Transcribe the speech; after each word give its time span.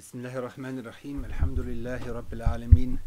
بسم 0.00 0.18
الله 0.18 0.38
الرحمن 0.38 0.78
الرحيم 0.78 1.24
الحمد 1.24 1.60
لله 1.60 2.12
رب 2.12 2.32
العالمين 2.32 2.98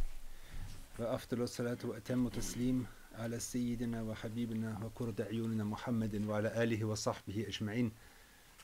وأفضل 0.99 1.41
الصلاة 1.41 1.77
وأتم 1.83 2.27
التسليم 2.27 2.85
على 3.15 3.39
سيدنا 3.39 4.01
وحبيبنا 4.03 4.79
وقرة 4.83 5.15
عيوننا 5.19 5.63
محمد 5.63 6.25
وعلى 6.27 6.63
آله 6.63 6.85
وصحبه 6.85 7.45
أجمعين 7.47 7.91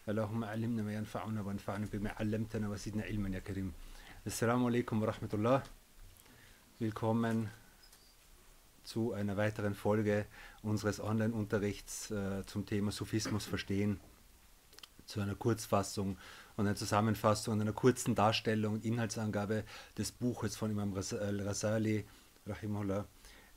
اللهم 0.10 0.44
علمنا 0.44 0.84
ما 0.84 0.94
ينفعنا 0.94 1.42
وانفعنا 1.42 1.88
بما 1.94 2.10
علمتنا 2.20 2.70
وزدنا 2.70 3.04
علما 3.04 3.30
يا 3.30 3.40
كريم 3.40 3.74
السلام 4.28 4.66
عليكم 4.66 5.02
ورحمة 5.02 5.30
الله 5.34 5.64
Willkommen 6.80 7.50
zu 8.84 9.14
einer 9.14 9.38
weiteren 9.38 9.74
Folge 9.74 10.26
unseres 10.62 11.00
Online-Unterrichts 11.00 12.12
äh, 12.12 12.46
zum 12.46 12.66
Thema 12.66 12.92
Sufismus 12.92 13.46
verstehen, 13.46 14.00
zu 15.07 15.21
einer 15.21 15.35
Kurzfassung 15.35 16.19
und 16.57 16.67
einer 16.67 16.77
Zusammenfassung 16.77 17.55
und 17.55 17.61
einer 17.61 17.73
kurzen 17.73 18.15
Darstellung 18.15 18.81
Inhaltsangabe 18.83 19.65
des 19.99 20.13
Buches 20.13 20.57
von 20.57 20.71
Imam 20.71 20.93
Rasali, 20.93 22.05
Rahimullah, 22.47 23.07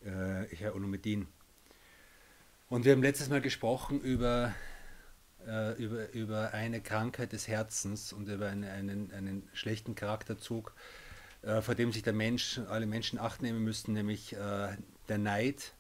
äh, 0.04 0.56
Herr 0.56 0.76
Ulumuddin. 0.76 1.28
Und 2.70 2.84
wir 2.84 2.92
haben 2.92 3.02
letztes 3.02 3.30
Mal 3.30 3.42
gesprochen 3.42 4.02
über, 4.02 4.54
äh, 5.48 5.74
über, 5.82 6.12
über 6.14 6.54
eine 6.54 6.82
Krankheit 6.82 7.32
des 7.32 7.48
Herzens 7.48 8.12
und 8.12 8.28
über 8.28 8.48
eine, 8.48 8.72
einen, 8.72 9.12
einen 9.14 9.48
schlechten 9.54 9.96
Charakterzug, 9.96 10.74
äh, 11.44 11.62
vor 11.62 11.76
dem 11.76 11.94
sich 11.94 12.04
der 12.04 12.14
Mensch, 12.14 12.60
alle 12.70 12.86
Menschen 12.86 13.20
Acht 13.20 13.42
nehmen 13.42 13.64
müssten, 13.64 13.94
nämlich 13.94 14.34
äh, 14.34 14.76
der 15.08 15.18
Neid. 15.18 15.74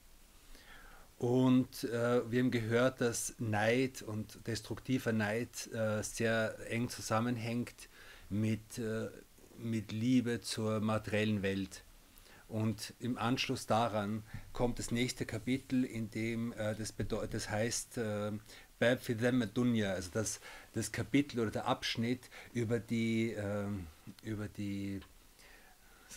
Und 1.17 1.83
äh, 1.85 2.29
wir 2.31 2.41
haben 2.41 2.51
gehört, 2.51 3.01
dass 3.01 3.33
Neid 3.39 4.03
und 4.03 4.45
destruktiver 4.45 5.13
Neid 5.13 5.67
äh, 5.73 6.03
sehr 6.03 6.55
eng 6.69 6.89
zusammenhängt 6.89 7.89
mit, 8.29 8.77
äh, 8.77 9.09
mit 9.57 9.91
Liebe 9.91 10.41
zur 10.41 10.79
materiellen 10.79 11.41
Welt. 11.41 11.83
Und 12.47 12.93
im 12.99 13.17
Anschluss 13.17 13.65
daran 13.65 14.23
kommt 14.53 14.79
das 14.79 14.91
nächste 14.91 15.25
Kapitel, 15.25 15.83
in 15.83 16.11
dem 16.11 16.53
äh, 16.53 16.75
das, 16.75 16.93
das 17.29 17.49
heißt 17.49 17.97
äh, 17.97 18.31
Bab 18.79 18.99
Dunya, 19.53 19.93
also 19.93 20.11
das, 20.13 20.39
das 20.73 20.91
Kapitel 20.91 21.39
oder 21.39 21.51
der 21.51 21.65
Abschnitt 21.65 22.29
über 22.53 22.79
die, 22.79 23.31
ähm, 23.31 23.87
über 24.21 24.47
die 24.47 25.01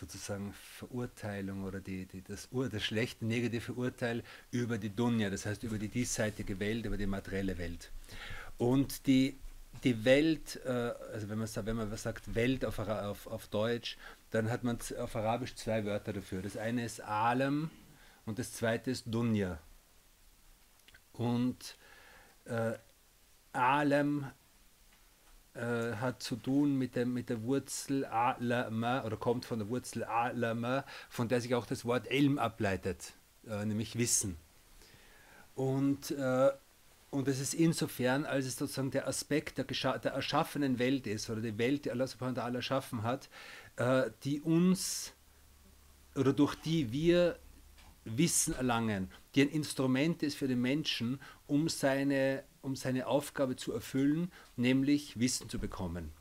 sozusagen 0.00 0.54
Verurteilung 0.78 1.64
oder 1.64 1.80
die, 1.80 2.06
die, 2.06 2.22
das, 2.22 2.48
Ur, 2.50 2.68
das 2.68 2.82
schlechte 2.82 3.26
negative 3.26 3.74
Urteil 3.74 4.22
über 4.50 4.78
die 4.78 4.90
Dunya, 4.90 5.30
das 5.30 5.46
heißt 5.46 5.62
über 5.62 5.78
die 5.78 5.88
diesseitige 5.88 6.58
Welt, 6.58 6.86
über 6.86 6.96
die 6.96 7.06
materielle 7.06 7.58
Welt. 7.58 7.90
Und 8.56 9.06
die, 9.06 9.38
die 9.84 10.04
Welt, 10.04 10.60
äh, 10.64 10.70
also 11.12 11.28
wenn 11.28 11.38
man, 11.38 11.48
wenn 11.54 11.76
man 11.76 11.96
sagt 11.96 12.34
Welt 12.34 12.64
auf, 12.64 12.78
auf, 12.78 13.26
auf 13.26 13.48
Deutsch, 13.48 13.96
dann 14.30 14.50
hat 14.50 14.64
man 14.64 14.78
auf 14.98 15.16
Arabisch 15.16 15.54
zwei 15.54 15.84
Wörter 15.84 16.12
dafür. 16.12 16.42
Das 16.42 16.56
eine 16.56 16.84
ist 16.84 17.00
Alam 17.00 17.70
und 18.24 18.38
das 18.38 18.52
zweite 18.52 18.90
ist 18.90 19.04
Dunya. 19.06 19.58
Und 21.12 21.76
äh, 22.46 22.72
Alam 23.52 24.30
äh, 25.54 25.94
hat 25.96 26.22
zu 26.22 26.36
tun 26.36 26.76
mit 26.76 26.96
der, 26.96 27.06
mit 27.06 27.28
der 27.28 27.42
Wurzel 27.42 28.04
Alama 28.04 29.04
oder 29.04 29.16
kommt 29.16 29.44
von 29.44 29.58
der 29.58 29.68
Wurzel 29.68 30.04
Alama, 30.04 30.84
von 31.08 31.28
der 31.28 31.40
sich 31.40 31.54
auch 31.54 31.66
das 31.66 31.84
Wort 31.84 32.10
Elm 32.10 32.38
ableitet, 32.38 33.14
äh, 33.48 33.64
nämlich 33.64 33.96
Wissen. 33.98 34.36
Und, 35.54 36.12
äh, 36.12 36.50
und 37.10 37.28
es 37.28 37.40
ist 37.40 37.54
insofern, 37.54 38.24
als 38.24 38.46
es 38.46 38.56
sozusagen 38.56 38.92
der 38.92 39.08
Aspekt 39.08 39.58
der, 39.58 39.64
der 39.64 40.12
erschaffenen 40.12 40.78
Welt 40.78 41.06
ist 41.06 41.28
oder 41.28 41.40
die 41.40 41.58
Welt, 41.58 41.84
die 41.84 41.90
Allah 41.90 42.06
subhanahu 42.06 42.36
wa 42.36 42.42
ta'ala 42.42 42.56
erschaffen 42.56 43.02
hat, 43.02 43.28
äh, 43.76 44.10
die 44.24 44.40
uns 44.40 45.12
oder 46.14 46.32
durch 46.32 46.54
die 46.56 46.92
wir 46.92 47.38
Wissen 48.04 48.54
erlangen, 48.54 49.10
die 49.34 49.42
ein 49.42 49.48
Instrument 49.48 50.22
ist 50.22 50.36
für 50.36 50.48
den 50.48 50.60
Menschen, 50.60 51.20
um 51.46 51.68
seine, 51.68 52.44
um 52.62 52.76
seine 52.76 53.06
Aufgabe 53.06 53.56
zu 53.56 53.72
erfüllen, 53.72 54.30
nämlich 54.56 55.18
Wissen 55.18 55.48
zu 55.48 55.58
bekommen. 55.58 56.12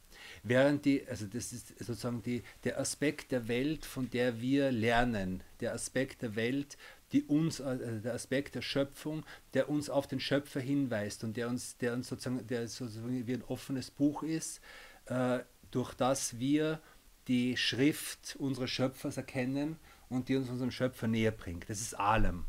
Während 0.43 0.85
die, 0.85 1.07
also 1.07 1.25
das 1.25 1.51
ist 1.53 1.77
sozusagen 1.79 2.21
die, 2.21 2.43
der 2.63 2.79
Aspekt 2.79 3.31
der 3.31 3.47
Welt, 3.47 3.85
von 3.85 4.09
der 4.09 4.41
wir 4.41 4.71
lernen, 4.71 5.43
der 5.59 5.73
Aspekt 5.73 6.21
der 6.21 6.35
Welt, 6.35 6.77
die 7.11 7.23
uns, 7.23 7.59
also 7.61 7.99
der 7.99 8.13
Aspekt 8.13 8.55
der 8.55 8.61
Schöpfung, 8.61 9.25
der 9.53 9.69
uns 9.69 9.89
auf 9.89 10.07
den 10.07 10.19
Schöpfer 10.19 10.59
hinweist 10.59 11.23
und 11.23 11.37
der 11.37 11.49
uns, 11.49 11.77
der 11.77 11.93
uns 11.93 12.07
sozusagen, 12.07 12.45
der 12.47 12.67
sozusagen 12.67 13.27
wie 13.27 13.33
ein 13.33 13.43
offenes 13.43 13.91
Buch 13.91 14.23
ist, 14.23 14.61
äh, 15.05 15.39
durch 15.71 15.93
das 15.93 16.39
wir 16.39 16.81
die 17.27 17.57
Schrift 17.57 18.35
unseres 18.39 18.69
Schöpfers 18.69 19.17
erkennen 19.17 19.77
und 20.09 20.29
die 20.29 20.35
uns 20.35 20.49
unserem 20.49 20.71
Schöpfer 20.71 21.07
näher 21.07 21.31
bringt. 21.31 21.69
Das 21.69 21.81
ist 21.81 21.93
Alam. 21.93 22.45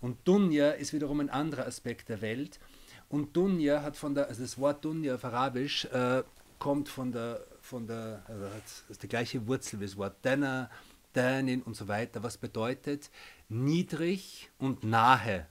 Und 0.00 0.26
Dunya 0.28 0.70
ist 0.70 0.92
wiederum 0.92 1.20
ein 1.20 1.30
anderer 1.30 1.66
Aspekt 1.66 2.08
der 2.08 2.20
Welt. 2.20 2.60
Und 3.08 3.36
Dunya 3.36 3.82
hat 3.82 3.96
von 3.96 4.14
der, 4.14 4.28
also 4.28 4.42
das 4.42 4.58
Wort 4.58 4.84
Dunya 4.84 5.14
auf 5.14 5.24
Arabisch 5.24 5.84
äh, 5.86 6.22
kommt 6.58 6.88
von 6.88 7.12
der, 7.12 7.44
von 7.60 7.86
der, 7.86 8.22
also 8.26 8.46
ist 8.88 9.02
die 9.02 9.08
gleiche 9.08 9.46
Wurzel 9.46 9.80
wie 9.80 9.84
das 9.84 9.96
Wort 9.96 10.16
Dana, 10.22 10.70
Danin 11.12 11.62
und 11.62 11.74
so 11.74 11.88
weiter, 11.88 12.22
was 12.22 12.36
bedeutet 12.36 13.10
niedrig 13.48 14.50
und 14.58 14.84
nahe. 14.84 15.46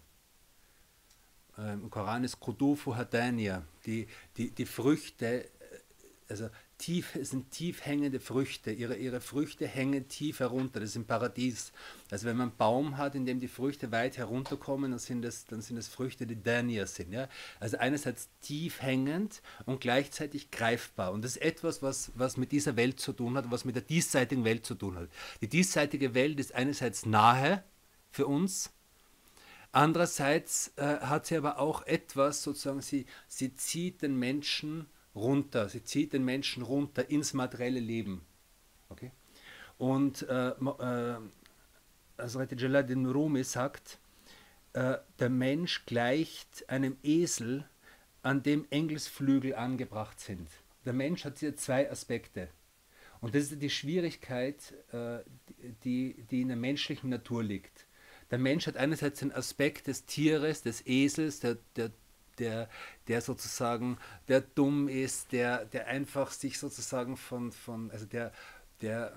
Ähm, 1.58 1.84
Im 1.84 1.90
Koran 1.90 2.24
ist 2.24 2.40
Kudufu 2.40 2.96
Hadania, 2.96 3.64
die, 3.86 4.08
die, 4.38 4.52
die 4.52 4.66
Früchte, 4.66 5.46
äh, 5.46 5.50
also 6.30 6.50
tief, 6.78 7.18
sind 7.22 7.52
tief 7.52 7.86
hängende 7.86 8.20
Früchte. 8.20 8.72
Ihre, 8.72 8.96
ihre 8.96 9.22
Früchte 9.22 9.68
hängen 9.68 10.08
tief 10.08 10.40
herunter. 10.40 10.80
Das 10.80 10.90
ist 10.90 10.96
im 10.96 11.06
Paradies. 11.06 11.72
Also 12.12 12.26
wenn 12.26 12.38
man 12.38 12.50
einen 12.50 12.58
Baum 12.58 12.98
hat, 12.98 13.16
in 13.16 13.26
dem 13.26 13.40
die 13.40 13.48
Früchte 13.48 13.92
weit 13.92 14.18
herunterkommen, 14.18 14.92
dann 14.92 15.00
sind 15.00 15.22
das, 15.22 15.46
dann 15.46 15.62
sind 15.62 15.78
das 15.78 15.88
Früchte, 15.88 16.28
die 16.28 16.42
Danier 16.42 16.88
sind. 16.88 17.12
Ja? 17.12 17.30
Also 17.60 17.78
einerseits 17.78 18.30
tief 18.42 18.82
hängend 18.82 19.42
und 19.66 19.82
gleichzeitig 19.82 20.52
greifbar. 20.52 21.12
Und 21.12 21.24
das 21.24 21.38
ist 21.38 21.42
etwas, 21.42 21.82
was, 21.82 22.12
was 22.16 22.38
mit 22.38 22.52
dieser 22.52 22.76
Welt 22.76 23.00
zu 23.00 23.14
tun 23.14 23.38
hat, 23.38 23.50
was 23.52 23.66
mit 23.66 23.76
der 23.76 23.84
diesseitigen 23.84 24.44
Welt 24.44 24.66
zu 24.66 24.76
tun 24.76 24.98
hat. 24.98 25.10
Die 25.42 25.50
diesseitige 25.50 26.14
Welt 26.14 26.40
ist 26.40 26.54
einerseits 26.54 27.06
nahe 27.06 27.64
für 28.12 28.28
uns, 28.28 28.72
Andererseits 29.76 30.72
äh, 30.78 31.00
hat 31.02 31.26
sie 31.26 31.36
aber 31.36 31.60
auch 31.60 31.86
etwas, 31.86 32.44
sozusagen, 32.44 32.80
sie, 32.80 33.06
sie 33.28 33.56
zieht 33.56 34.04
den 34.04 34.18
Menschen 34.18 34.86
runter, 35.16 35.70
sie 35.70 35.84
zieht 35.84 36.14
den 36.14 36.26
Menschen 36.26 36.64
runter 36.64 37.10
ins 37.10 37.34
materielle 37.34 37.80
Leben. 37.80 38.26
Okay? 38.90 39.12
Und 39.78 40.24
äh, 40.24 40.50
äh, 40.50 41.16
Hazrat 42.18 42.60
Jalaluddin 42.60 43.06
Rumi 43.06 43.44
sagt, 43.44 44.00
äh, 44.74 44.98
der 45.20 45.30
Mensch 45.30 45.86
gleicht 45.86 46.70
einem 46.70 46.98
Esel, 47.04 47.66
an 48.22 48.42
dem 48.42 48.66
Engelsflügel 48.72 49.54
angebracht 49.54 50.20
sind. 50.20 50.50
Der 50.84 50.94
Mensch 50.94 51.26
hat 51.26 51.40
hier 51.40 51.56
zwei 51.56 51.90
Aspekte. 51.92 52.50
Und 53.22 53.36
das 53.36 53.52
ist 53.52 53.62
die 53.62 53.70
Schwierigkeit, 53.70 54.74
äh, 54.92 55.20
die, 55.84 56.26
die 56.32 56.42
in 56.42 56.48
der 56.48 56.58
menschlichen 56.58 57.10
Natur 57.10 57.44
liegt. 57.44 57.86
Der 58.32 58.40
Mensch 58.40 58.66
hat 58.66 58.78
einerseits 58.78 59.20
den 59.20 59.32
Aspekt 59.32 59.88
des 59.88 60.06
Tieres, 60.06 60.64
des 60.64 60.86
Esels, 60.88 61.40
der, 61.40 61.58
der 61.76 61.92
der, 62.40 62.70
der 63.08 63.22
sozusagen, 63.22 63.98
der 64.28 64.42
dumm 64.42 64.88
ist, 64.88 65.32
der, 65.32 65.66
der 65.66 65.88
einfach 65.88 66.32
sich 66.32 66.60
sozusagen 66.60 67.18
von, 67.18 67.52
von 67.52 67.92
also 67.92 68.06
der, 68.06 68.32
der 68.82 69.14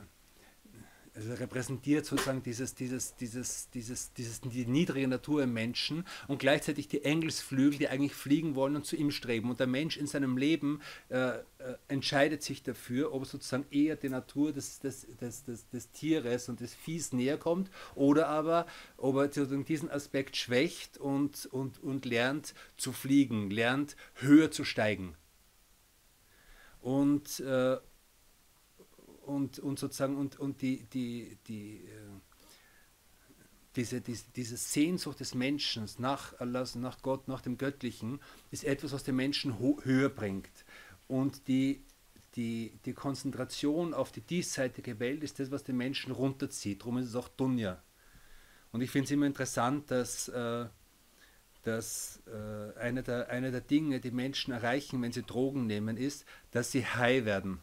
also 1.18 1.34
repräsentiert 1.34 2.06
sozusagen 2.06 2.44
dieses, 2.44 2.76
dieses, 2.76 3.16
dieses, 3.16 3.70
dieses, 3.70 4.12
dieses, 4.12 4.40
die 4.40 4.66
niedrige 4.66 5.08
Natur 5.08 5.42
im 5.42 5.52
Menschen 5.52 6.04
und 6.28 6.38
gleichzeitig 6.38 6.86
die 6.86 7.02
Engelsflügel, 7.04 7.76
die 7.76 7.88
eigentlich 7.88 8.14
fliegen 8.14 8.54
wollen 8.54 8.76
und 8.76 8.86
zu 8.86 8.94
ihm 8.94 9.10
streben. 9.10 9.50
Und 9.50 9.58
der 9.58 9.66
Mensch 9.66 9.96
in 9.96 10.06
seinem 10.06 10.36
Leben 10.36 10.80
äh, 11.08 11.30
äh, 11.30 11.42
entscheidet 11.88 12.44
sich 12.44 12.62
dafür, 12.62 13.12
ob 13.12 13.22
er 13.22 13.26
sozusagen 13.26 13.66
eher 13.72 13.96
der 13.96 14.10
Natur 14.10 14.52
des, 14.52 14.78
des, 14.78 15.08
des, 15.20 15.44
des, 15.44 15.68
des 15.68 15.90
Tieres 15.90 16.48
und 16.48 16.60
des 16.60 16.72
Viehs 16.72 17.12
näher 17.12 17.36
kommt 17.36 17.68
oder 17.96 18.28
aber 18.28 18.66
ob 18.96 19.16
er 19.16 19.24
sozusagen 19.24 19.64
diesen 19.64 19.90
Aspekt 19.90 20.36
schwächt 20.36 20.98
und, 20.98 21.46
und, 21.46 21.82
und 21.82 22.04
lernt 22.04 22.54
zu 22.76 22.92
fliegen, 22.92 23.50
lernt 23.50 23.96
höher 24.14 24.52
zu 24.52 24.64
steigen. 24.64 25.16
Und, 26.80 27.40
äh, 27.40 27.78
und, 29.28 29.58
und 29.58 29.78
sozusagen 29.78 30.16
und, 30.16 30.38
und 30.38 30.62
die, 30.62 30.84
die, 30.84 31.38
die, 31.46 31.84
äh, 31.84 32.20
diese, 33.76 34.00
diese, 34.00 34.24
diese 34.34 34.56
Sehnsucht 34.56 35.20
des 35.20 35.34
Menschen 35.34 35.88
nach 35.98 36.38
Allah, 36.40 36.66
nach 36.74 37.00
Gott, 37.02 37.28
nach 37.28 37.42
dem 37.42 37.58
Göttlichen, 37.58 38.20
ist 38.50 38.64
etwas, 38.64 38.92
was 38.92 39.04
den 39.04 39.16
Menschen 39.16 39.58
höher 39.58 40.08
bringt. 40.08 40.64
Und 41.06 41.46
die, 41.46 41.84
die, 42.34 42.78
die 42.84 42.94
Konzentration 42.94 43.94
auf 43.94 44.10
die 44.10 44.20
diesseitige 44.20 44.98
Welt 44.98 45.22
ist 45.22 45.38
das, 45.38 45.50
was 45.50 45.64
den 45.64 45.76
Menschen 45.76 46.12
runterzieht. 46.12 46.80
Darum 46.80 46.98
ist 46.98 47.08
es 47.08 47.14
auch 47.14 47.28
Dunja. 47.28 47.82
Und 48.72 48.80
ich 48.80 48.90
finde 48.90 49.04
es 49.04 49.10
immer 49.10 49.26
interessant, 49.26 49.90
dass, 49.90 50.28
äh, 50.28 50.66
dass 51.62 52.22
äh, 52.26 52.78
eine, 52.78 53.02
der, 53.02 53.28
eine 53.30 53.50
der 53.50 53.60
Dinge, 53.60 54.00
die 54.00 54.10
Menschen 54.10 54.52
erreichen, 54.52 55.00
wenn 55.02 55.12
sie 55.12 55.22
Drogen 55.22 55.66
nehmen, 55.66 55.96
ist, 55.96 56.24
dass 56.50 56.72
sie 56.72 56.84
high 56.84 57.24
werden. 57.24 57.60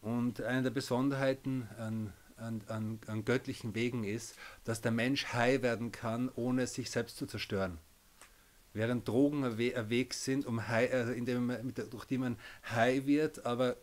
Und 0.00 0.40
eine 0.40 0.62
der 0.62 0.70
Besonderheiten 0.70 1.68
an, 1.78 2.12
an, 2.36 2.62
an, 2.68 3.00
an 3.06 3.24
göttlichen 3.24 3.74
Wegen 3.74 4.04
ist, 4.04 4.34
dass 4.64 4.80
der 4.80 4.92
Mensch 4.92 5.26
high 5.26 5.62
werden 5.62 5.92
kann, 5.92 6.30
ohne 6.34 6.66
sich 6.66 6.90
selbst 6.90 7.16
zu 7.16 7.26
zerstören. 7.26 7.78
Während 8.72 9.06
Drogen 9.08 9.44
ein 9.44 9.58
Weg 9.58 10.14
sind, 10.14 10.46
um 10.46 10.68
high, 10.68 10.92
also 10.92 11.12
man, 11.40 11.74
durch 11.90 12.04
die 12.04 12.18
man 12.18 12.36
high 12.70 13.04
wird, 13.04 13.44
aber 13.44 13.76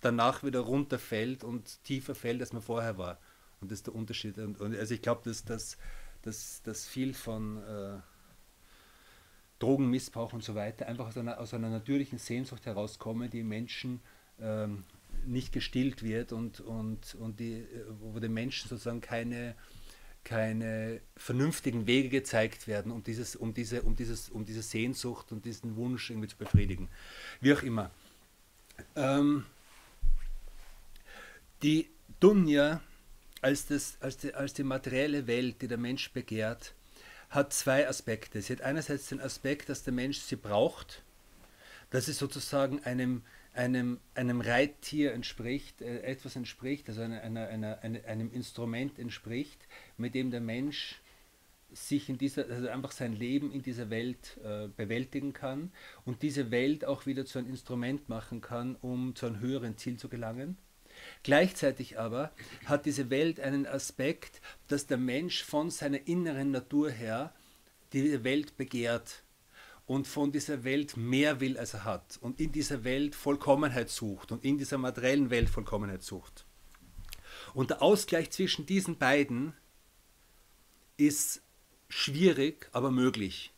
danach 0.00 0.42
wieder 0.42 0.60
runterfällt 0.60 1.44
und 1.44 1.82
tiefer 1.84 2.14
fällt, 2.14 2.40
als 2.40 2.52
man 2.52 2.62
vorher 2.62 2.98
war. 2.98 3.18
Und 3.60 3.70
das 3.70 3.78
ist 3.78 3.86
der 3.86 3.94
Unterschied. 3.94 4.38
Und, 4.38 4.60
und 4.60 4.76
also 4.76 4.92
ich 4.92 5.02
glaube, 5.02 5.22
dass, 5.24 5.44
dass, 5.44 5.78
dass, 6.22 6.62
dass 6.62 6.86
viel 6.86 7.14
von 7.14 7.62
äh, 7.62 7.98
Drogenmissbrauch 9.60 10.32
und 10.32 10.44
so 10.44 10.54
weiter 10.54 10.86
einfach 10.86 11.06
aus 11.06 11.16
einer, 11.16 11.38
aus 11.40 11.54
einer 11.54 11.70
natürlichen 11.70 12.18
Sehnsucht 12.18 12.66
herauskommen, 12.66 13.30
die 13.30 13.42
Menschen 13.42 14.00
ähm, 14.40 14.84
nicht 15.24 15.52
gestillt 15.52 16.02
wird 16.02 16.32
und, 16.32 16.60
und, 16.60 17.14
und 17.16 17.40
die, 17.40 17.66
wo 18.00 18.18
den 18.18 18.34
Menschen 18.34 18.68
sozusagen 18.68 19.00
keine, 19.00 19.54
keine 20.24 21.00
vernünftigen 21.16 21.86
Wege 21.86 22.08
gezeigt 22.08 22.66
werden, 22.66 22.92
um, 22.92 23.02
dieses, 23.02 23.36
um, 23.36 23.54
diese, 23.54 23.82
um, 23.82 23.96
dieses, 23.96 24.28
um 24.28 24.44
diese 24.44 24.62
Sehnsucht 24.62 25.32
und 25.32 25.44
diesen 25.44 25.76
Wunsch 25.76 26.10
irgendwie 26.10 26.28
zu 26.28 26.36
befriedigen. 26.36 26.88
Wie 27.40 27.52
auch 27.52 27.62
immer. 27.62 27.90
Ähm, 28.94 29.46
die 31.62 31.88
Dunja 32.20 32.82
als, 33.40 33.66
das, 33.66 33.96
als, 34.00 34.16
die, 34.18 34.34
als 34.34 34.54
die 34.54 34.64
materielle 34.64 35.26
Welt, 35.26 35.62
die 35.62 35.68
der 35.68 35.78
Mensch 35.78 36.12
begehrt, 36.12 36.74
hat 37.30 37.52
zwei 37.52 37.88
Aspekte. 37.88 38.42
Sie 38.42 38.52
hat 38.52 38.62
einerseits 38.62 39.08
den 39.08 39.20
Aspekt, 39.20 39.68
dass 39.68 39.82
der 39.84 39.92
Mensch 39.92 40.18
sie 40.18 40.36
braucht, 40.36 41.02
dass 41.90 42.08
es 42.08 42.18
sozusagen 42.18 42.82
einem, 42.84 43.22
einem, 43.56 44.00
einem 44.14 44.40
Reittier 44.40 45.12
entspricht, 45.12 45.80
äh, 45.80 46.00
etwas 46.02 46.36
entspricht, 46.36 46.88
also 46.88 47.02
einer, 47.02 47.22
einer, 47.22 47.48
einer, 47.48 48.04
einem 48.04 48.30
Instrument 48.32 48.98
entspricht, 48.98 49.66
mit 49.96 50.14
dem 50.14 50.30
der 50.30 50.40
Mensch 50.40 51.00
sich 51.72 52.08
in 52.08 52.16
dieser, 52.18 52.48
also 52.48 52.68
einfach 52.68 52.92
sein 52.92 53.12
Leben 53.12 53.50
in 53.50 53.62
dieser 53.62 53.90
Welt 53.90 54.38
äh, 54.44 54.68
bewältigen 54.68 55.32
kann 55.32 55.72
und 56.04 56.22
diese 56.22 56.50
Welt 56.50 56.84
auch 56.84 57.06
wieder 57.06 57.26
zu 57.26 57.38
einem 57.38 57.48
Instrument 57.48 58.08
machen 58.08 58.40
kann, 58.40 58.76
um 58.76 59.16
zu 59.16 59.26
einem 59.26 59.40
höheren 59.40 59.76
Ziel 59.76 59.98
zu 59.98 60.08
gelangen. 60.08 60.56
Gleichzeitig 61.22 61.98
aber 61.98 62.32
hat 62.64 62.86
diese 62.86 63.10
Welt 63.10 63.40
einen 63.40 63.66
Aspekt, 63.66 64.40
dass 64.68 64.86
der 64.86 64.96
Mensch 64.96 65.42
von 65.42 65.70
seiner 65.70 66.06
inneren 66.06 66.50
Natur 66.50 66.90
her 66.90 67.34
die 67.92 68.24
Welt 68.24 68.56
begehrt 68.56 69.22
und 69.86 70.06
von 70.06 70.32
dieser 70.32 70.64
Welt 70.64 70.96
mehr 70.96 71.40
will, 71.40 71.56
als 71.56 71.74
er 71.74 71.84
hat 71.84 72.18
und 72.20 72.40
in 72.40 72.52
dieser 72.52 72.84
Welt 72.84 73.14
Vollkommenheit 73.14 73.88
sucht 73.88 74.32
und 74.32 74.44
in 74.44 74.58
dieser 74.58 74.78
materiellen 74.78 75.30
Welt 75.30 75.48
Vollkommenheit 75.48 76.02
sucht. 76.02 76.44
Und 77.54 77.70
der 77.70 77.82
Ausgleich 77.82 78.30
zwischen 78.30 78.66
diesen 78.66 78.98
beiden 78.98 79.54
ist 80.96 81.42
schwierig, 81.88 82.68
aber 82.72 82.90
möglich. 82.90 83.52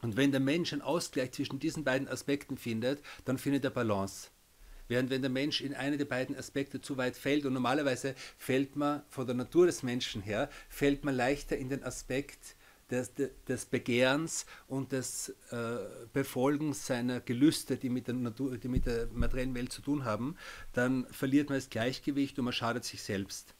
Und 0.00 0.16
wenn 0.16 0.30
der 0.30 0.40
Mensch 0.40 0.72
einen 0.72 0.82
Ausgleich 0.82 1.32
zwischen 1.32 1.58
diesen 1.58 1.84
beiden 1.84 2.08
Aspekten 2.08 2.56
findet, 2.56 3.02
dann 3.24 3.36
findet 3.36 3.64
er 3.64 3.70
Balance. 3.70 4.30
Während 4.88 5.10
wenn 5.10 5.22
der 5.22 5.30
Mensch 5.30 5.60
in 5.60 5.74
eine 5.74 5.98
der 5.98 6.06
beiden 6.06 6.36
Aspekte 6.36 6.80
zu 6.80 6.96
weit 6.96 7.16
fällt, 7.16 7.44
und 7.44 7.52
normalerweise 7.52 8.14
fällt 8.38 8.76
man 8.76 9.02
von 9.08 9.26
der 9.26 9.36
Natur 9.36 9.66
des 9.66 9.82
Menschen 9.82 10.22
her, 10.22 10.48
fällt 10.68 11.04
man 11.04 11.14
leichter 11.14 11.56
in 11.56 11.68
den 11.68 11.84
Aspekt 11.84 12.56
des, 12.90 13.12
des 13.48 13.66
Begehrens 13.66 14.46
und 14.68 14.92
des 14.92 15.30
äh, 15.50 15.78
Befolgens 16.12 16.86
seiner 16.86 17.20
Gelüste, 17.20 17.76
die 17.76 17.90
mit, 17.90 18.06
der 18.06 18.14
Natur, 18.14 18.58
die 18.58 18.68
mit 18.68 18.86
der 18.86 19.06
materiellen 19.12 19.54
Welt 19.54 19.72
zu 19.72 19.82
tun 19.82 20.04
haben, 20.04 20.36
dann 20.72 21.06
verliert 21.10 21.48
man 21.48 21.58
das 21.58 21.70
Gleichgewicht 21.70 22.38
und 22.38 22.44
man 22.44 22.54
schadet 22.54 22.84
sich 22.84 23.02
selbst. 23.02 23.54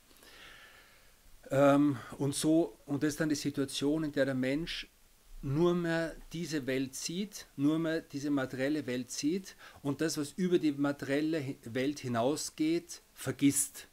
Ähm, 1.51 1.97
und 2.19 2.35
so, 2.35 2.79
und 2.87 3.03
das 3.03 3.11
ist 3.11 3.21
dann 3.21 3.29
die 3.29 3.35
Situation, 3.35 4.05
in 4.05 4.13
der 4.13 4.25
der 4.25 4.35
Mensch 4.35 4.89
nur 5.43 5.75
mehr 5.75 6.15
diese 6.33 6.67
Welt 6.67 6.95
sieht, 6.95 7.47
nur 7.57 7.79
mehr 7.79 8.03
diese 8.03 8.31
materielle 8.31 8.87
Welt 8.87 9.11
sieht 9.11 9.57
und 9.83 10.01
das, 10.01 10.19
was 10.19 10.33
über 10.33 10.59
die 10.59 10.73
materielle 10.73 11.57
Welt 11.65 12.01
hinausgeht, 12.01 13.03
vergisst. 13.15 13.89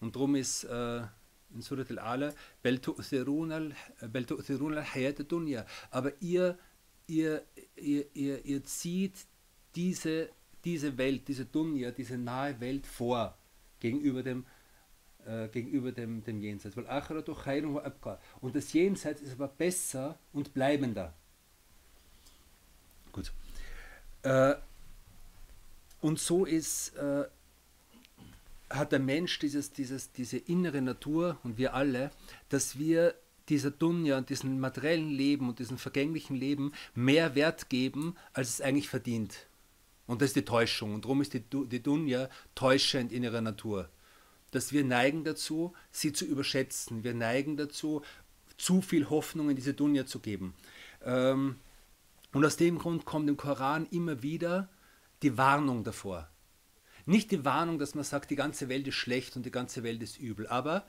Und 0.00 0.16
darum 0.16 0.34
ist 0.34 0.64
äh, 0.64 1.02
in 1.54 1.62
Surat 1.62 1.90
al-Ala, 1.90 2.32
aber 5.90 6.12
ihr, 6.20 6.58
ihr, 7.06 7.42
ihr, 7.76 8.06
ihr, 8.14 8.44
ihr 8.44 8.64
zieht 8.64 9.26
diese, 9.74 10.28
diese 10.64 10.98
Welt, 10.98 11.28
diese 11.28 11.44
Dunya, 11.44 11.90
diese 11.90 12.18
nahe 12.18 12.60
Welt 12.60 12.86
vor 12.86 13.36
gegenüber 13.80 14.22
dem 14.22 14.44
äh, 15.26 15.48
gegenüber 15.48 15.92
dem, 15.92 16.24
dem 16.24 16.40
Jenseits. 16.40 16.76
Und 16.76 18.56
das 18.56 18.72
Jenseits 18.72 19.20
ist 19.20 19.32
aber 19.32 19.48
besser 19.48 20.18
und 20.32 20.54
bleibender. 20.54 21.14
Gut. 23.12 23.32
Äh, 24.22 24.54
und 26.00 26.18
so 26.18 26.44
ist, 26.44 26.96
äh, 26.96 27.26
hat 28.70 28.92
der 28.92 29.00
Mensch 29.00 29.38
dieses, 29.38 29.72
dieses, 29.72 30.12
diese 30.12 30.38
innere 30.38 30.80
Natur 30.80 31.38
und 31.42 31.58
wir 31.58 31.74
alle, 31.74 32.10
dass 32.48 32.78
wir 32.78 33.14
dieser 33.48 33.70
Dunja 33.70 34.16
und 34.16 34.30
diesem 34.30 34.60
materiellen 34.60 35.10
Leben 35.10 35.48
und 35.48 35.58
diesem 35.58 35.76
vergänglichen 35.76 36.36
Leben 36.36 36.72
mehr 36.94 37.34
Wert 37.34 37.68
geben, 37.68 38.14
als 38.32 38.48
es 38.48 38.60
eigentlich 38.60 38.88
verdient. 38.88 39.48
Und 40.06 40.22
das 40.22 40.30
ist 40.30 40.36
die 40.36 40.44
Täuschung. 40.44 40.94
Und 40.94 41.04
darum 41.04 41.20
ist 41.20 41.34
die, 41.34 41.42
die 41.42 41.82
Dunja 41.82 42.28
täuschend 42.54 43.12
in 43.12 43.24
ihrer 43.24 43.40
Natur 43.40 43.90
dass 44.50 44.72
wir 44.72 44.84
neigen 44.84 45.24
dazu, 45.24 45.72
sie 45.90 46.12
zu 46.12 46.24
überschätzen. 46.24 47.04
Wir 47.04 47.14
neigen 47.14 47.56
dazu, 47.56 48.02
zu 48.56 48.82
viel 48.82 49.08
Hoffnung 49.08 49.50
in 49.50 49.56
diese 49.56 49.74
Dunja 49.74 50.06
zu 50.06 50.20
geben. 50.20 50.54
Ähm, 51.04 51.56
und 52.32 52.44
aus 52.44 52.56
dem 52.56 52.78
Grund 52.78 53.04
kommt 53.04 53.28
im 53.28 53.36
Koran 53.36 53.86
immer 53.90 54.22
wieder 54.22 54.68
die 55.22 55.36
Warnung 55.36 55.84
davor. 55.84 56.28
Nicht 57.06 57.30
die 57.30 57.44
Warnung, 57.44 57.78
dass 57.78 57.94
man 57.94 58.04
sagt, 58.04 58.30
die 58.30 58.36
ganze 58.36 58.68
Welt 58.68 58.86
ist 58.86 58.94
schlecht 58.94 59.36
und 59.36 59.46
die 59.46 59.50
ganze 59.50 59.82
Welt 59.82 60.02
ist 60.02 60.18
übel, 60.18 60.46
aber 60.46 60.86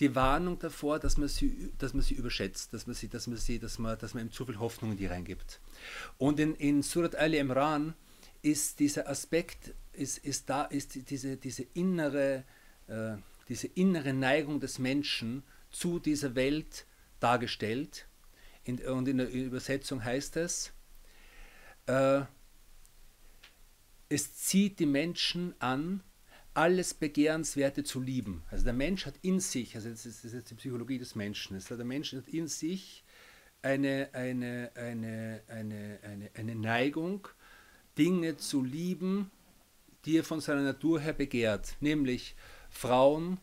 die 0.00 0.14
Warnung 0.14 0.58
davor, 0.58 0.98
dass 0.98 1.16
man 1.16 1.28
sie, 1.28 1.72
dass 1.78 1.94
man 1.94 2.02
sie 2.02 2.14
überschätzt, 2.14 2.72
dass 2.72 2.86
man, 2.86 2.94
sie, 2.94 3.08
dass 3.08 3.26
man, 3.26 3.36
sie, 3.36 3.58
dass 3.58 3.78
man, 3.78 3.98
dass 3.98 4.14
man 4.14 4.26
ihm 4.26 4.32
zu 4.32 4.44
viel 4.44 4.58
Hoffnung 4.58 4.92
in 4.92 4.96
die 4.96 5.06
reingibt. 5.06 5.60
Und 6.18 6.40
in, 6.40 6.54
in 6.56 6.82
Surat 6.82 7.14
Al-Imran 7.14 7.94
ist 8.42 8.80
dieser 8.80 9.08
Aspekt 9.08 9.74
ist, 9.92 10.18
ist 10.18 10.48
da 10.48 10.64
ist 10.64 11.10
diese, 11.10 11.36
diese, 11.36 11.62
innere, 11.74 12.44
äh, 12.88 13.16
diese 13.48 13.68
innere 13.68 14.12
Neigung 14.12 14.60
des 14.60 14.78
Menschen 14.78 15.42
zu 15.70 15.98
dieser 15.98 16.34
Welt 16.34 16.86
dargestellt. 17.20 18.06
In, 18.64 18.78
und 18.80 19.06
in 19.08 19.18
der 19.18 19.30
Übersetzung 19.30 20.02
heißt 20.02 20.36
es, 20.36 20.72
äh, 21.86 22.22
es 24.12 24.34
zieht 24.34 24.78
die 24.78 24.86
Menschen 24.86 25.54
an, 25.58 26.02
alles 26.54 26.92
Begehrenswerte 26.92 27.82
zu 27.82 27.98
lieben. 27.98 28.42
Also 28.50 28.64
der 28.64 28.74
Mensch 28.74 29.06
hat 29.06 29.14
in 29.22 29.40
sich, 29.40 29.74
also 29.74 29.88
das 29.88 30.04
ist, 30.04 30.18
das 30.18 30.26
ist 30.26 30.34
jetzt 30.34 30.50
die 30.50 30.54
Psychologie 30.56 30.98
des 30.98 31.14
Menschen, 31.14 31.54
also 31.54 31.76
der 31.76 31.86
Mensch 31.86 32.12
hat 32.12 32.28
in 32.28 32.46
sich 32.46 33.04
eine, 33.62 34.10
eine, 34.12 34.70
eine, 34.74 35.40
eine, 35.48 35.98
eine, 36.02 36.30
eine 36.34 36.54
Neigung, 36.54 37.26
Dinge 37.96 38.36
zu 38.36 38.62
lieben, 38.62 39.30
die 40.04 40.18
er 40.18 40.24
von 40.24 40.40
seiner 40.40 40.62
Natur 40.62 41.00
her 41.00 41.14
begehrt, 41.14 41.76
nämlich 41.80 42.34
Frauen, 42.68 43.38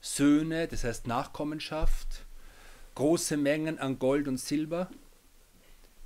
Söhne, 0.00 0.66
das 0.66 0.82
heißt 0.82 1.06
Nachkommenschaft, 1.06 2.26
große 2.96 3.36
Mengen 3.36 3.78
an 3.78 4.00
Gold 4.00 4.26
und 4.26 4.38
Silber, 4.38 4.90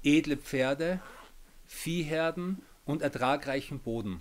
edle 0.02 0.36
Pferde, 0.36 1.00
Viehherden 1.66 2.62
und 2.88 3.02
ertragreichen 3.02 3.78
Boden. 3.80 4.20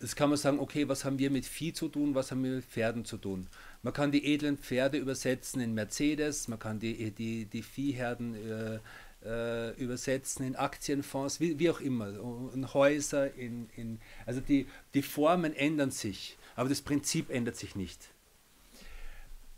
Jetzt 0.00 0.16
kann 0.16 0.28
man 0.28 0.38
sagen, 0.38 0.58
okay, 0.58 0.88
was 0.88 1.04
haben 1.04 1.18
wir 1.18 1.30
mit 1.30 1.46
Vieh 1.46 1.72
zu 1.72 1.88
tun, 1.88 2.14
was 2.14 2.30
haben 2.30 2.42
wir 2.44 2.50
mit 2.50 2.64
Pferden 2.64 3.04
zu 3.04 3.16
tun? 3.16 3.46
Man 3.82 3.92
kann 3.92 4.12
die 4.12 4.32
edlen 4.32 4.58
Pferde 4.58 4.98
übersetzen 4.98 5.60
in 5.60 5.72
Mercedes, 5.72 6.48
man 6.48 6.58
kann 6.58 6.80
die, 6.80 7.12
die, 7.12 7.46
die 7.46 7.62
Viehherden 7.62 8.34
äh, 8.34 8.78
äh, 9.24 9.72
übersetzen 9.76 10.46
in 10.46 10.56
Aktienfonds, 10.56 11.40
wie, 11.40 11.58
wie 11.58 11.70
auch 11.70 11.80
immer, 11.80 12.08
in 12.52 12.72
Häuser, 12.74 13.34
in, 13.34 13.68
in, 13.76 14.00
also 14.26 14.40
die, 14.40 14.66
die 14.94 15.02
Formen 15.02 15.54
ändern 15.54 15.92
sich, 15.92 16.36
aber 16.56 16.68
das 16.68 16.82
Prinzip 16.82 17.30
ändert 17.30 17.56
sich 17.56 17.76
nicht. 17.76 18.10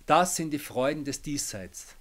Das 0.04 0.36
sind 0.36 0.50
die 0.50 0.58
Freuden 0.58 1.04
des 1.04 1.22
Diesseits. 1.22 1.96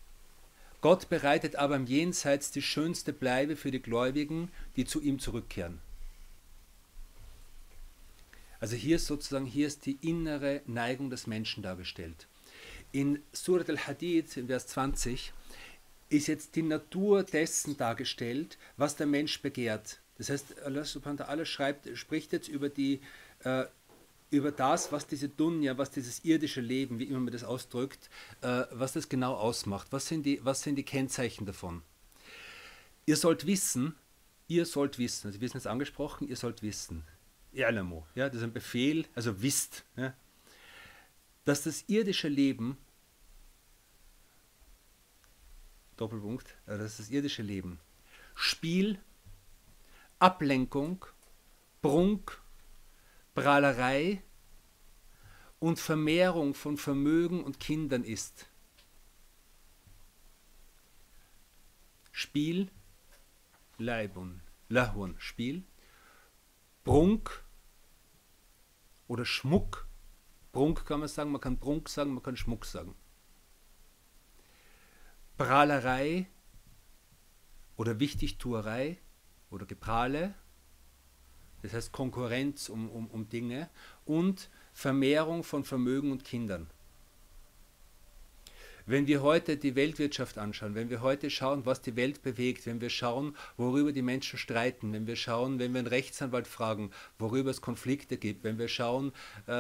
Gott 0.82 1.10
bereitet 1.10 1.58
aber 1.58 1.76
im 1.76 1.86
Jenseits 1.86 2.52
die 2.52 2.62
schönste 2.62 3.12
Bleibe 3.12 3.56
für 3.56 3.72
die 3.72 3.82
Gläubigen, 3.82 4.50
die 4.76 4.86
zu 4.86 5.02
ihm 5.02 5.20
zurückkehren. 5.20 5.80
Also 8.60 8.76
hier 8.76 8.98
ist 8.98 9.08
sozusagen, 9.08 9.46
hier 9.46 9.68
ist 9.68 9.86
die 9.86 9.98
innere 10.02 10.62
Neigung 10.66 11.10
des 11.10 11.28
Menschen 11.28 11.64
dargestellt. 11.64 12.28
In 12.92 13.22
Surat 13.32 13.70
al-Hadid, 13.70 14.36
in 14.38 14.48
Vers 14.48 14.68
20, 14.68 15.34
ist 16.10 16.28
jetzt 16.28 16.56
die 16.56 16.64
Natur 16.64 17.24
dessen 17.24 17.78
dargestellt, 17.78 18.58
was 18.78 18.96
der 18.96 19.08
Mensch 19.08 19.42
begehrt. 19.42 20.00
Das 20.18 20.30
heißt, 20.30 20.62
Allah 20.64 20.84
subhanahu 20.84 21.20
wa 21.20 21.26
ta'ala 21.26 21.46
schreibt, 21.46 21.98
spricht 21.98 22.34
jetzt 22.34 22.50
über 22.50 22.68
die, 22.68 23.00
äh, 23.44 23.66
über 24.32 24.52
das, 24.52 24.92
was 24.92 25.08
diese 25.08 25.30
Dunja, 25.30 25.78
was 25.78 25.92
dieses 25.92 26.24
irdische 26.24 26.62
Leben, 26.62 27.00
wie 27.00 27.06
immer 27.06 27.20
man 27.20 27.34
das 27.34 27.44
ausdrückt, 27.44 28.10
äh, 28.42 28.64
was 28.72 28.94
das 28.94 29.10
genau 29.10 29.34
ausmacht. 29.34 29.88
Was 29.92 30.08
sind, 30.08 30.26
die, 30.26 30.44
was 30.44 30.62
sind 30.62 30.76
die 30.76 30.84
Kennzeichen 30.84 31.46
davon? 31.46 31.82
Ihr 33.06 33.18
sollt 33.18 33.48
wissen, 33.48 33.96
ihr 34.48 34.66
sollt 34.66 35.00
wissen, 35.00 35.28
also 35.28 35.42
wir 35.42 35.48
sind 35.48 35.56
jetzt 35.56 35.68
angesprochen, 35.68 36.28
ihr 36.28 36.36
sollt 36.36 36.62
wissen, 36.62 37.04
I'lamu, 37.54 38.04
ja, 38.14 38.28
das 38.28 38.38
ist 38.38 38.44
ein 38.44 38.54
Befehl, 38.54 39.08
also 39.16 39.42
wisst, 39.42 39.84
ja, 39.96 40.14
dass 41.46 41.64
das 41.64 41.86
irdische 41.88 42.28
Leben, 42.28 42.78
Doppelpunkt, 45.98 46.56
also 46.68 46.84
dass 46.84 46.98
das 46.98 47.10
irdische 47.10 47.42
Leben 47.42 47.80
Spiel, 48.36 49.00
Ablenkung, 50.20 51.06
Prunk, 51.82 52.40
Prahlerei 53.34 54.22
und 55.60 55.80
Vermehrung 55.80 56.54
von 56.54 56.78
Vermögen 56.78 57.44
und 57.44 57.60
Kindern 57.60 58.04
ist. 58.04 58.50
Spiel, 62.12 62.72
Leibun, 63.78 64.42
Lahun, 64.68 65.16
Spiel, 65.20 65.64
Prunk 66.84 67.44
oder 69.08 69.26
Schmuck. 69.26 69.88
Prunk 70.52 70.86
kann 70.86 71.00
man 71.00 71.10
sagen, 71.10 71.32
man 71.32 71.42
kann 71.42 71.60
Prunk 71.60 71.88
sagen, 71.88 72.14
man 72.14 72.24
kann 72.24 72.36
Schmuck 72.36 72.66
sagen. 72.66 72.96
Prahlerei 75.38 76.28
oder 77.78 78.00
Wichtigtuerei 78.00 78.98
oder 79.50 79.66
Geprahle 79.66 80.36
das 81.62 81.74
heißt 81.74 81.92
Konkurrenz 81.92 82.70
um, 82.70 82.90
um, 82.90 83.08
um 83.08 83.30
Dinge 83.30 83.70
und 84.06 84.50
Vermehrung 84.74 85.44
von 85.44 85.64
Vermögen 85.64 86.12
und 86.12 86.24
Kindern. 86.24 86.68
Wenn 88.90 89.06
wir 89.06 89.22
heute 89.22 89.56
die 89.56 89.76
Weltwirtschaft 89.76 90.40
anschauen, 90.40 90.74
wenn 90.74 90.90
wir 90.90 91.04
heute 91.04 91.30
schauen, 91.30 91.64
was 91.64 91.80
die 91.84 91.96
Welt 91.96 92.24
bewegt, 92.24 92.66
wenn 92.66 92.82
wir 92.82 92.90
schauen, 92.90 93.36
worüber 93.56 93.92
die 93.92 94.02
Menschen 94.02 94.40
streiten, 94.40 94.92
wenn 94.94 95.06
wir 95.06 95.16
schauen, 95.16 95.60
wenn 95.60 95.74
wir 95.74 95.80
einen 95.80 95.88
Rechtsanwalt 95.88 96.48
fragen, 96.48 96.90
worüber 97.20 97.52
es 97.52 97.62
Konflikte 97.62 98.18
gibt, 98.18 98.44
wenn 98.44 98.58
wir 98.58 98.68
schauen, 98.68 99.12
äh, 99.46 99.52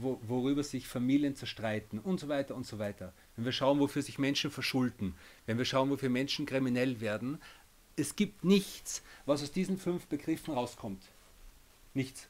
wo, 0.00 0.20
worüber 0.22 0.62
sich 0.62 0.86
Familien 0.86 1.34
zerstreiten 1.34 1.98
und 1.98 2.20
so 2.20 2.28
weiter 2.28 2.54
und 2.54 2.66
so 2.66 2.78
weiter, 2.78 3.14
wenn 3.36 3.46
wir 3.46 3.52
schauen, 3.52 3.78
wofür 3.78 4.02
sich 4.02 4.18
Menschen 4.18 4.50
verschulden, 4.50 5.14
wenn 5.46 5.56
wir 5.56 5.64
schauen, 5.64 5.88
wofür 5.88 6.10
Menschen 6.10 6.44
kriminell 6.44 7.00
werden, 7.00 7.38
es 7.96 8.16
gibt 8.16 8.44
nichts, 8.44 9.02
was 9.24 9.42
aus 9.42 9.50
diesen 9.50 9.78
fünf 9.78 10.08
Begriffen 10.08 10.52
rauskommt. 10.52 11.02
Nichts. 11.98 12.28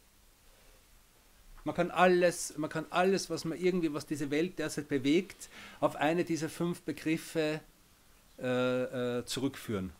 Man 1.64 1.74
kann 1.74 1.90
alles, 1.90 2.56
man 2.56 2.70
kann 2.70 2.86
alles, 2.88 3.28
was 3.28 3.44
man 3.44 3.58
irgendwie, 3.58 3.92
was 3.92 4.06
diese 4.06 4.30
Welt 4.30 4.58
derzeit 4.58 4.88
bewegt, 4.88 5.50
auf 5.80 5.94
eine 5.94 6.24
dieser 6.24 6.48
fünf 6.48 6.80
Begriffe 6.80 7.60
äh, 8.38 9.18
äh, 9.18 9.26
zurückführen. 9.26 9.92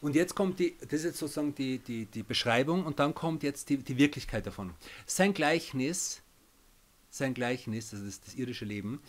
Und 0.00 0.14
jetzt 0.14 0.34
kommt 0.34 0.58
die, 0.60 0.78
das 0.80 1.00
ist 1.00 1.04
jetzt 1.04 1.18
sozusagen 1.18 1.54
die, 1.54 1.76
die, 1.76 2.06
die 2.06 2.22
Beschreibung 2.22 2.86
und 2.86 3.00
dann 3.00 3.14
kommt 3.14 3.42
jetzt 3.42 3.68
die, 3.68 3.76
die 3.76 3.98
Wirklichkeit 3.98 4.46
davon. 4.46 4.72
Sein 5.04 5.34
Gleichnis, 5.34 6.22
sein 7.10 7.34
Gleichnis, 7.34 7.90
das 7.90 8.00
ist 8.00 8.26
das 8.26 8.34
irdische 8.34 8.64
Leben, 8.64 9.02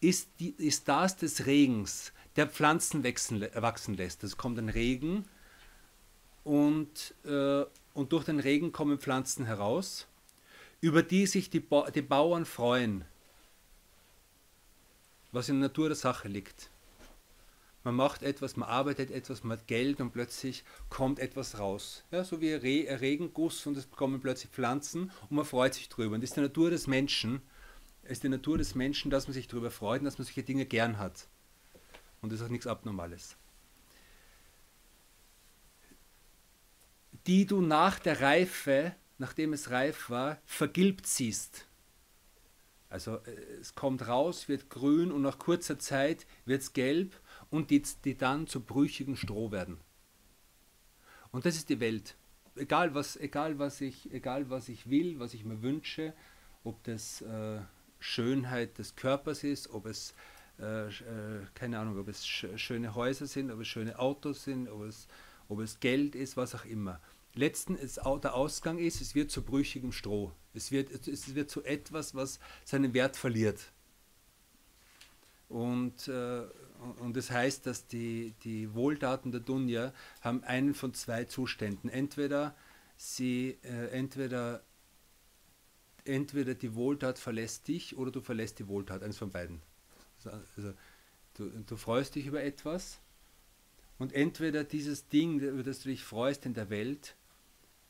ist, 0.00 0.28
die, 0.38 0.50
ist 0.50 0.86
das 0.86 1.16
des 1.16 1.46
Regens, 1.46 2.12
der 2.36 2.46
Pflanzen 2.46 3.02
wachsen, 3.02 3.44
wachsen 3.54 3.94
lässt. 3.94 4.22
Es 4.22 4.36
kommt 4.36 4.60
ein 4.60 4.68
Regen 4.68 5.24
und, 6.44 7.16
äh, 7.24 7.64
und 7.94 8.12
durch 8.12 8.24
den 8.24 8.40
Regen 8.40 8.72
kommen 8.72 8.98
Pflanzen 8.98 9.44
heraus, 9.44 10.06
über 10.80 11.02
die 11.02 11.26
sich 11.26 11.50
die, 11.50 11.60
ba 11.60 11.90
die 11.90 12.02
Bauern 12.02 12.44
freuen, 12.44 13.04
was 15.30 15.48
in 15.48 15.60
der 15.60 15.68
Natur 15.68 15.88
der 15.88 15.96
Sache 15.96 16.28
liegt. 16.28 16.70
Man 17.84 17.96
macht 17.96 18.22
etwas, 18.22 18.56
man 18.56 18.68
arbeitet 18.68 19.10
etwas, 19.10 19.42
man 19.42 19.58
hat 19.58 19.66
Geld 19.66 20.00
und 20.00 20.12
plötzlich 20.12 20.62
kommt 20.88 21.18
etwas 21.18 21.58
raus. 21.58 22.04
Ja, 22.12 22.22
so 22.22 22.40
wie 22.40 22.54
ein, 22.54 22.60
Re 22.60 22.88
ein 22.88 22.98
Regenguss 22.98 23.66
und 23.66 23.76
es 23.76 23.90
kommen 23.90 24.20
plötzlich 24.20 24.52
Pflanzen 24.52 25.10
und 25.28 25.32
man 25.32 25.44
freut 25.44 25.74
sich 25.74 25.88
drüber. 25.88 26.14
Und 26.14 26.20
das 26.20 26.30
ist 26.30 26.36
die 26.36 26.42
Natur 26.42 26.70
des 26.70 26.86
Menschen, 26.86 27.42
es 28.04 28.12
ist 28.12 28.22
die 28.22 28.28
Natur 28.28 28.58
des 28.58 28.74
Menschen, 28.74 29.10
dass 29.10 29.26
man 29.26 29.34
sich 29.34 29.48
darüber 29.48 29.70
freut 29.70 30.00
und 30.00 30.04
dass 30.04 30.18
man 30.18 30.26
solche 30.26 30.44
Dinge 30.44 30.66
gern 30.66 30.98
hat. 30.98 31.26
Und 32.20 32.30
das 32.30 32.40
ist 32.40 32.46
auch 32.46 32.50
nichts 32.50 32.66
Abnormales. 32.68 33.36
Die 37.26 37.46
du 37.46 37.60
nach 37.60 37.98
der 37.98 38.20
Reife, 38.20 38.94
nachdem 39.18 39.52
es 39.52 39.70
reif 39.70 40.10
war, 40.10 40.38
vergilbt 40.44 41.06
siehst. 41.06 41.66
Also 42.88 43.16
äh, 43.16 43.30
es 43.60 43.74
kommt 43.74 44.06
raus, 44.06 44.48
wird 44.48 44.68
grün 44.68 45.10
und 45.12 45.22
nach 45.22 45.38
kurzer 45.38 45.78
Zeit 45.78 46.26
wird 46.44 46.62
es 46.62 46.72
gelb 46.72 47.18
und 47.50 47.70
die, 47.70 47.82
die 48.04 48.16
dann 48.16 48.46
zu 48.46 48.60
brüchigen 48.60 49.16
Stroh 49.16 49.50
werden. 49.50 49.78
Und 51.30 51.46
das 51.46 51.56
ist 51.56 51.70
die 51.70 51.80
Welt. 51.80 52.16
Egal 52.54 52.94
was, 52.94 53.16
egal 53.16 53.58
was, 53.58 53.80
ich, 53.80 54.12
egal 54.12 54.50
was 54.50 54.68
ich 54.68 54.90
will, 54.90 55.18
was 55.18 55.32
ich 55.32 55.44
mir 55.44 55.62
wünsche, 55.62 56.12
ob 56.64 56.84
das 56.84 57.22
äh, 57.22 57.60
Schönheit 57.98 58.76
des 58.76 58.94
Körpers 58.94 59.42
ist, 59.42 59.70
ob 59.70 59.86
es, 59.86 60.14
äh, 60.58 60.88
äh, 60.88 61.46
keine 61.54 61.78
Ahnung, 61.78 61.98
ob 61.98 62.08
es 62.08 62.26
sch 62.26 62.46
schöne 62.56 62.94
Häuser 62.94 63.26
sind, 63.26 63.50
ob 63.50 63.60
es 63.60 63.68
schöne 63.68 63.98
Autos 63.98 64.44
sind, 64.44 64.68
ob 64.68 64.82
es, 64.82 65.08
ob 65.48 65.60
es 65.60 65.80
Geld 65.80 66.14
ist, 66.14 66.36
was 66.36 66.54
auch 66.54 66.64
immer 66.64 67.00
letzten 67.34 67.76
ist, 67.76 67.96
der 67.96 68.34
Ausgang 68.34 68.78
ist, 68.78 69.00
es 69.00 69.14
wird 69.14 69.30
zu 69.30 69.42
brüchigem 69.42 69.92
Stroh. 69.92 70.32
Es 70.54 70.70
wird, 70.70 71.06
es 71.06 71.34
wird 71.34 71.50
zu 71.50 71.64
etwas, 71.64 72.14
was 72.14 72.38
seinen 72.64 72.94
Wert 72.94 73.16
verliert. 73.16 73.72
Und, 75.48 76.08
äh, 76.08 76.42
und 77.00 77.16
das 77.16 77.30
heißt, 77.30 77.66
dass 77.66 77.86
die, 77.86 78.34
die 78.44 78.74
Wohltaten 78.74 79.32
der 79.32 79.40
Dunja 79.40 79.92
haben 80.20 80.42
einen 80.44 80.74
von 80.74 80.94
zwei 80.94 81.24
Zuständen. 81.24 81.88
Entweder 81.90 82.54
sie, 82.96 83.58
äh, 83.62 83.88
entweder, 83.88 84.62
entweder 86.04 86.54
die 86.54 86.74
Wohltat 86.74 87.18
verlässt 87.18 87.68
dich 87.68 87.96
oder 87.96 88.10
du 88.10 88.20
verlässt 88.20 88.58
die 88.58 88.68
Wohltat, 88.68 89.02
eines 89.02 89.18
von 89.18 89.30
beiden. 89.30 89.62
Also, 90.24 90.72
du, 91.34 91.48
du 91.48 91.76
freust 91.76 92.14
dich 92.14 92.26
über 92.26 92.42
etwas 92.42 93.00
und 94.02 94.12
entweder 94.14 94.64
dieses 94.64 95.06
Ding, 95.06 95.38
über 95.38 95.62
das 95.62 95.78
du 95.78 95.88
dich 95.88 96.02
freust 96.02 96.44
in 96.44 96.54
der 96.54 96.70
Welt, 96.70 97.14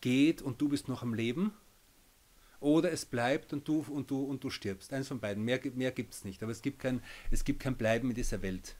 geht 0.02 0.42
und 0.42 0.60
du 0.60 0.68
bist 0.68 0.86
noch 0.86 1.00
am 1.00 1.14
Leben 1.14 1.54
oder 2.60 2.92
es 2.92 3.06
bleibt 3.06 3.54
und 3.54 3.66
du, 3.66 3.82
und 3.88 4.10
du, 4.10 4.22
und 4.22 4.44
du 4.44 4.50
stirbst. 4.50 4.92
Eins 4.92 5.08
von 5.08 5.20
beiden. 5.20 5.42
Mehr, 5.42 5.58
mehr 5.74 5.90
gibt 5.90 6.12
es 6.12 6.26
nicht. 6.26 6.42
Aber 6.42 6.52
es 6.52 6.60
gibt, 6.60 6.80
kein, 6.80 7.02
es 7.30 7.44
gibt 7.44 7.60
kein 7.60 7.76
Bleiben 7.78 8.10
in 8.10 8.14
dieser 8.14 8.42
Welt. 8.42 8.76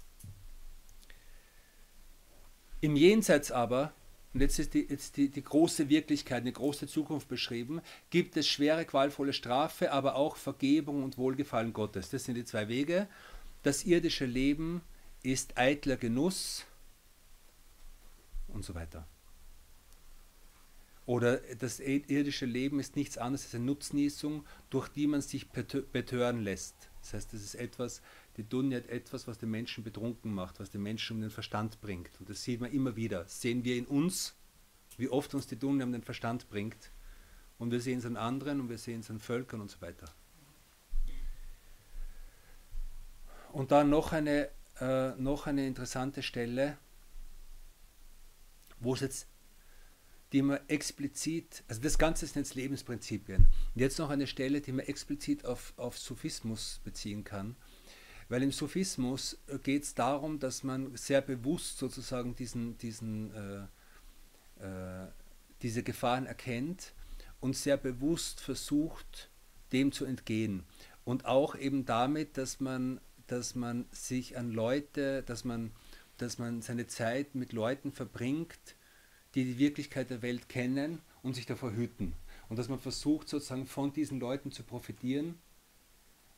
Im 2.83 2.97
Jenseits 2.97 3.51
aber, 3.51 3.95
und 4.35 4.43
jetzt 4.43 4.59
ist, 4.59 4.75
die, 4.75 4.87
jetzt 4.87 5.17
die, 5.17 5.31
die 5.31 5.43
große 5.43 5.89
Wirklichkeit, 5.89 6.43
eine 6.43 6.53
große 6.53 6.87
Zukunft 6.87 7.29
beschrieben, 7.29 7.81
gibt 8.11 8.37
es 8.37 8.47
schwere, 8.47 8.85
qualvolle 8.85 9.33
Strafe, 9.33 9.91
aber 9.91 10.17
auch 10.17 10.37
Vergebung 10.37 11.03
und 11.03 11.17
Wohlgefallen 11.17 11.73
Gottes. 11.73 12.11
Das 12.11 12.25
sind 12.25 12.35
die 12.35 12.45
zwei 12.45 12.69
Wege. 12.69 13.09
Das 13.62 13.85
irdische 13.85 14.27
Leben 14.27 14.83
ist 15.23 15.57
eitler 15.57 15.97
Genuss 15.97 16.67
und 18.53 18.65
so 18.65 18.75
weiter. 18.75 19.07
Oder 21.05 21.39
das 21.59 21.81
irdische 21.81 22.47
Leben 22.47 22.79
ist 22.79 22.95
nichts 22.95 23.19
anderes 23.19 23.47
als 23.47 23.55
eine 23.57 23.65
Nutznießung, 23.65 24.45
durch 24.71 24.89
die 24.89 25.09
man 25.09 25.21
sich 25.21 25.51
betören 25.51 26.43
lässt. 26.43 26.91
Das 27.01 27.15
heißt, 27.15 27.33
das 27.33 27.43
ist 27.43 27.57
etwas, 27.57 28.03
die 28.37 28.49
Dunja 28.49 28.79
hat 28.79 28.87
etwas, 28.87 29.27
was 29.27 29.39
den 29.39 29.51
Menschen 29.51 29.83
betrunken 29.83 30.33
macht, 30.33 30.61
was 30.61 30.71
den 30.71 30.83
Menschen 30.83 31.17
um 31.17 31.21
den 31.21 31.31
Verstand 31.31 31.81
bringt. 31.81 32.11
Und 32.21 32.31
das 32.31 32.45
sieht 32.45 32.61
man 32.61 32.71
immer 32.71 32.95
wieder. 32.95 33.25
Das 33.25 33.41
sehen 33.41 33.65
wir 33.65 33.77
in 33.77 33.87
uns, 33.87 34.35
wie 34.97 35.09
oft 35.09 35.35
uns 35.35 35.49
die 35.49 35.59
Dunja 35.59 35.85
um 35.85 35.93
den 35.93 36.03
Verstand 36.03 36.49
bringt. 36.49 36.93
Und 37.59 37.73
wir 37.73 37.81
sehen 37.81 37.99
es 37.99 38.07
an 38.07 38.17
anderen 38.17 38.61
und 38.61 38.69
wir 38.69 38.79
sehen 38.79 39.01
es 39.01 39.11
an 39.11 39.19
Völkern 39.19 39.61
und 39.61 39.71
so 39.71 39.81
weiter. 39.81 40.07
Und 43.53 43.73
dann 43.73 43.91
noch 43.91 44.13
eine, 44.13 44.49
äh, 44.81 45.11
noch 45.17 45.47
eine 45.47 45.67
interessante 45.67 46.23
Stelle, 46.23 46.79
wo 48.83 48.95
es 48.95 49.01
jetzt 49.01 49.29
die 50.33 50.43
man 50.43 50.61
explizit, 50.69 51.62
also 51.69 51.83
das 51.83 51.99
Ganze 51.99 52.27
sind 52.27 52.37
jetzt 52.37 52.55
Lebensprinzipien. 52.55 53.49
Und 53.75 53.81
jetzt 53.81 53.99
noch 53.99 54.09
eine 54.09 54.27
Stelle, 54.27 54.61
die 54.62 54.73
man 54.73 54.87
explizit 54.87 55.45
auf, 55.45 55.75
auf 55.77 55.99
Sufismus 55.99 56.81
beziehen 56.85 57.23
kann. 57.23 57.55
Weil 58.29 58.43
im 58.43 58.53
Sufismus 58.53 59.39
geht 59.62 59.83
es 59.83 59.95
darum, 59.95 60.39
dass 60.39 60.62
man 60.62 60.97
sehr 60.97 61.21
bewusst 61.21 61.77
sozusagen 61.77 62.35
diesen, 62.35 62.79
diesen, 62.79 63.31
äh, 63.35 64.65
äh, 64.65 65.09
diese 65.61 65.83
Gefahren 65.83 66.25
erkennt 66.25 66.95
und 67.41 67.55
sehr 67.55 67.77
bewusst 67.77 68.41
versucht, 68.41 69.29
dem 69.73 69.93
zu 69.93 70.07
entgehen. 70.07 70.65
Und 71.05 71.27
auch 71.27 71.57
eben 71.57 71.85
damit, 71.85 72.39
dass 72.39 72.59
man, 72.59 73.03
dass 73.27 73.55
man 73.55 73.85
sich 73.91 74.39
an 74.39 74.51
Leute, 74.51 75.23
dass 75.25 75.45
man, 75.45 75.73
dass 76.23 76.38
man 76.38 76.62
seine 76.62 76.87
Zeit 76.87 77.35
mit 77.35 77.52
Leuten 77.52 77.93
verbringt, 77.93 78.76
die 79.35 79.45
die 79.45 79.59
Wirklichkeit 79.59 80.11
der 80.11 80.23
Welt 80.23 80.49
kennen 80.49 81.00
und 81.23 81.35
sich 81.35 81.47
davor 81.47 81.73
hüten. 81.73 82.14
Und 82.49 82.59
dass 82.59 82.69
man 82.69 82.79
versucht, 82.79 83.29
sozusagen 83.29 83.67
von 83.67 83.93
diesen 83.93 84.21
Leuten 84.21 84.52
zu 84.52 84.62
profitieren 84.62 85.38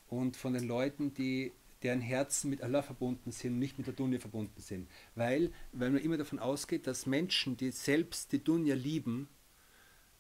und 0.09 0.37
von 0.37 0.55
den 0.55 0.67
Leuten, 0.67 1.13
die 1.15 1.53
deren 1.83 2.01
Herzen 2.01 2.51
mit 2.51 2.63
Allah 2.63 2.83
verbunden 2.83 3.31
sind, 3.31 3.59
nicht 3.59 3.77
mit 3.77 3.87
der 3.87 3.95
Dunja 3.95 4.19
verbunden 4.19 4.61
sind. 4.61 4.89
Weil, 5.15 5.53
weil 5.73 5.91
man 5.91 6.01
immer 6.01 6.17
davon 6.17 6.39
ausgeht, 6.39 6.87
dass 6.87 7.05
Menschen, 7.05 7.57
die 7.57 7.71
selbst 7.71 8.33
die 8.33 8.43
Dunja 8.43 8.75
lieben, 8.75 9.29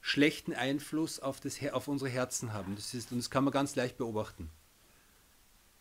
schlechten 0.02 0.52
Einfluss 0.52 1.20
auf, 1.20 1.40
das, 1.40 1.58
auf 1.72 1.88
unsere 1.88 2.10
Herzen 2.10 2.52
haben. 2.52 2.74
Das 2.74 2.92
ist, 2.92 3.10
und 3.12 3.18
das 3.18 3.30
kann 3.30 3.44
man 3.44 3.52
ganz 3.52 3.74
leicht 3.76 3.96
beobachten. 3.96 4.50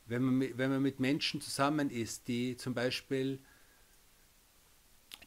Wenn 0.05 0.23
man, 0.23 0.57
wenn 0.57 0.71
man 0.71 0.81
mit 0.81 1.01
Menschen 1.01 1.41
zusammen 1.41 1.89
ist, 1.89 2.29
die 2.29 2.55
zum 2.55 2.73
Beispiel, 2.73 3.39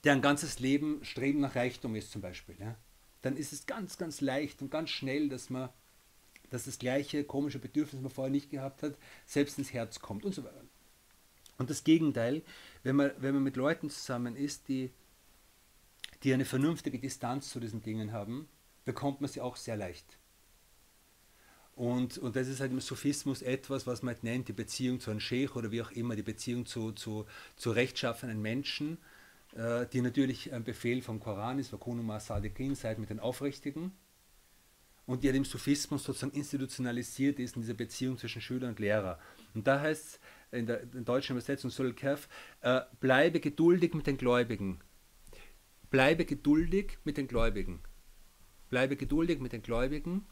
deren 0.07 0.23
ganzes 0.23 0.59
Leben 0.61 1.05
Streben 1.05 1.41
nach 1.41 1.55
Reichtum 1.55 1.95
ist 1.95 2.13
zum 2.13 2.23
Beispiel, 2.23 2.57
ja, 2.59 2.77
dann 3.23 3.37
ist 3.37 3.53
es 3.53 3.67
ganz, 3.67 3.99
ganz 3.99 4.21
leicht 4.21 4.63
und 4.63 4.71
ganz 4.71 4.91
schnell, 4.91 5.29
dass 5.29 5.51
man 5.51 5.69
dass 6.51 6.65
das 6.65 6.79
gleiche 6.79 7.25
komische 7.25 7.59
Bedürfnis, 7.59 7.97
das 7.97 8.03
man 8.03 8.13
vorher 8.13 8.31
nicht 8.31 8.51
gehabt 8.51 8.85
hat, 8.85 8.97
selbst 9.27 9.59
ins 9.59 9.73
Herz 9.73 10.01
kommt 10.01 10.25
und 10.25 10.33
so 10.33 10.45
weiter. 10.45 10.63
Und 11.59 11.71
das 11.71 11.85
Gegenteil, 11.85 12.43
wenn 12.83 12.97
man, 12.97 13.11
wenn 13.19 13.35
man 13.35 13.43
mit 13.43 13.57
Leuten 13.57 13.91
zusammen 13.91 14.37
ist, 14.37 14.69
die, 14.69 14.91
die 16.23 16.33
eine 16.33 16.45
vernünftige 16.45 16.99
Distanz 16.99 17.51
zu 17.51 17.61
diesen 17.61 17.83
Dingen 17.83 18.13
haben, 18.13 18.49
bekommt 18.85 19.21
man 19.21 19.29
sie 19.29 19.41
auch 19.41 19.57
sehr 19.57 19.77
leicht. 19.77 20.19
Und, 21.75 22.17
und 22.19 22.37
das 22.37 22.49
ist 22.49 22.61
halt 22.61 22.73
im 22.73 22.81
Sophismus 22.81 23.43
etwas, 23.43 23.87
was 23.87 24.03
man 24.03 24.15
halt 24.15 24.25
nennt, 24.25 24.49
die 24.49 24.55
Beziehung 24.55 24.99
zu 25.01 25.11
einem 25.11 25.21
Sheikh 25.21 25.59
oder 25.59 25.73
wie 25.73 25.83
auch 25.83 25.91
immer, 25.91 26.17
die 26.17 26.23
Beziehung 26.23 26.65
zu, 26.65 26.93
zu, 26.93 27.27
zu 27.57 27.71
rechtschaffenen 27.71 28.41
Menschen, 28.41 28.99
die 29.93 30.01
natürlich 30.03 30.53
ein 30.53 30.65
Befehl 30.65 31.01
vom 31.01 31.19
Koran 31.19 31.59
ist, 31.59 31.73
Vakunuma 31.73 32.21
Sadiqin, 32.21 32.75
seid 32.75 32.99
mit 32.99 33.09
den 33.09 33.21
Aufrichtigen 33.21 33.93
und 35.07 35.23
die 35.23 35.29
ja 35.29 35.33
dem 35.33 35.45
Sophismus 35.45 36.05
sozusagen 36.05 36.37
institutionalisiert 36.37 37.39
ist 37.39 37.57
in 37.57 37.63
dieser 37.63 37.75
Beziehung 37.75 38.19
zwischen 38.19 38.43
Schüler 38.43 38.69
und 38.69 38.79
Lehrer. 38.79 39.19
Und 39.55 39.67
da 39.67 39.81
heißt 39.81 40.07
es 40.07 40.21
in 40.59 40.67
der 40.67 40.83
in 40.83 41.05
deutschen 41.05 41.33
Übersetzung 41.33 41.71
Sul 41.71 41.95
Kef, 41.95 42.29
äh, 42.61 42.83
bleibe 43.01 43.41
geduldig 43.41 43.95
mit 43.95 44.07
den 44.07 44.17
Gläubigen. 44.17 44.81
Bleibe 45.91 46.25
geduldig 46.25 46.99
mit 47.05 47.17
den 47.17 47.29
Gläubigen. 47.29 47.81
Bleibe 48.69 48.97
geduldig 48.97 49.41
mit 49.41 49.53
den 49.53 49.63
Gläubigen, 49.63 50.27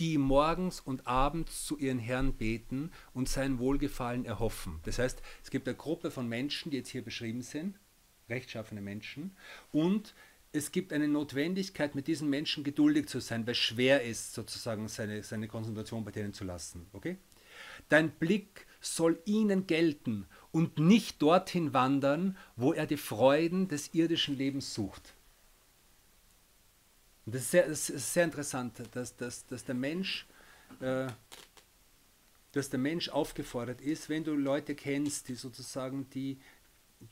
die 0.00 0.18
morgens 0.18 0.80
und 0.80 1.06
abends 1.06 1.64
zu 1.64 1.78
ihren 1.78 2.00
Herrn 2.00 2.34
beten 2.34 2.90
und 3.14 3.28
sein 3.28 3.58
Wohlgefallen 3.58 4.24
erhoffen. 4.24 4.80
Das 4.82 4.98
heißt, 4.98 5.22
es 5.42 5.50
gibt 5.50 5.68
eine 5.68 5.76
Gruppe 5.76 6.10
von 6.10 6.28
Menschen, 6.28 6.70
die 6.70 6.78
jetzt 6.78 6.90
hier 6.90 7.04
beschrieben 7.04 7.42
sind, 7.42 7.78
rechtschaffene 8.28 8.80
Menschen, 8.80 9.36
und 9.72 10.14
es 10.52 10.72
gibt 10.72 10.92
eine 10.92 11.08
Notwendigkeit, 11.08 11.94
mit 11.94 12.06
diesen 12.06 12.30
Menschen 12.30 12.64
geduldig 12.64 13.08
zu 13.08 13.20
sein, 13.20 13.46
weil 13.46 13.54
schwer 13.54 14.02
ist, 14.02 14.32
sozusagen 14.32 14.88
seine, 14.88 15.22
seine 15.22 15.48
Konzentration 15.48 16.04
bei 16.04 16.10
denen 16.10 16.32
zu 16.32 16.44
lassen. 16.44 16.86
Okay? 16.92 17.18
Dein 17.88 18.10
Blick 18.10 18.66
soll 18.80 19.20
ihnen 19.24 19.66
gelten 19.66 20.26
und 20.52 20.78
nicht 20.78 21.20
dorthin 21.20 21.74
wandern, 21.74 22.36
wo 22.56 22.72
er 22.72 22.86
die 22.86 22.96
Freuden 22.96 23.68
des 23.68 23.94
irdischen 23.94 24.36
Lebens 24.36 24.74
sucht. 24.74 25.14
Und 27.26 27.34
das 27.34 27.42
ist 27.42 27.50
sehr, 27.50 27.68
das 27.68 27.90
ist 27.90 28.12
sehr 28.14 28.24
interessant, 28.24 28.82
dass, 28.92 29.16
dass, 29.16 29.46
dass, 29.46 29.64
der 29.64 29.74
Mensch, 29.74 30.26
äh, 30.80 31.08
dass 32.52 32.70
der 32.70 32.78
Mensch 32.78 33.08
aufgefordert 33.08 33.80
ist, 33.80 34.08
wenn 34.08 34.22
du 34.22 34.34
Leute 34.34 34.74
kennst, 34.74 35.28
die 35.28 35.34
sozusagen 35.34 36.08
die 36.10 36.38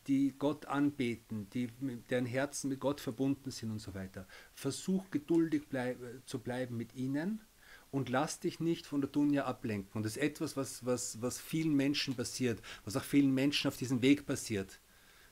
die 0.07 0.35
Gott 0.39 0.67
anbeten, 0.67 1.49
die, 1.51 1.69
deren 2.11 2.27
Herzen 2.27 2.69
mit 2.69 2.81
Gott 2.81 3.01
verbunden 3.01 3.51
sind 3.51 3.71
und 3.71 3.79
so 3.79 3.95
weiter. 3.95 4.27
Versuch 4.55 5.11
geduldig 5.11 5.65
bleib, 5.69 5.99
zu 6.27 6.39
bleiben 6.39 6.77
mit 6.77 6.95
ihnen 6.95 7.41
und 7.91 8.09
lass 8.09 8.41
dich 8.41 8.61
nicht 8.61 8.87
von 8.87 9.01
der 9.01 9.11
Dunja 9.11 9.45
ablenken. 9.45 9.93
Und 9.95 10.05
das 10.05 10.17
ist 10.17 10.23
etwas, 10.23 10.57
was, 10.57 10.85
was, 10.85 11.21
was 11.23 11.39
vielen 11.39 11.75
Menschen 11.75 12.15
passiert, 12.15 12.61
was 12.85 12.97
auch 12.97 13.05
vielen 13.05 13.33
Menschen 13.33 13.69
auf 13.69 13.77
diesem 13.77 14.03
Weg 14.03 14.27
passiert, 14.27 14.81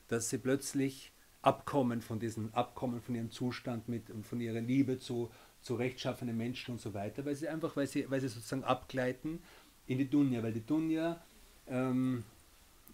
dass 0.07 0.29
sie 0.29 0.37
plötzlich 0.37 1.11
abkommen 1.41 2.01
von 2.01 2.19
diesem 2.19 2.53
Abkommen 2.53 3.01
von 3.01 3.15
ihrem 3.15 3.31
Zustand 3.31 3.89
mit 3.89 4.03
von 4.23 4.39
ihrer 4.39 4.61
Liebe 4.61 4.97
zu, 4.97 5.29
zu 5.61 5.75
rechtschaffenen 5.75 6.37
Menschen 6.37 6.71
und 6.71 6.81
so 6.81 6.93
weiter, 6.93 7.25
weil 7.25 7.35
sie 7.35 7.49
einfach, 7.49 7.75
weil 7.75 7.87
sie, 7.87 8.09
weil 8.09 8.21
sie 8.21 8.29
sozusagen 8.29 8.63
abgleiten 8.63 9.41
in 9.85 9.97
die 9.97 10.09
Dunja, 10.09 10.41
weil 10.41 10.53
die 10.53 10.65
Dunja 10.65 11.21
ähm, 11.67 12.23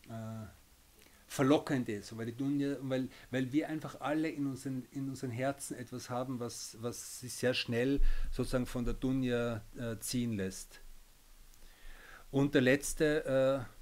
äh, 0.09 0.47
verlockend 1.28 1.88
ist, 1.88 2.16
weil, 2.16 2.26
die 2.26 2.36
Dunja, 2.36 2.76
weil, 2.80 3.08
weil 3.30 3.52
wir 3.52 3.68
einfach 3.68 4.00
alle 4.00 4.28
in 4.28 4.46
unseren, 4.46 4.86
in 4.92 5.08
unseren 5.08 5.30
Herzen 5.30 5.76
etwas 5.76 6.08
haben, 6.08 6.38
was, 6.38 6.76
was 6.80 7.20
sich 7.20 7.34
sehr 7.34 7.54
schnell 7.54 8.00
sozusagen 8.30 8.66
von 8.66 8.84
der 8.84 8.94
Dunja 8.94 9.62
äh, 9.76 9.98
ziehen 9.98 10.34
lässt. 10.34 10.80
Und 12.30 12.54
der 12.54 12.62
letzte, 12.62 13.66
äh, 13.66 13.74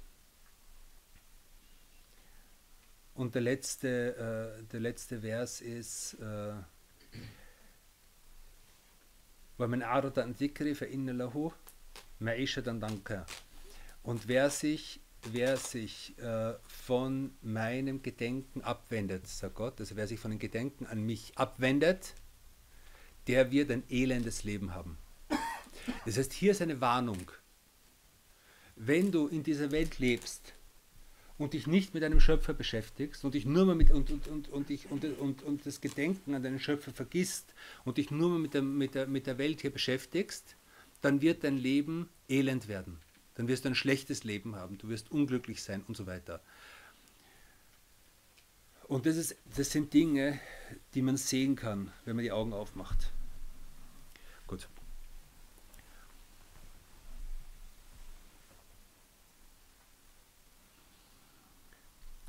und 3.15 3.35
der 3.35 3.41
letzte, 3.41 4.57
äh, 4.59 4.63
der 4.71 4.79
letzte 4.79 5.21
Vers 5.21 5.61
ist, 5.61 6.15
äh, 6.15 6.53
وَمَنْ 9.59 9.83
أَعْرَضَ 9.83 10.19
عَنْ 10.19 10.33
ذِكْرِ 10.33 10.73
فَإِنَّ 10.73 11.11
لَهُ 11.11 11.53
مَعِيشَةً 12.19 12.61
دَنْكَ 12.61 13.25
Und 14.01 14.27
wer 14.27 14.49
sich 14.49 14.99
wer 15.24 15.56
sich 15.56 16.16
äh, 16.18 16.54
von 16.66 17.32
meinem 17.42 18.02
Gedenken 18.02 18.62
abwendet, 18.62 19.26
sagt 19.26 19.56
Gott, 19.56 19.80
also 19.80 19.96
wer 19.96 20.06
sich 20.06 20.20
von 20.20 20.30
den 20.30 20.40
Gedenken 20.40 20.86
an 20.86 21.04
mich 21.04 21.36
abwendet, 21.36 22.14
der 23.26 23.50
wird 23.50 23.70
ein 23.70 23.82
elendes 23.88 24.44
Leben 24.44 24.74
haben. 24.74 24.98
Das 26.06 26.16
heißt, 26.16 26.32
hier 26.32 26.52
ist 26.52 26.62
eine 26.62 26.80
Warnung. 26.80 27.30
Wenn 28.76 29.10
du 29.10 29.26
in 29.26 29.42
dieser 29.42 29.70
Welt 29.70 29.98
lebst 29.98 30.54
und 31.36 31.52
dich 31.52 31.66
nicht 31.66 31.94
mit 31.94 32.04
einem 32.04 32.20
Schöpfer 32.20 32.54
beschäftigst 32.54 33.24
und 33.24 33.34
dich 33.34 33.44
nur 33.44 33.66
mal 33.66 33.74
mit 33.74 33.90
und, 33.90 34.10
und, 34.10 34.28
und, 34.28 34.48
und, 34.48 34.68
dich, 34.68 34.90
und, 34.90 35.04
und, 35.04 35.42
und 35.42 35.66
das 35.66 35.80
Gedenken 35.80 36.34
an 36.34 36.42
deinen 36.42 36.60
Schöpfer 36.60 36.92
vergisst 36.92 37.54
und 37.84 37.98
dich 37.98 38.10
nur 38.10 38.30
mal 38.30 38.38
mit 38.38 38.54
der, 38.54 38.62
mit, 38.62 38.94
der, 38.94 39.06
mit 39.06 39.26
der 39.26 39.38
Welt 39.38 39.60
hier 39.60 39.72
beschäftigst, 39.72 40.56
dann 41.00 41.20
wird 41.20 41.44
dein 41.44 41.58
Leben 41.58 42.08
elend 42.28 42.68
werden 42.68 42.98
dann 43.38 43.46
wirst 43.46 43.64
du 43.64 43.68
ein 43.68 43.76
schlechtes 43.76 44.24
Leben 44.24 44.56
haben, 44.56 44.78
du 44.78 44.88
wirst 44.88 45.12
unglücklich 45.12 45.62
sein 45.62 45.84
und 45.86 45.96
so 45.96 46.06
weiter. 46.08 46.40
Und 48.88 49.06
das, 49.06 49.16
ist, 49.16 49.36
das 49.56 49.70
sind 49.70 49.94
Dinge, 49.94 50.40
die 50.94 51.02
man 51.02 51.16
sehen 51.16 51.54
kann, 51.54 51.92
wenn 52.04 52.16
man 52.16 52.24
die 52.24 52.32
Augen 52.32 52.52
aufmacht. 52.52 53.12
Gut. 54.48 54.68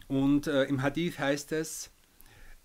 Und 0.08 0.45
äh, 0.45 0.65
im 0.65 0.84
Hadith 0.84 1.17
heißt 1.17 1.54
es, 1.54 1.89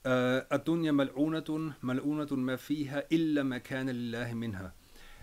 äh, 0.03 0.09
Adunya 0.09 0.93
mal'unatun, 0.93 1.75
mal'unatun 1.81 2.45
ma 2.45 2.59
fiha 2.59 3.05
illa 3.09 3.43
ma 3.43 3.59
kana 3.59 3.93
lillahi 3.93 4.35
minha. 4.35 4.75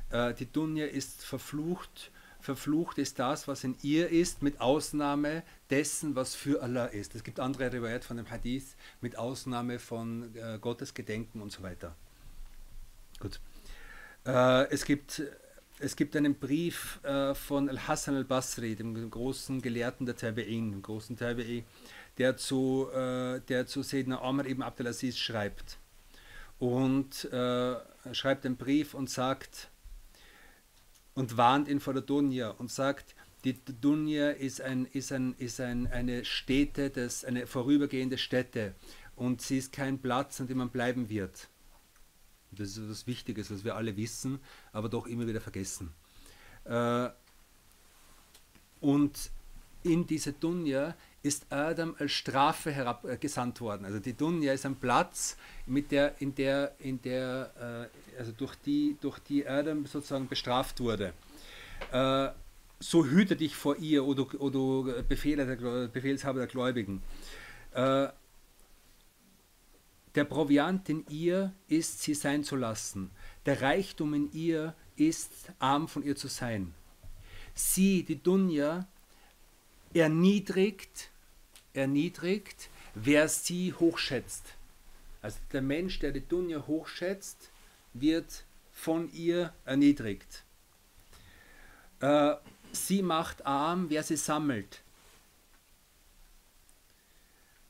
Äh, 0.09 0.33
die 0.33 0.51
Dunya 0.51 0.87
ist 0.87 1.23
verflucht 1.23 2.11
verflucht 2.41 2.97
ist 2.97 3.19
das, 3.19 3.47
was 3.47 3.63
in 3.63 3.75
ihr 3.81 4.09
ist, 4.09 4.41
mit 4.41 4.59
Ausnahme 4.59 5.43
dessen, 5.69 6.15
was 6.15 6.35
für 6.35 6.61
Allah 6.61 6.85
ist. 6.85 7.15
Es 7.15 7.23
gibt 7.23 7.39
andere 7.39 7.71
Riwayat 7.71 8.03
von 8.03 8.17
dem 8.17 8.29
Hadith, 8.29 8.75
mit 8.99 9.17
Ausnahme 9.17 9.79
von 9.79 10.35
äh, 10.35 10.57
Gottes 10.59 10.93
Gedenken 10.93 11.41
und 11.41 11.51
so 11.51 11.63
weiter. 11.63 11.95
Gut. 13.19 13.39
Äh, 14.25 14.69
es, 14.69 14.85
gibt, 14.85 15.21
es 15.79 15.95
gibt 15.95 16.15
einen 16.15 16.35
Brief 16.35 16.99
äh, 17.03 17.33
von 17.33 17.69
Al-Hassan 17.69 18.15
al-Basri, 18.15 18.75
dem 18.75 19.09
großen 19.09 19.61
Gelehrten 19.61 20.05
der 20.05 20.17
Tabi'in, 20.17 20.71
dem 20.71 20.81
großen 20.81 21.17
Tabi'i, 21.17 21.63
der 22.17 22.37
zu, 22.37 22.89
äh, 22.93 23.39
der 23.41 23.67
zu 23.67 23.83
Sayyidina 23.83 24.21
Omar 24.21 24.45
ibn 24.45 24.63
Abdelaziz 24.63 25.17
schreibt. 25.17 25.77
Und 26.59 27.25
äh, 27.31 27.75
schreibt 28.11 28.45
einen 28.45 28.57
Brief 28.57 28.93
und 28.93 29.09
sagt, 29.09 29.69
und 31.13 31.37
warnt 31.37 31.67
ihn 31.67 31.79
vor 31.79 31.93
der 31.93 32.03
Dunja 32.03 32.51
und 32.51 32.71
sagt, 32.71 33.15
die 33.43 33.53
Dunja 33.81 34.31
ist, 34.31 34.61
ein, 34.61 34.85
ist, 34.85 35.11
ein, 35.11 35.33
ist 35.37 35.59
ein, 35.59 35.87
eine 35.87 36.25
Stätte, 36.25 36.89
das, 36.89 37.25
eine 37.25 37.47
vorübergehende 37.47 38.17
Stätte 38.17 38.75
und 39.15 39.41
sie 39.41 39.57
ist 39.57 39.73
kein 39.73 39.99
Platz, 39.99 40.39
an 40.39 40.47
dem 40.47 40.59
man 40.59 40.69
bleiben 40.69 41.09
wird. 41.09 41.47
Das 42.51 42.69
ist 42.69 42.77
etwas 42.77 43.07
Wichtiges, 43.07 43.49
was 43.49 43.63
wir 43.63 43.75
alle 43.75 43.95
wissen, 43.97 44.39
aber 44.73 44.89
doch 44.89 45.07
immer 45.07 45.25
wieder 45.25 45.41
vergessen. 45.41 45.91
Äh, 46.65 47.09
und 48.79 49.31
in 49.83 50.05
diese 50.05 50.33
Dunja 50.33 50.95
ist 51.23 51.51
Adam 51.51 51.95
als 51.99 52.11
Strafe 52.11 52.71
herabgesandt 52.71 53.61
worden. 53.61 53.85
Also 53.85 53.99
die 53.99 54.13
Dunja 54.13 54.53
ist 54.53 54.65
ein 54.65 54.75
Platz, 54.75 55.37
mit 55.67 55.91
der, 55.91 56.19
in 56.19 56.33
der, 56.33 56.73
in 56.79 57.01
der, 57.01 57.89
äh, 58.15 58.19
also 58.19 58.31
durch 58.31 58.55
die, 58.55 58.97
durch 59.01 59.19
die 59.19 59.47
Adam 59.47 59.85
sozusagen 59.85 60.27
bestraft 60.27 60.79
wurde. 60.79 61.13
Äh, 61.91 62.29
so 62.79 63.05
hüte 63.05 63.35
dich 63.35 63.55
vor 63.55 63.77
ihr, 63.77 64.03
oder, 64.03 64.41
oder 64.41 65.03
Befehle 65.03 65.45
der, 65.45 65.87
Befehlshaber 65.87 66.39
der 66.39 66.47
Gläubigen. 66.47 67.03
Äh, 67.73 68.07
Der 70.15 70.25
Proviant 70.25 70.89
in 70.89 71.05
ihr 71.07 71.53
ist, 71.69 72.01
sie 72.01 72.15
sein 72.15 72.43
zu 72.43 72.57
lassen. 72.57 73.11
Der 73.45 73.61
Reichtum 73.61 74.13
in 74.13 74.29
ihr 74.33 74.75
ist, 74.97 75.31
arm 75.59 75.87
von 75.87 76.03
ihr 76.03 76.17
zu 76.17 76.27
sein. 76.27 76.73
Sie, 77.53 78.03
die 78.03 78.21
Dunja, 78.21 78.87
erniedrigt, 79.93 81.09
erniedrigt, 81.73 82.69
wer 82.95 83.27
sie 83.27 83.73
hochschätzt. 83.73 84.43
Also 85.21 85.37
der 85.51 85.61
Mensch, 85.61 85.99
der 85.99 86.11
die 86.11 86.27
Dunja 86.27 86.65
hochschätzt, 86.67 87.51
wird 87.93 88.45
von 88.73 89.11
ihr 89.13 89.53
erniedrigt. 89.65 90.43
Äh, 91.99 92.35
sie 92.71 93.01
macht 93.01 93.45
arm, 93.45 93.89
wer 93.89 94.03
sie 94.03 94.17
sammelt. 94.17 94.81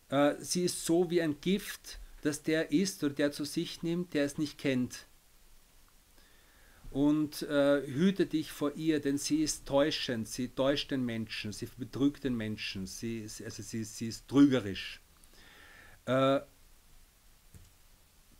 Äh, 0.09 0.35
sie 0.39 0.63
ist 0.63 0.85
so 0.85 1.09
wie 1.09 1.21
ein 1.21 1.41
Gift, 1.41 1.99
das 2.21 2.43
der 2.43 2.71
isst 2.71 3.03
oder 3.03 3.13
der 3.13 3.31
zu 3.31 3.45
sich 3.45 3.83
nimmt, 3.83 4.13
der 4.13 4.25
es 4.25 4.37
nicht 4.37 4.57
kennt. 4.57 5.05
Und 6.91 7.41
äh, 7.43 7.87
hüte 7.87 8.25
dich 8.25 8.51
vor 8.51 8.75
ihr, 8.75 8.99
denn 8.99 9.17
sie 9.17 9.41
ist 9.41 9.65
täuschend, 9.65 10.27
sie 10.27 10.49
täuscht 10.49 10.91
den 10.91 11.05
Menschen, 11.05 11.53
sie 11.53 11.67
betrügt 11.77 12.25
den 12.25 12.35
Menschen, 12.35 12.85
sie, 12.85 13.25
also 13.45 13.63
sie, 13.63 13.85
sie 13.85 14.07
ist 14.07 14.27
trügerisch. 14.27 15.01
Äh, 16.05 16.41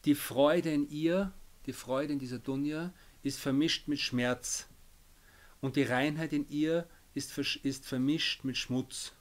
die 0.03 0.15
Freude 0.15 0.71
in 0.73 0.89
ihr, 0.89 1.31
die 1.65 1.73
Freude 1.73 2.11
in 2.11 2.19
dieser 2.19 2.39
Dunja, 2.39 2.93
ist 3.23 3.39
vermischt 3.39 3.87
mit 3.87 3.99
Schmerz. 3.99 4.67
Und 5.61 5.75
die 5.75 5.83
Reinheit 5.83 6.33
in 6.33 6.47
ihr 6.49 6.87
ist, 7.13 7.37
ist 7.37 7.85
vermischt 7.85 8.43
mit 8.43 8.57
Schmutz. 8.57 9.13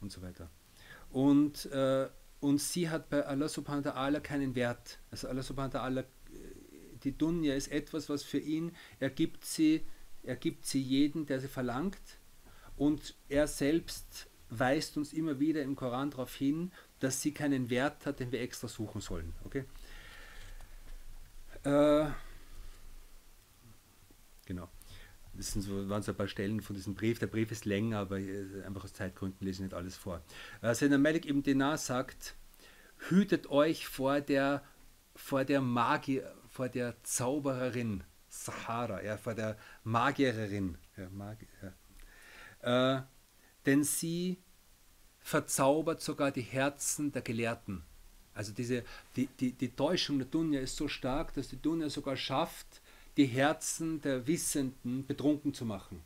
Und 0.00 0.10
so 0.10 0.22
weiter. 0.22 0.50
Und, 1.10 1.66
äh, 1.66 2.08
und 2.40 2.60
sie 2.60 2.88
hat 2.88 3.10
bei 3.10 3.24
Allah 3.24 3.48
subhanahu 3.48 3.84
wa 3.84 3.90
ta'ala 3.90 4.20
keinen 4.20 4.54
Wert. 4.54 4.98
Also 5.10 5.28
Allah 5.28 5.42
subhanahu 5.42 5.74
wa 5.74 5.80
ta'ala, 5.80 6.04
die 7.04 7.16
Dunya 7.16 7.54
ist 7.54 7.68
etwas, 7.68 8.08
was 8.08 8.22
für 8.22 8.38
ihn, 8.38 8.72
er 9.00 9.10
gibt 9.10 9.44
sie, 9.44 9.84
er 10.22 10.36
gibt 10.36 10.66
sie 10.66 10.80
jeden, 10.80 11.26
der 11.26 11.40
sie 11.40 11.48
verlangt. 11.48 12.00
Und 12.76 13.14
er 13.28 13.46
selbst 13.46 14.28
weist 14.48 14.96
uns 14.96 15.12
immer 15.12 15.40
wieder 15.40 15.62
im 15.62 15.76
Koran 15.76 16.10
darauf 16.10 16.34
hin, 16.34 16.72
dass 17.00 17.22
sie 17.22 17.32
keinen 17.32 17.70
Wert 17.70 18.06
hat, 18.06 18.20
den 18.20 18.32
wir 18.32 18.40
extra 18.40 18.68
suchen 18.68 19.00
sollen. 19.00 19.32
Okay? 19.44 19.64
Äh, 21.64 22.10
genau. 24.46 24.68
Das 25.34 25.52
sind 25.52 25.62
so, 25.62 25.88
waren 25.88 26.02
so 26.02 26.12
ein 26.12 26.16
paar 26.16 26.28
Stellen 26.28 26.60
von 26.60 26.76
diesem 26.76 26.94
Brief. 26.94 27.18
Der 27.18 27.26
Brief 27.26 27.50
ist 27.50 27.64
länger, 27.64 28.00
aber 28.00 28.18
äh, 28.18 28.62
einfach 28.66 28.84
aus 28.84 28.92
Zeitgründen 28.92 29.46
lese 29.46 29.62
ich 29.62 29.70
nicht 29.70 29.74
alles 29.74 29.96
vor. 29.96 30.22
Äh, 30.60 30.74
Seiner 30.74 30.98
Malik 30.98 31.26
ibn 31.26 31.42
Dinar 31.42 31.78
sagt, 31.78 32.34
hütet 33.08 33.48
euch 33.48 33.86
vor 33.86 34.20
der, 34.20 34.62
vor 35.16 35.44
der 35.44 35.60
Magier, 35.62 36.34
vor 36.52 36.68
der 36.68 37.02
Zaubererin, 37.02 38.04
Sahara, 38.28 39.02
ja, 39.02 39.16
vor 39.16 39.34
der 39.34 39.56
Magiererin. 39.84 40.76
Ja, 40.96 41.08
Magier, 41.08 41.48
ja. 42.62 42.98
Äh, 42.98 43.02
denn 43.64 43.84
sie 43.84 44.36
verzaubert 45.20 46.02
sogar 46.02 46.30
die 46.30 46.42
Herzen 46.42 47.10
der 47.10 47.22
Gelehrten. 47.22 47.82
Also 48.34 48.52
diese, 48.52 48.84
die, 49.16 49.26
die, 49.40 49.52
die 49.52 49.70
Täuschung 49.70 50.18
der 50.18 50.28
Dunja 50.28 50.60
ist 50.60 50.76
so 50.76 50.88
stark, 50.88 51.32
dass 51.34 51.48
die 51.48 51.60
Dunja 51.60 51.88
sogar 51.88 52.16
schafft, 52.16 52.82
die 53.16 53.26
Herzen 53.26 54.00
der 54.02 54.26
Wissenden 54.26 55.06
betrunken 55.06 55.54
zu 55.54 55.64
machen. 55.64 56.02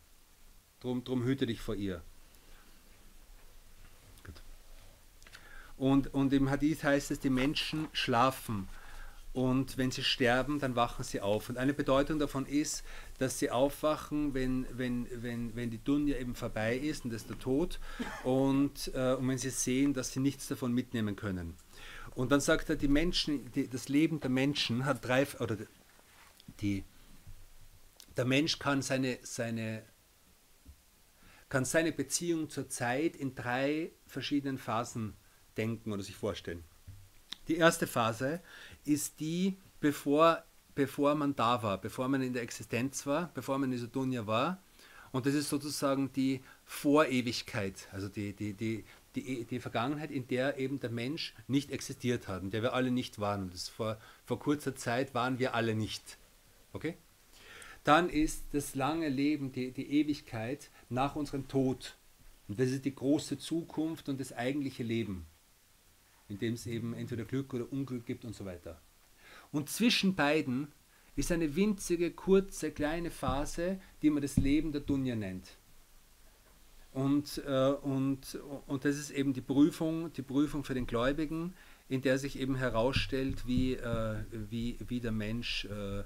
Drum, 0.80 1.02
drum 1.02 1.24
hüte 1.24 1.46
dich 1.46 1.60
vor 1.60 1.74
ihr. 1.74 2.02
Und, 5.76 6.14
und 6.14 6.32
im 6.32 6.50
Hadith 6.50 6.84
heißt 6.84 7.10
es, 7.10 7.20
die 7.20 7.30
Menschen 7.30 7.88
schlafen 7.92 8.68
und 9.36 9.76
wenn 9.76 9.90
sie 9.90 10.02
sterben, 10.02 10.60
dann 10.60 10.76
wachen 10.76 11.04
sie 11.04 11.20
auf. 11.20 11.50
Und 11.50 11.58
eine 11.58 11.74
Bedeutung 11.74 12.18
davon 12.18 12.46
ist, 12.46 12.82
dass 13.18 13.38
sie 13.38 13.50
aufwachen, 13.50 14.32
wenn, 14.32 14.66
wenn, 14.72 15.06
wenn, 15.12 15.54
wenn 15.54 15.70
die 15.70 15.76
Dunja 15.76 16.16
eben 16.16 16.34
vorbei 16.34 16.74
ist 16.74 17.04
und 17.04 17.12
das 17.12 17.20
ist 17.20 17.28
der 17.28 17.38
Tod 17.38 17.78
und, 18.24 18.90
äh, 18.94 19.12
und 19.12 19.28
wenn 19.28 19.36
sie 19.36 19.50
sehen, 19.50 19.92
dass 19.92 20.10
sie 20.10 20.20
nichts 20.20 20.48
davon 20.48 20.72
mitnehmen 20.72 21.16
können. 21.16 21.54
Und 22.14 22.32
dann 22.32 22.40
sagt 22.40 22.70
er, 22.70 22.76
die 22.76 22.88
Menschen, 22.88 23.52
die, 23.52 23.68
das 23.68 23.90
Leben 23.90 24.20
der 24.20 24.30
Menschen 24.30 24.86
hat 24.86 25.04
drei, 25.04 25.26
oder 25.38 25.58
die, 26.62 26.84
der 28.16 28.24
Mensch 28.24 28.58
kann 28.58 28.80
seine, 28.80 29.18
seine, 29.20 29.82
kann 31.50 31.66
seine 31.66 31.92
Beziehung 31.92 32.48
zur 32.48 32.70
Zeit 32.70 33.14
in 33.16 33.34
drei 33.34 33.92
verschiedenen 34.06 34.56
Phasen 34.56 35.12
denken 35.58 35.92
oder 35.92 36.02
sich 36.02 36.16
vorstellen. 36.16 36.64
Die 37.48 37.56
erste 37.56 37.86
Phase 37.86 38.40
ist 38.86 39.20
die, 39.20 39.56
bevor, 39.80 40.42
bevor 40.74 41.14
man 41.14 41.34
da 41.34 41.62
war, 41.62 41.78
bevor 41.78 42.08
man 42.08 42.22
in 42.22 42.32
der 42.32 42.42
Existenz 42.42 43.06
war, 43.06 43.30
bevor 43.34 43.58
man 43.58 43.70
in 43.70 43.78
dieser 43.78 43.88
Dunja 43.88 44.26
war. 44.26 44.62
Und 45.12 45.26
das 45.26 45.34
ist 45.34 45.48
sozusagen 45.48 46.12
die 46.12 46.42
Vorewigkeit, 46.64 47.88
also 47.92 48.08
die, 48.08 48.32
die, 48.32 48.52
die, 48.52 48.84
die, 49.14 49.44
die 49.44 49.60
Vergangenheit, 49.60 50.10
in 50.10 50.28
der 50.28 50.58
eben 50.58 50.78
der 50.80 50.90
Mensch 50.90 51.34
nicht 51.48 51.70
existiert 51.70 52.28
hat, 52.28 52.42
in 52.42 52.50
der 52.50 52.62
wir 52.62 52.74
alle 52.74 52.90
nicht 52.90 53.18
waren. 53.18 53.44
Und 53.44 53.54
das 53.54 53.68
vor, 53.68 53.98
vor 54.24 54.38
kurzer 54.38 54.76
Zeit 54.76 55.14
waren 55.14 55.38
wir 55.38 55.54
alle 55.54 55.74
nicht. 55.74 56.18
Okay? 56.72 56.96
Dann 57.84 58.10
ist 58.10 58.42
das 58.52 58.74
lange 58.74 59.08
Leben, 59.08 59.52
die, 59.52 59.70
die 59.70 60.00
Ewigkeit 60.00 60.70
nach 60.88 61.16
unserem 61.16 61.48
Tod. 61.48 61.96
Und 62.48 62.58
das 62.58 62.70
ist 62.70 62.84
die 62.84 62.94
große 62.94 63.38
Zukunft 63.38 64.08
und 64.08 64.20
das 64.20 64.32
eigentliche 64.32 64.82
Leben, 64.82 65.24
in 66.28 66.38
dem 66.38 66.54
es 66.54 66.66
eben 66.66 66.94
entweder 66.94 67.24
Glück 67.24 67.54
oder 67.54 67.70
Unglück 67.70 68.06
gibt 68.06 68.24
und 68.24 68.34
so 68.34 68.44
weiter. 68.44 68.80
Und 69.52 69.68
zwischen 69.68 70.14
beiden 70.14 70.68
ist 71.14 71.32
eine 71.32 71.56
winzige, 71.56 72.10
kurze, 72.10 72.70
kleine 72.70 73.10
Phase, 73.10 73.80
die 74.02 74.10
man 74.10 74.22
das 74.22 74.36
Leben 74.36 74.72
der 74.72 74.82
Dunja 74.82 75.16
nennt. 75.16 75.56
Und, 76.92 77.42
äh, 77.46 77.70
und, 77.82 78.38
und 78.66 78.84
das 78.84 78.96
ist 78.96 79.10
eben 79.10 79.32
die 79.32 79.42
Prüfung, 79.42 80.12
die 80.14 80.22
Prüfung 80.22 80.64
für 80.64 80.74
den 80.74 80.86
Gläubigen, 80.86 81.54
in 81.88 82.02
der 82.02 82.18
sich 82.18 82.38
eben 82.38 82.56
herausstellt, 82.56 83.46
wie, 83.46 83.74
äh, 83.74 84.16
wie, 84.30 84.78
wie 84.88 85.00
der 85.00 85.12
Mensch 85.12 85.66
äh, 85.66 86.04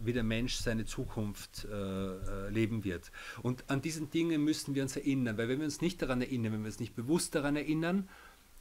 wie 0.00 0.12
der 0.12 0.22
Mensch 0.22 0.54
seine 0.54 0.84
Zukunft 0.84 1.64
äh, 1.64 1.74
äh, 1.74 2.50
leben 2.50 2.84
wird. 2.84 3.10
Und 3.42 3.68
an 3.68 3.82
diesen 3.82 4.10
Dingen 4.10 4.44
müssen 4.44 4.74
wir 4.74 4.82
uns 4.82 4.96
erinnern, 4.96 5.36
weil 5.38 5.48
wenn 5.48 5.58
wir 5.58 5.64
uns 5.64 5.80
nicht 5.80 6.00
daran 6.00 6.20
erinnern, 6.20 6.52
wenn 6.52 6.60
wir 6.60 6.66
uns 6.66 6.80
nicht 6.80 6.94
bewusst 6.94 7.34
daran 7.34 7.56
erinnern, 7.56 8.08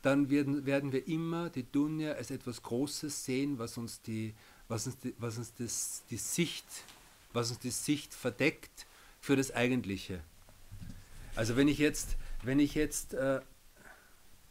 dann 0.07 0.29
werden, 0.29 0.65
werden 0.65 0.93
wir 0.93 1.05
immer 1.05 1.49
die 1.49 1.69
Dunja 1.69 2.13
als 2.13 2.31
etwas 2.31 2.63
Großes 2.63 3.25
sehen, 3.25 3.59
was 3.59 3.77
uns 3.77 4.01
die, 4.01 4.33
was 4.69 4.87
uns 4.87 4.97
die, 4.99 5.13
was 5.17 5.37
uns 5.37 5.53
das, 5.55 6.03
die 6.09 6.17
Sicht, 6.17 6.65
was 7.33 7.49
uns 7.49 7.59
die 7.59 7.71
Sicht 7.71 8.13
verdeckt 8.13 8.87
für 9.19 9.35
das 9.35 9.51
Eigentliche. 9.51 10.21
Also 11.35 11.57
wenn 11.57 11.67
ich 11.67 11.77
jetzt, 11.77 12.15
wenn 12.41 12.59
ich 12.59 12.73
jetzt 12.73 13.15
äh, 13.15 13.41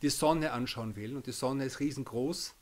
die 0.02 0.10
Sonne 0.10 0.52
anschauen 0.52 0.94
will 0.94 1.16
und 1.16 1.26
die 1.26 1.32
Sonne 1.32 1.64
ist 1.64 1.80
riesengroß 1.80 2.54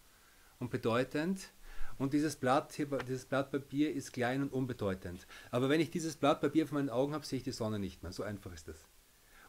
und 0.60 0.70
bedeutend, 0.70 1.50
und 1.96 2.12
dieses 2.12 2.34
Blatt, 2.34 2.76
dieses 2.76 3.24
Blatt 3.24 3.52
Papier 3.52 3.92
ist 3.92 4.12
klein 4.12 4.42
und 4.42 4.52
unbedeutend. 4.52 5.28
Aber 5.52 5.68
wenn 5.68 5.80
ich 5.80 5.92
dieses 5.92 6.16
Blatt 6.16 6.40
Papier 6.40 6.66
vor 6.66 6.78
meinen 6.78 6.90
Augen 6.90 7.14
habe, 7.14 7.24
sehe 7.24 7.36
ich 7.38 7.44
die 7.44 7.52
Sonne 7.52 7.78
nicht 7.78 8.02
mehr. 8.02 8.10
So 8.10 8.24
einfach 8.24 8.52
ist 8.52 8.66
das. 8.66 8.84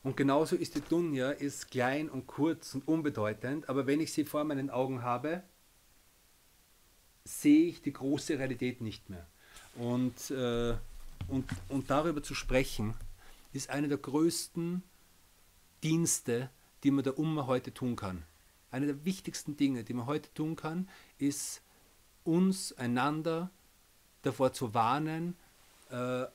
Und 0.06 0.16
genauso 0.16 0.56
ist 0.56 0.76
die 0.76 0.82
Dunja 0.82 1.32
ist 1.32 1.72
klein 1.72 2.12
und 2.12 2.28
kurz 2.28 2.76
und 2.76 2.88
unbedeutend, 2.88 3.68
aber 3.70 3.88
wenn 3.88 4.00
ich 4.00 4.14
sie 4.14 4.24
vor 4.24 4.44
meinen 4.44 4.70
Augen 4.70 5.02
habe, 5.02 5.42
sehe 7.24 7.66
ich 7.66 7.82
die 7.82 7.92
große 7.92 8.38
Realität 8.38 8.82
nicht 8.82 9.10
mehr. 9.10 9.26
Und, 9.74 10.30
äh, 10.30 10.76
und, 11.28 11.50
und 11.70 11.90
darüber 11.90 12.22
zu 12.22 12.36
sprechen, 12.36 12.94
ist 13.52 13.72
einer 13.72 13.88
der 13.88 13.98
größten 13.98 14.84
Dienste, 15.82 16.52
die 16.84 16.92
man 16.92 17.04
der 17.04 17.18
Umma 17.18 17.48
heute 17.48 17.74
tun 17.74 17.96
kann. 17.96 18.26
Einer 18.70 18.86
der 18.86 19.06
wichtigsten 19.06 19.58
Dinge, 19.58 19.84
die 19.84 19.96
man 19.96 20.06
heute 20.06 20.32
tun 20.36 20.56
kann, 20.56 20.88
ist 21.18 21.64
uns 22.24 22.74
einander 22.74 23.50
davor 24.22 24.54
zu 24.54 24.76
warnen, 24.76 25.36
äh, 25.90 26.26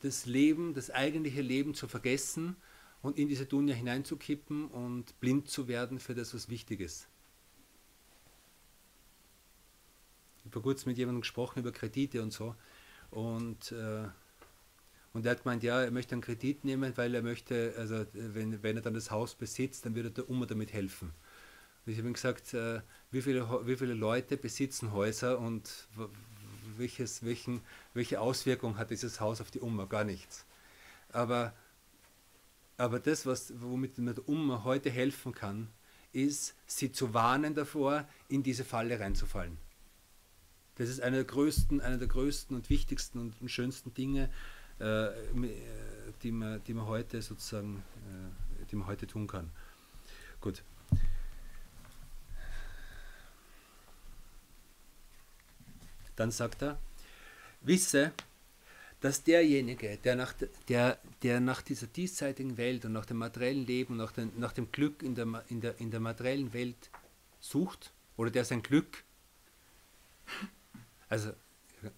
das 0.00 0.26
Leben, 0.26 0.74
das 0.74 0.90
eigentliche 0.90 1.42
Leben 1.42 1.74
zu 1.74 1.88
vergessen 1.88 2.56
und 3.02 3.18
in 3.18 3.28
diese 3.28 3.46
Dunja 3.46 3.74
hineinzukippen 3.74 4.68
und 4.68 5.18
blind 5.20 5.48
zu 5.48 5.68
werden 5.68 5.98
für 5.98 6.14
das, 6.14 6.34
was 6.34 6.48
wichtig 6.48 6.80
ist. 6.80 7.08
Ich 10.38 10.44
habe 10.44 10.52
vor 10.52 10.62
kurzem 10.62 10.90
mit 10.90 10.98
jemandem 10.98 11.20
gesprochen 11.20 11.60
über 11.60 11.72
Kredite 11.72 12.22
und 12.22 12.32
so 12.32 12.54
und, 13.10 13.72
äh, 13.72 14.08
und 15.12 15.26
er 15.26 15.32
hat 15.32 15.42
gemeint, 15.42 15.62
ja, 15.62 15.82
er 15.82 15.90
möchte 15.90 16.14
einen 16.14 16.22
Kredit 16.22 16.64
nehmen, 16.64 16.96
weil 16.96 17.14
er 17.14 17.22
möchte, 17.22 17.74
also 17.76 18.06
wenn, 18.12 18.62
wenn 18.62 18.76
er 18.76 18.82
dann 18.82 18.94
das 18.94 19.10
Haus 19.10 19.34
besitzt, 19.34 19.84
dann 19.84 19.94
würde 19.94 20.10
der 20.10 20.30
Oma 20.30 20.46
damit 20.46 20.72
helfen. 20.72 21.12
Ich 21.86 21.98
habe 21.98 22.08
ihm 22.08 22.14
gesagt, 22.14 22.54
äh, 22.54 22.80
wie, 23.10 23.22
viele, 23.22 23.48
wie 23.66 23.76
viele 23.76 23.94
Leute 23.94 24.36
besitzen 24.36 24.92
Häuser 24.92 25.38
und 25.38 25.88
welches, 26.80 27.24
welchen, 27.24 27.60
welche 27.94 28.20
Auswirkung 28.20 28.76
hat 28.76 28.90
dieses 28.90 29.20
Haus 29.20 29.40
auf 29.40 29.52
die 29.52 29.60
Umma? 29.60 29.84
Gar 29.84 30.04
nichts. 30.04 30.44
Aber, 31.12 31.54
aber 32.76 32.98
das, 32.98 33.26
was, 33.26 33.52
womit 33.60 33.98
man 33.98 34.14
der 34.14 34.28
Umma 34.28 34.64
heute 34.64 34.90
helfen 34.90 35.32
kann, 35.32 35.68
ist, 36.12 36.56
sie 36.66 36.90
zu 36.90 37.14
warnen 37.14 37.54
davor, 37.54 38.08
in 38.28 38.42
diese 38.42 38.64
Falle 38.64 38.98
reinzufallen. 38.98 39.58
Das 40.74 40.88
ist 40.88 41.00
eine 41.00 41.16
der 41.16 41.24
größten, 41.24 41.80
eine 41.80 41.98
der 41.98 42.08
größten 42.08 42.56
und 42.56 42.70
wichtigsten 42.70 43.18
und 43.18 43.50
schönsten 43.50 43.94
Dinge, 43.94 44.30
äh, 44.78 45.08
die, 46.22 46.32
man, 46.32 46.64
die 46.64 46.74
man 46.74 46.86
heute 46.86 47.22
sozusagen, 47.22 47.82
äh, 48.08 48.64
die 48.66 48.76
man 48.76 48.86
heute 48.86 49.06
tun 49.06 49.26
kann. 49.26 49.50
Gut. 50.40 50.64
Dann 56.20 56.32
sagt 56.32 56.60
er, 56.60 56.78
wisse, 57.62 58.12
dass 59.00 59.24
derjenige, 59.24 59.96
der 60.04 60.16
nach, 60.16 60.34
der, 60.68 60.98
der 61.22 61.40
nach 61.40 61.62
dieser 61.62 61.86
diesseitigen 61.86 62.58
Welt 62.58 62.84
und 62.84 62.92
nach 62.92 63.06
dem 63.06 63.16
materiellen 63.16 63.64
Leben 63.64 63.94
und 63.94 63.96
nach, 63.96 64.12
den, 64.12 64.30
nach 64.38 64.52
dem 64.52 64.70
Glück 64.70 65.02
in 65.02 65.14
der, 65.14 65.42
in, 65.48 65.62
der, 65.62 65.80
in 65.80 65.90
der 65.90 65.98
materiellen 66.00 66.52
Welt 66.52 66.90
sucht, 67.40 67.90
oder 68.18 68.30
der 68.30 68.44
sein 68.44 68.60
Glück, 68.62 69.02
also 71.08 71.32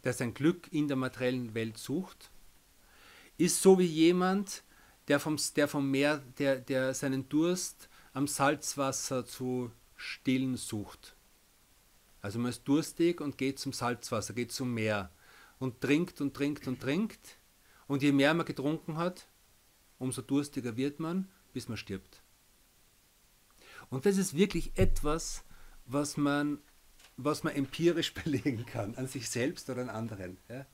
der 0.04 0.12
sein 0.12 0.34
Glück 0.34 0.72
in 0.72 0.86
der 0.86 0.96
materiellen 0.96 1.52
Welt 1.54 1.76
sucht, 1.76 2.30
ist 3.38 3.60
so 3.60 3.76
wie 3.80 3.86
jemand, 3.86 4.62
der 5.08 5.18
vom, 5.18 5.36
der 5.56 5.66
vom 5.66 5.90
Meer, 5.90 6.22
der, 6.38 6.60
der 6.60 6.94
seinen 6.94 7.28
Durst 7.28 7.88
am 8.12 8.28
Salzwasser 8.28 9.26
zu 9.26 9.72
stillen 9.96 10.56
sucht. 10.56 11.16
Also 12.22 12.38
man 12.38 12.50
ist 12.50 12.62
durstig 12.64 13.20
und 13.20 13.36
geht 13.36 13.58
zum 13.58 13.72
Salzwasser, 13.72 14.32
geht 14.32 14.52
zum 14.52 14.72
Meer 14.72 15.10
und 15.58 15.80
trinkt 15.80 16.20
und 16.20 16.34
trinkt 16.34 16.68
und 16.68 16.80
trinkt. 16.80 17.36
Und 17.88 18.02
je 18.02 18.12
mehr 18.12 18.32
man 18.32 18.46
getrunken 18.46 18.96
hat, 18.96 19.26
umso 19.98 20.22
durstiger 20.22 20.76
wird 20.76 21.00
man, 21.00 21.28
bis 21.52 21.68
man 21.68 21.76
stirbt. 21.76 22.22
Und 23.90 24.06
das 24.06 24.16
ist 24.16 24.34
wirklich 24.34 24.72
etwas, 24.76 25.44
was 25.84 26.16
man, 26.16 26.58
was 27.16 27.42
man 27.42 27.54
empirisch 27.54 28.14
belegen 28.24 28.66
kann, 28.66 28.94
an 28.94 29.08
sich 29.08 29.28
selbst 29.28 29.68
oder 29.68 29.82
an 29.82 29.90
anderen. 29.90 30.38
Ja? 30.48 30.64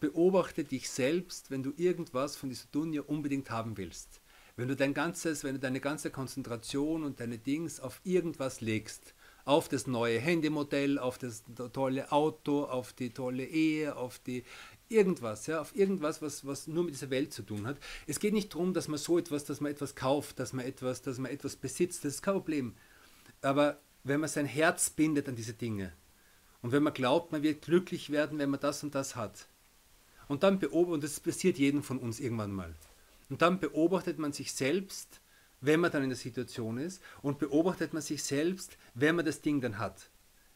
Beobachte 0.00 0.64
dich 0.64 0.90
selbst, 0.90 1.50
wenn 1.50 1.62
du 1.62 1.72
irgendwas 1.76 2.36
von 2.36 2.50
dieser 2.50 2.66
Dunja 2.70 3.02
unbedingt 3.02 3.50
haben 3.50 3.78
willst. 3.78 4.20
Wenn 4.56 4.68
du 4.68 4.76
dein 4.76 4.94
ganzes, 4.94 5.42
wenn 5.42 5.54
du 5.54 5.60
deine 5.60 5.80
ganze 5.80 6.10
Konzentration 6.10 7.02
und 7.04 7.18
deine 7.20 7.38
Dings 7.38 7.80
auf 7.80 8.00
irgendwas 8.04 8.60
legst, 8.60 9.13
auf 9.44 9.68
das 9.68 9.86
neue 9.86 10.18
Handymodell, 10.20 10.98
auf 10.98 11.18
das 11.18 11.44
tolle 11.72 12.10
Auto, 12.12 12.64
auf 12.64 12.92
die 12.92 13.10
tolle 13.10 13.44
Ehe, 13.44 13.96
auf 13.96 14.18
die 14.18 14.44
irgendwas, 14.88 15.46
ja, 15.46 15.60
auf 15.60 15.74
irgendwas, 15.76 16.22
was, 16.22 16.46
was 16.46 16.66
nur 16.66 16.84
mit 16.84 16.94
dieser 16.94 17.10
Welt 17.10 17.32
zu 17.32 17.42
tun 17.42 17.66
hat. 17.66 17.76
Es 18.06 18.20
geht 18.20 18.32
nicht 18.32 18.54
darum, 18.54 18.74
dass 18.74 18.88
man 18.88 18.98
so 18.98 19.18
etwas, 19.18 19.44
dass 19.44 19.60
man 19.60 19.72
etwas 19.72 19.94
kauft, 19.94 20.38
dass 20.38 20.52
man 20.52 20.64
etwas, 20.64 21.02
dass 21.02 21.18
man 21.18 21.30
etwas 21.30 21.56
besitzt, 21.56 22.04
das 22.04 22.14
ist 22.14 22.22
kein 22.22 22.34
Problem. 22.34 22.74
Aber 23.42 23.80
wenn 24.02 24.20
man 24.20 24.28
sein 24.28 24.46
Herz 24.46 24.90
bindet 24.90 25.28
an 25.28 25.36
diese 25.36 25.54
Dinge 25.54 25.92
und 26.62 26.72
wenn 26.72 26.82
man 26.82 26.94
glaubt, 26.94 27.32
man 27.32 27.42
wird 27.42 27.62
glücklich 27.62 28.10
werden, 28.10 28.38
wenn 28.38 28.50
man 28.50 28.60
das 28.60 28.82
und 28.82 28.94
das 28.94 29.16
hat, 29.16 29.48
und 30.26 30.42
dann 30.42 30.58
beobachtet, 30.58 30.94
und 30.94 31.04
das 31.04 31.20
passiert 31.20 31.58
jedem 31.58 31.82
von 31.82 31.98
uns 31.98 32.20
irgendwann 32.20 32.52
mal, 32.52 32.74
und 33.28 33.42
dann 33.42 33.60
beobachtet 33.60 34.18
man 34.18 34.32
sich 34.32 34.52
selbst 34.52 35.20
wenn 35.64 35.80
man 35.80 35.90
dann 35.90 36.02
in 36.02 36.10
der 36.10 36.18
Situation 36.18 36.78
ist 36.78 37.02
und 37.22 37.38
beobachtet 37.38 37.92
man 37.92 38.02
sich 38.02 38.22
selbst, 38.22 38.76
wenn 38.94 39.16
man 39.16 39.24
das 39.24 39.40
Ding 39.40 39.60
dann 39.60 39.78
hat. 39.78 40.10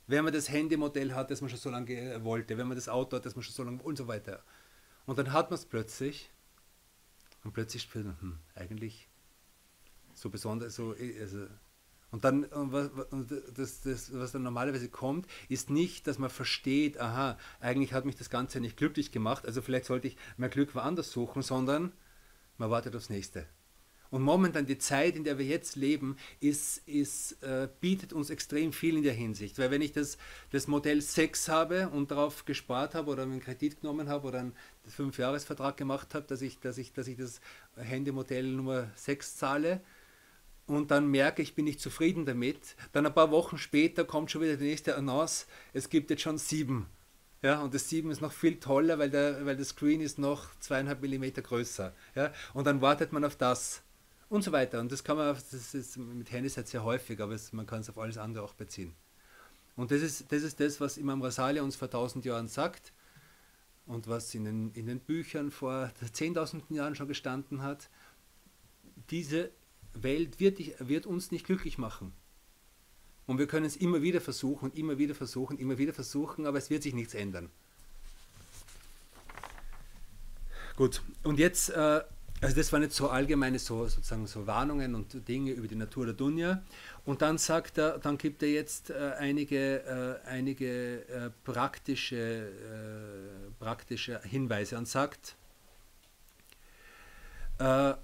Wenn 0.07 0.25
man 0.25 0.33
das 0.33 0.51
Handymodell 0.51 1.15
hat, 1.15 1.31
das 1.31 1.41
man 1.41 1.51
schon 1.51 1.59
so 1.59 1.71
lange 1.71 2.25
wollte, 2.25 2.59
wenn 2.59 2.69
man 2.69 2.77
das 2.77 2.89
Auto 2.89 3.17
hat, 3.17 3.27
das 3.27 3.35
man 3.35 3.43
schon 3.43 3.55
so 3.55 3.63
lange 3.63 3.83
und 3.83 3.97
so 3.97 4.07
weiter. 4.07 4.43
Und 5.07 5.19
dann 5.19 5.33
hat 5.33 5.51
man 5.51 5.59
es 5.59 5.65
plötzlich 5.65 6.31
und 7.45 7.53
plötzlich 7.53 7.83
spürt 7.83 8.05
man, 8.05 8.21
hm, 8.21 8.39
eigentlich 8.55 9.09
so 10.15 10.29
besonders, 10.31 10.75
so, 10.75 10.95
also, 11.21 11.47
und 12.11 12.25
dann, 12.25 12.45
und 12.45 13.31
das, 13.55 13.83
das, 13.83 14.13
was 14.15 14.33
dann 14.33 14.43
normalerweise 14.43 14.89
kommt, 14.89 15.27
ist 15.49 15.71
nicht, 15.71 16.07
dass 16.07 16.19
man 16.19 16.31
versteht, 16.31 16.99
aha, 16.99 17.39
eigentlich 17.61 17.93
hat 17.93 18.05
mich 18.05 18.17
das 18.17 18.31
Ganze 18.31 18.61
nicht 18.61 18.77
glücklich 18.77 19.13
gemacht, 19.13 19.47
also 19.47 19.63
vielleicht 19.63 19.85
sollte 19.87 20.09
ich 20.09 20.17
mehr 20.37 20.49
Glück 20.49 20.75
woanders 20.75 21.11
suchen, 21.11 21.43
sondern 21.43 21.93
man 22.57 22.71
wartet 22.71 22.97
aufs 22.97 23.11
nächste. 23.11 23.47
Und 24.11 24.23
momentan 24.23 24.67
die 24.67 24.79
Zeit, 24.79 25.17
in 25.17 25.25
der 25.25 25.39
wir 25.39 25.45
jetzt 25.45 25.77
leben, 25.77 26.17
ist, 26.41 26.87
ist, 26.89 27.43
äh, 27.43 27.69
bietet 27.81 28.13
uns 28.13 28.31
extrem 28.31 28.73
viel 28.73 28.97
in 28.97 29.03
der 29.03 29.13
Hinsicht. 29.13 29.59
Weil 29.59 29.71
wenn 29.71 29.83
ich 29.83 29.93
das, 29.93 30.17
das 30.51 30.67
Modell 30.67 31.01
6 31.03 31.49
habe 31.49 31.89
und 31.91 32.11
darauf 32.11 32.45
gespart 32.45 32.95
habe 32.95 33.11
oder 33.11 33.25
einen 33.25 33.41
Kredit 33.41 33.81
genommen 33.81 34.09
habe 34.09 34.29
oder 34.29 34.41
einen 34.41 34.55
Fünfjahresvertrag 34.87 35.77
gemacht 35.77 36.15
habe, 36.15 36.27
dass 36.27 36.41
ich, 36.41 36.59
dass, 36.61 36.79
ich, 36.79 36.93
dass 36.93 37.07
ich 37.07 37.17
das 37.17 37.41
Handymodell 37.77 38.47
Nummer 38.47 38.91
6 38.95 39.37
zahle 39.37 39.83
und 40.69 40.91
dann 40.91 41.11
merke 41.11 41.41
ich, 41.43 41.55
bin 41.55 41.67
ich 41.67 41.79
zufrieden 41.79 42.27
damit, 42.27 42.77
dann 42.93 43.07
ein 43.07 43.15
paar 43.15 43.31
Wochen 43.31 43.57
später 43.57 44.05
kommt 44.05 44.31
schon 44.31 44.43
wieder 44.43 44.57
die 44.57 44.67
nächste 44.67 44.97
Annonce, 44.97 45.47
es 45.73 45.89
gibt 45.89 46.11
jetzt 46.11 46.23
schon 46.23 46.39
sieben. 46.39 46.87
Ja, 47.43 47.63
und 47.63 47.73
das 47.73 47.89
7 47.89 48.11
ist 48.11 48.21
noch 48.21 48.33
viel 48.33 48.61
toller, 48.61 48.99
weil 48.99 49.11
der, 49.11 49.47
weil 49.47 49.57
der 49.57 49.65
Screen 49.65 50.01
ist 50.01 50.19
noch 50.19 50.47
zweieinhalb 50.59 51.01
Millimeter 51.01 51.41
größer. 51.41 51.95
Ja, 52.15 52.33
und 52.53 52.67
dann 52.67 52.83
wartet 52.83 53.13
man 53.13 53.25
auf 53.25 53.37
das 53.37 53.83
und 54.29 54.43
so 54.43 54.53
weiter. 54.53 54.81
Und 54.81 54.93
das 54.93 55.05
kann 55.05 55.17
man, 55.17 55.35
das 55.35 55.75
ist 55.75 55.97
mit 55.97 56.31
Handys 56.31 56.57
halt 56.57 56.69
sehr 56.69 56.85
häufig, 56.85 57.21
aber 57.21 57.33
es, 57.35 57.53
man 57.53 57.67
kann 57.67 57.81
es 57.81 57.89
auf 57.89 57.99
alles 57.99 58.19
andere 58.19 58.45
auch 58.45 58.55
beziehen. 58.55 58.95
Und 59.77 59.91
das 59.91 60.03
ist, 60.03 60.31
das 60.33 60.43
ist 60.43 60.61
das, 60.61 60.81
was 60.81 60.99
Imam 60.99 61.23
Rasali 61.23 61.61
uns 61.61 61.77
vor 61.77 61.89
tausend 61.89 62.25
Jahren 62.25 62.49
sagt 62.49 62.93
und 63.87 64.09
was 64.09 64.35
in 64.35 64.45
den, 64.45 64.73
in 64.73 64.87
den 64.87 65.01
Büchern 65.01 65.51
vor 65.51 65.91
zehntausenden 66.13 66.75
Jahren 66.75 66.95
schon 66.95 67.09
gestanden 67.09 67.63
hat. 67.63 67.89
Diese 69.11 69.51
Welt 69.95 70.41
wird, 70.41 70.59
wird 70.81 71.07
uns 71.07 71.31
nicht 71.31 71.47
glücklich 71.47 71.79
machen. 71.79 72.13
Und 73.27 73.39
wir 73.39 73.47
können 73.47 73.67
es 73.67 73.77
immer 73.77 74.03
wieder 74.03 74.21
versuchen, 74.21 74.73
immer 74.73 74.99
wieder 74.99 75.15
versuchen, 75.15 75.59
immer 75.59 75.79
wieder 75.79 75.93
versuchen, 75.93 76.47
aber 76.47 76.59
es 76.59 76.71
wird 76.71 76.83
sich 76.83 76.95
nichts 76.95 77.15
ändern. 77.15 77.51
Gut, 80.77 81.03
und 81.25 81.39
jetzt 81.39 81.71
äh, 81.71 82.03
also 82.41 82.55
das 82.55 82.73
waren 82.73 82.83
jetzt 82.83 82.97
so 82.97 83.09
allgemeine 83.09 83.59
so, 83.59 83.87
sozusagen 83.87 84.27
so 84.27 84.47
Warnungen 84.47 84.95
und 84.95 85.29
Dinge 85.29 85.51
über 85.53 85.67
die 85.67 85.75
Natur 85.75 86.07
der 86.07 86.15
Dunja. 86.15 86.63
Und 87.05 87.23
dann 87.23 87.39
sagt 87.39 87.79
er, 87.79 87.99
dann 87.99 88.17
gibt 88.17 88.43
er 88.43 88.51
jetzt 88.51 88.91
äh, 88.91 89.13
einige, 89.19 90.21
äh, 90.25 90.29
einige 90.29 91.09
äh, 91.09 91.31
praktische, 91.45 92.17
äh, 92.17 93.51
praktische 93.59 94.21
Hinweise 94.23 94.79
und 94.79 94.87
sagt, 94.87 95.35
äh, 97.59 97.95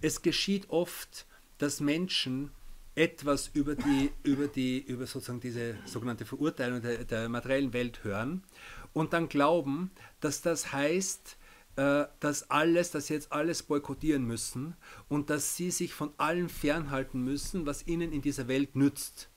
es 0.00 0.22
geschieht 0.22 0.70
oft, 0.70 1.26
dass 1.58 1.80
Menschen 1.80 2.50
etwas 2.94 3.50
über 3.54 3.74
die, 3.74 4.10
über 4.22 4.46
die, 4.46 4.78
über 4.78 5.06
sozusagen 5.06 5.40
diese 5.40 5.78
sogenannte 5.86 6.26
Verurteilung 6.26 6.82
der, 6.82 7.04
der 7.04 7.28
materiellen 7.28 7.72
Welt 7.72 8.04
hören 8.04 8.44
und 8.92 9.12
dann 9.14 9.28
glauben, 9.28 9.90
dass 10.20 10.42
das 10.42 10.72
heißt, 10.72 11.38
äh, 11.76 12.04
dass 12.20 12.50
alles, 12.50 12.90
dass 12.90 13.06
sie 13.06 13.14
jetzt 13.14 13.32
alles 13.32 13.62
boykottieren 13.62 14.24
müssen 14.24 14.76
und 15.08 15.30
dass 15.30 15.56
sie 15.56 15.70
sich 15.70 15.94
von 15.94 16.12
allem 16.18 16.48
fernhalten 16.48 17.22
müssen, 17.22 17.64
was 17.64 17.86
ihnen 17.86 18.12
in 18.12 18.20
dieser 18.20 18.48
Welt 18.48 18.76
nützt. 18.76 19.30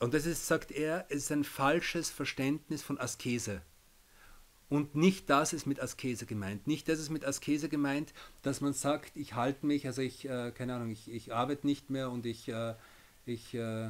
Und 0.00 0.14
das 0.14 0.26
ist, 0.26 0.46
sagt 0.46 0.72
er, 0.72 1.10
ist 1.10 1.30
ein 1.30 1.44
falsches 1.44 2.10
Verständnis 2.10 2.82
von 2.82 2.98
Askese. 2.98 3.62
Und 4.70 4.94
nicht 4.94 5.28
das 5.28 5.52
ist 5.52 5.66
mit 5.66 5.80
Askese 5.80 6.26
gemeint. 6.26 6.66
Nicht 6.66 6.88
das 6.88 6.98
ist 6.98 7.10
mit 7.10 7.24
Askese 7.24 7.68
gemeint, 7.68 8.14
dass 8.42 8.60
man 8.60 8.72
sagt, 8.72 9.16
ich 9.16 9.34
halte 9.34 9.66
mich, 9.66 9.86
also 9.86 10.00
ich, 10.00 10.28
äh, 10.28 10.52
keine 10.52 10.74
Ahnung, 10.74 10.90
ich, 10.90 11.10
ich 11.10 11.34
arbeite 11.34 11.66
nicht 11.66 11.90
mehr 11.90 12.10
und 12.10 12.24
ich, 12.24 12.48
äh, 12.48 12.74
ich, 13.26 13.52
äh, 13.54 13.86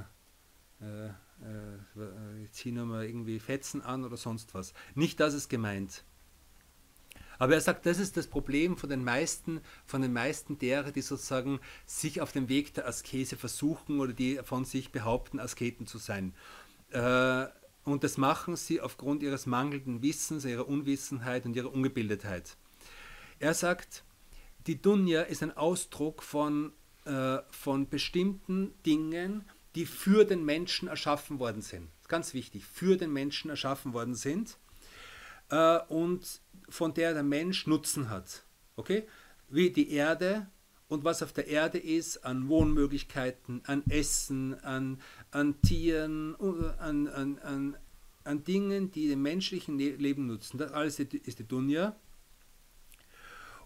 äh, 0.80 1.06
äh 1.06 2.50
ziehe 2.50 2.74
nur 2.74 2.86
mal 2.86 3.04
irgendwie 3.04 3.38
Fetzen 3.38 3.82
an 3.82 4.04
oder 4.04 4.16
sonst 4.16 4.54
was. 4.54 4.72
Nicht 4.94 5.20
das 5.20 5.34
ist 5.34 5.48
gemeint. 5.48 6.04
Aber 7.40 7.54
er 7.54 7.60
sagt, 7.62 7.86
das 7.86 7.98
ist 7.98 8.18
das 8.18 8.26
Problem 8.26 8.76
von 8.76 8.90
den 8.90 9.02
meisten, 9.02 9.62
von 9.86 10.02
den 10.02 10.12
meisten 10.12 10.58
derer, 10.58 10.92
die 10.92 11.00
sozusagen 11.00 11.58
sich 11.86 12.20
auf 12.20 12.32
dem 12.32 12.50
Weg 12.50 12.74
der 12.74 12.86
Askese 12.86 13.36
versuchen 13.36 13.98
oder 13.98 14.12
die 14.12 14.38
von 14.44 14.66
sich 14.66 14.92
behaupten, 14.92 15.40
Asketen 15.40 15.86
zu 15.86 15.96
sein. 15.96 16.34
Äh, 16.90 17.46
und 17.84 18.04
das 18.04 18.18
machen 18.18 18.56
sie 18.56 18.82
aufgrund 18.82 19.22
ihres 19.22 19.46
mangelnden 19.46 20.02
Wissens, 20.02 20.44
ihrer 20.44 20.68
Unwissenheit 20.68 21.46
und 21.46 21.56
ihrer 21.56 21.72
Ungebildetheit. 21.72 22.58
Er 23.38 23.54
sagt, 23.54 24.04
die 24.66 24.82
Dunja 24.82 25.22
ist 25.22 25.42
ein 25.42 25.56
Ausdruck 25.56 26.22
von, 26.22 26.74
äh, 27.06 27.38
von 27.50 27.88
bestimmten 27.88 28.74
Dingen, 28.84 29.46
die 29.74 29.86
für 29.86 30.26
den 30.26 30.44
Menschen 30.44 30.88
erschaffen 30.88 31.38
worden 31.38 31.62
sind. 31.62 31.88
Ganz 32.06 32.34
wichtig, 32.34 32.66
für 32.66 32.98
den 32.98 33.14
Menschen 33.14 33.48
erschaffen 33.48 33.94
worden 33.94 34.14
sind. 34.14 34.58
Äh, 35.50 35.80
und 35.88 36.40
von 36.68 36.94
der 36.94 37.14
der 37.14 37.22
Mensch 37.22 37.66
Nutzen 37.66 38.08
hat. 38.10 38.44
Okay? 38.76 39.06
Wie 39.48 39.70
die 39.70 39.90
Erde 39.90 40.48
und 40.88 41.04
was 41.04 41.22
auf 41.22 41.32
der 41.32 41.46
Erde 41.46 41.78
ist 41.78 42.24
an 42.24 42.48
Wohnmöglichkeiten, 42.48 43.62
an 43.64 43.84
Essen, 43.88 44.58
an, 44.64 45.00
an 45.30 45.60
Tieren, 45.62 46.36
an, 46.78 47.08
an, 47.08 47.38
an, 47.38 47.76
an 48.24 48.44
Dingen, 48.44 48.90
die 48.90 49.08
dem 49.08 49.22
menschlichen 49.22 49.78
Leben 49.78 50.26
nutzen. 50.26 50.58
Das 50.58 50.72
alles 50.72 50.98
ist 50.98 51.38
die 51.38 51.46
Dunja. 51.46 51.96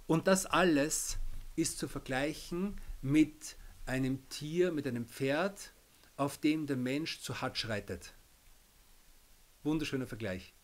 Und 0.06 0.26
das 0.26 0.44
alles 0.46 1.18
ist 1.56 1.78
zu 1.78 1.88
vergleichen 1.88 2.80
mit 3.00 3.56
einem 3.86 4.28
Tier, 4.28 4.72
mit 4.72 4.86
einem 4.86 5.06
Pferd, 5.06 5.72
auf 6.16 6.38
dem 6.38 6.66
der 6.66 6.76
Mensch 6.76 7.20
zu 7.20 7.40
Hatsch 7.40 7.68
reitet. 7.68 8.14
Wunderschöner 9.62 10.06
Vergleich. 10.06 10.54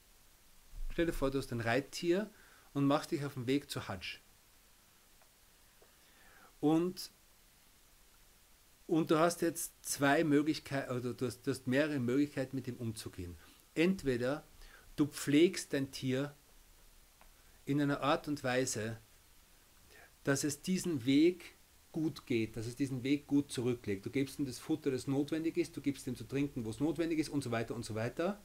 Stell 1.01 1.07
dir 1.07 1.13
vor, 1.15 1.31
du 1.31 1.39
hast 1.39 1.51
ein 1.51 1.63
Reittier 1.63 2.29
und 2.75 2.85
machst 2.85 3.11
dich 3.11 3.25
auf 3.25 3.33
den 3.33 3.47
Weg 3.47 3.71
zu 3.71 3.89
Hatsch. 3.89 4.19
Und, 6.61 7.11
und 8.87 9.11
du 9.11 9.19
hast 9.19 9.41
jetzt 9.41 9.73
zwei 9.81 10.25
Möglichkeiten, 10.25 10.95
oder 10.95 11.15
du 11.15 11.25
hast, 11.25 11.47
du 11.47 11.53
hast 11.53 11.67
mehrere 11.67 11.99
Möglichkeiten, 12.01 12.55
mit 12.55 12.69
ihm 12.69 12.77
umzugehen. 12.77 13.39
Entweder 13.75 14.45
du 14.97 15.07
pflegst 15.07 15.73
dein 15.73 15.91
Tier 15.91 16.35
in 17.65 17.81
einer 17.81 18.03
Art 18.03 18.29
und 18.29 18.45
Weise, 18.45 18.99
dass 20.23 20.45
es 20.45 20.61
diesen 20.61 21.07
Weg 21.07 21.55
gut 21.93 22.27
geht, 22.27 22.59
dass 22.59 22.67
es 22.67 22.77
diesen 22.77 23.05
Weg 23.05 23.27
gut 23.27 23.51
zurücklegt. 23.51 24.05
Du 24.05 24.11
gibst 24.11 24.39
ihm 24.39 24.45
das 24.45 24.59
Futter, 24.59 24.91
das 24.91 25.07
notwendig 25.07 25.57
ist, 25.57 25.75
du 25.75 25.81
gibst 25.81 26.07
ihm 26.07 26.15
zu 26.15 26.25
trinken, 26.25 26.67
wo 26.67 26.69
es 26.69 26.79
notwendig 26.79 27.21
ist 27.21 27.31
und 27.31 27.43
so 27.43 27.51
weiter 27.51 27.75
und 27.75 27.87
so 27.87 27.95
weiter 27.95 28.39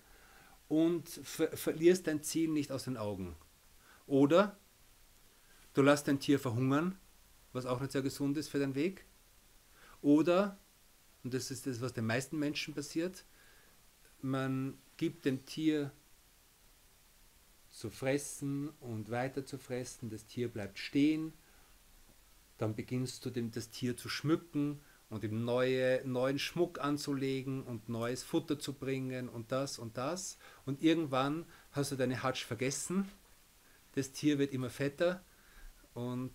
und 0.67 1.08
ver 1.10 1.56
verlierst 1.56 2.08
dein 2.08 2.23
Ziel 2.23 2.49
nicht 2.49 2.71
aus 2.71 2.86
den 2.86 2.97
Augen. 2.97 3.36
Oder 4.08 4.58
du 5.73 5.82
lässt 5.82 6.08
dein 6.08 6.19
Tier 6.19 6.39
verhungern, 6.39 6.97
was 7.54 7.65
auch 7.65 7.80
nicht 7.80 7.91
sehr 7.91 8.01
gesund 8.01 8.38
ist 8.38 8.49
für 8.49 8.60
deinen 8.60 8.75
Weg. 8.75 9.06
Oder, 10.01 10.58
und 11.23 11.34
das 11.34 11.51
ist 11.51 11.67
das, 11.67 11.82
was 11.82 11.93
den 11.93 12.06
meisten 12.06 12.38
Menschen 12.38 12.73
passiert, 12.73 13.25
man 14.21 14.78
gibt 14.97 15.25
dem 15.25 15.45
Tier 15.45 15.91
zu 17.69 17.89
fressen 17.89 18.69
und 18.80 19.12
weiter 19.12 19.45
zu 19.45 19.58
fressen, 19.58 20.10
das 20.10 20.25
Tier 20.25 20.47
bleibt 20.47 20.80
stehen, 20.80 21.34
dann 22.58 22.75
beginnst 22.75 23.25
du 23.25 23.30
dem, 23.30 23.51
das 23.51 23.69
Tier 23.69 23.97
zu 23.97 24.08
schmücken 24.08 24.82
und 25.15 25.23
ihm 25.23 25.45
neue, 25.45 26.01
neuen 26.06 26.38
Schmuck 26.38 26.82
anzulegen 26.82 27.63
und 27.63 27.88
neues 27.88 28.21
Futter 28.21 28.60
zu 28.60 28.73
bringen 28.73 29.30
und 29.30 29.49
das 29.49 29.80
und 29.80 29.95
das. 29.95 30.38
Und 30.65 30.84
irgendwann 30.84 31.45
hast 31.71 31.93
du 31.93 31.95
deine 31.95 32.21
Hatsch 32.21 32.43
vergessen, 32.43 33.10
das 33.93 34.12
Tier 34.12 34.39
wird 34.39 34.51
immer 34.51 34.69
fetter 34.69 35.23
und 35.93 36.34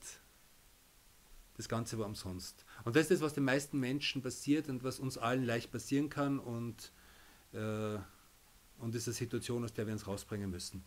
das 1.58 1.68
Ganze 1.68 1.98
war 1.98 2.06
umsonst. 2.06 2.64
Und 2.84 2.96
das 2.96 3.02
ist 3.02 3.10
das, 3.10 3.20
was 3.20 3.34
den 3.34 3.44
meisten 3.44 3.78
Menschen 3.78 4.22
passiert 4.22 4.70
und 4.70 4.82
was 4.82 4.98
uns 4.98 5.18
allen 5.18 5.44
leicht 5.44 5.70
passieren 5.70 6.08
kann 6.08 6.38
und, 6.38 6.90
äh, 7.52 7.98
und 8.78 8.94
ist 8.94 9.08
eine 9.08 9.14
Situation, 9.14 9.62
aus 9.62 9.74
der 9.74 9.86
wir 9.86 9.92
uns 9.92 10.06
rausbringen 10.06 10.50
müssen. 10.50 10.82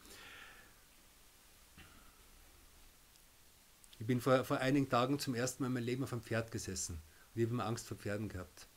Ich 4.00 4.08
bin 4.08 4.20
vor, 4.20 4.44
vor 4.44 4.58
einigen 4.58 4.90
Tagen 4.90 5.20
zum 5.20 5.36
ersten 5.36 5.62
Mal 5.62 5.68
in 5.68 5.74
meinem 5.74 5.86
Leben 5.86 6.04
auf 6.04 6.12
einem 6.12 6.24
Pferd 6.24 6.50
gesessen. 6.50 7.00
Ich 7.36 7.44
habe 7.44 7.54
immer 7.54 7.66
Angst 7.66 7.88
vor 7.88 7.98
Pferden 7.98 8.30
gehabt. 8.30 8.68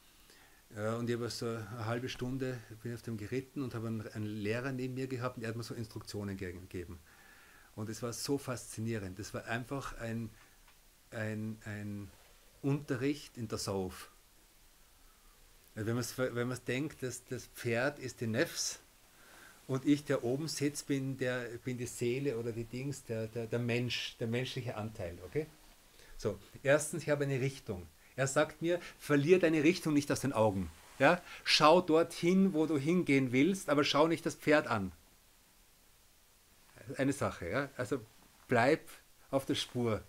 Äh, 0.74 0.94
und 0.94 1.08
ich 1.08 1.16
habe 1.16 1.28
so 1.30 1.46
eine 1.46 1.86
halbe 1.86 2.08
Stunde 2.08 2.58
bin 2.82 2.94
auf 2.94 3.02
dem 3.02 3.16
geritten 3.16 3.62
und 3.62 3.74
habe 3.74 3.88
einen, 3.88 4.26
Lehrer 4.26 4.72
neben 4.72 4.94
mir 4.94 5.06
gehabt 5.06 5.36
und 5.36 5.42
er 5.42 5.50
hat 5.50 5.56
mir 5.56 5.62
so 5.62 5.74
Instruktionen 5.74 6.36
gegeben. 6.36 6.98
Und 7.74 7.88
es 7.90 8.02
war 8.02 8.12
so 8.12 8.38
faszinierend. 8.38 9.18
Das 9.18 9.34
war 9.34 9.44
einfach 9.44 9.98
ein, 9.98 10.30
ein, 11.10 11.58
ein 11.64 12.10
Unterricht 12.62 13.36
in 13.36 13.48
der 13.48 13.58
Sauf. 13.58 14.10
Wenn 15.74 15.94
man 15.94 16.50
es 16.52 16.64
denkt, 16.64 17.02
dass 17.02 17.22
das 17.26 17.46
Pferd 17.48 17.98
ist 17.98 18.22
die 18.22 18.26
Nefs 18.26 18.80
und 19.66 19.84
ich, 19.84 20.04
der 20.04 20.24
oben 20.24 20.48
sitzt, 20.48 20.86
bin, 20.86 21.18
der, 21.18 21.48
bin 21.64 21.76
die 21.76 21.86
Seele 21.86 22.38
oder 22.38 22.52
die 22.52 22.64
Dings, 22.64 23.04
der, 23.04 23.26
der, 23.26 23.46
der 23.46 23.58
Mensch, 23.58 24.16
der 24.18 24.26
menschliche 24.26 24.76
Anteil. 24.76 25.18
Okay? 25.26 25.46
So, 26.16 26.38
erstens, 26.62 27.02
ich 27.02 27.10
habe 27.10 27.24
eine 27.24 27.40
Richtung. 27.40 27.86
Er 28.16 28.26
sagt 28.26 28.62
mir, 28.62 28.80
verlier 28.98 29.38
deine 29.38 29.62
Richtung 29.62 29.92
nicht 29.92 30.10
aus 30.10 30.20
den 30.20 30.32
Augen. 30.32 30.70
Ja? 30.98 31.22
Schau 31.44 31.82
dorthin, 31.82 32.54
wo 32.54 32.66
du 32.66 32.78
hingehen 32.78 33.30
willst, 33.30 33.68
aber 33.68 33.84
schau 33.84 34.08
nicht 34.08 34.24
das 34.24 34.34
Pferd 34.34 34.66
an. 34.66 34.92
Eine 36.96 37.12
Sache. 37.12 37.48
Ja? 37.48 37.68
Also 37.76 38.00
bleib 38.48 38.80
auf 39.30 39.44
der 39.44 39.54
Spur. 39.54 40.02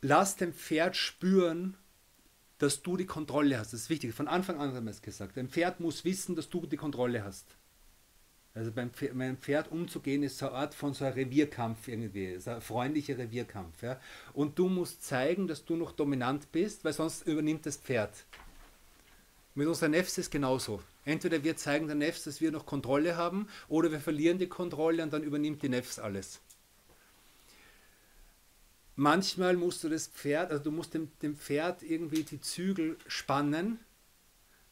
Lass 0.00 0.36
dem 0.36 0.52
Pferd 0.54 0.96
spüren, 0.96 1.76
dass 2.58 2.82
du 2.82 2.96
die 2.96 3.06
Kontrolle 3.06 3.58
hast. 3.58 3.72
Das 3.72 3.82
ist 3.82 3.90
wichtig. 3.90 4.14
Von 4.14 4.28
Anfang 4.28 4.58
an 4.58 4.74
haben 4.74 4.86
wir 4.86 4.90
es 4.90 5.02
gesagt. 5.02 5.36
Ein 5.36 5.48
Pferd 5.48 5.80
muss 5.80 6.04
wissen, 6.04 6.34
dass 6.34 6.48
du 6.48 6.64
die 6.66 6.76
Kontrolle 6.76 7.24
hast. 7.24 7.46
Also 8.54 8.70
beim 8.70 8.90
Pferd, 8.90 9.14
mit 9.14 9.24
einem 9.26 9.38
Pferd 9.38 9.72
umzugehen, 9.72 10.22
ist 10.22 10.36
so 10.38 10.48
eine 10.48 10.56
Art 10.56 10.74
von 10.74 10.92
so 10.92 11.04
einem 11.04 11.14
Revierkampf 11.14 11.88
irgendwie, 11.88 12.26
ist 12.26 12.48
ein 12.48 12.60
freundlicher 12.60 13.16
Revierkampf. 13.16 13.82
Ja? 13.82 13.98
Und 14.34 14.58
du 14.58 14.68
musst 14.68 15.04
zeigen, 15.04 15.46
dass 15.46 15.64
du 15.64 15.76
noch 15.76 15.92
dominant 15.92 16.52
bist, 16.52 16.84
weil 16.84 16.92
sonst 16.92 17.26
übernimmt 17.26 17.64
das 17.64 17.78
Pferd. 17.78 18.24
Mit 19.54 19.68
unserer 19.68 19.88
Nefs 19.88 20.12
ist 20.12 20.26
es 20.26 20.30
genauso. 20.30 20.82
Entweder 21.04 21.42
wir 21.44 21.56
zeigen 21.56 21.86
der 21.86 21.96
Nefs, 21.96 22.24
dass 22.24 22.40
wir 22.40 22.52
noch 22.52 22.66
Kontrolle 22.66 23.16
haben, 23.16 23.48
oder 23.68 23.90
wir 23.90 24.00
verlieren 24.00 24.38
die 24.38 24.48
Kontrolle 24.48 25.02
und 25.02 25.12
dann 25.12 25.24
übernimmt 25.24 25.62
die 25.62 25.68
Nefs 25.68 25.98
alles. 25.98 26.40
Manchmal 28.96 29.56
musst 29.56 29.82
du 29.82 29.88
das 29.88 30.06
Pferd, 30.06 30.50
also 30.50 30.64
du 30.64 30.70
musst 30.70 30.92
dem, 30.92 31.10
dem 31.22 31.36
Pferd 31.36 31.82
irgendwie 31.82 32.22
die 32.22 32.40
Zügel 32.40 32.98
spannen, 33.06 33.78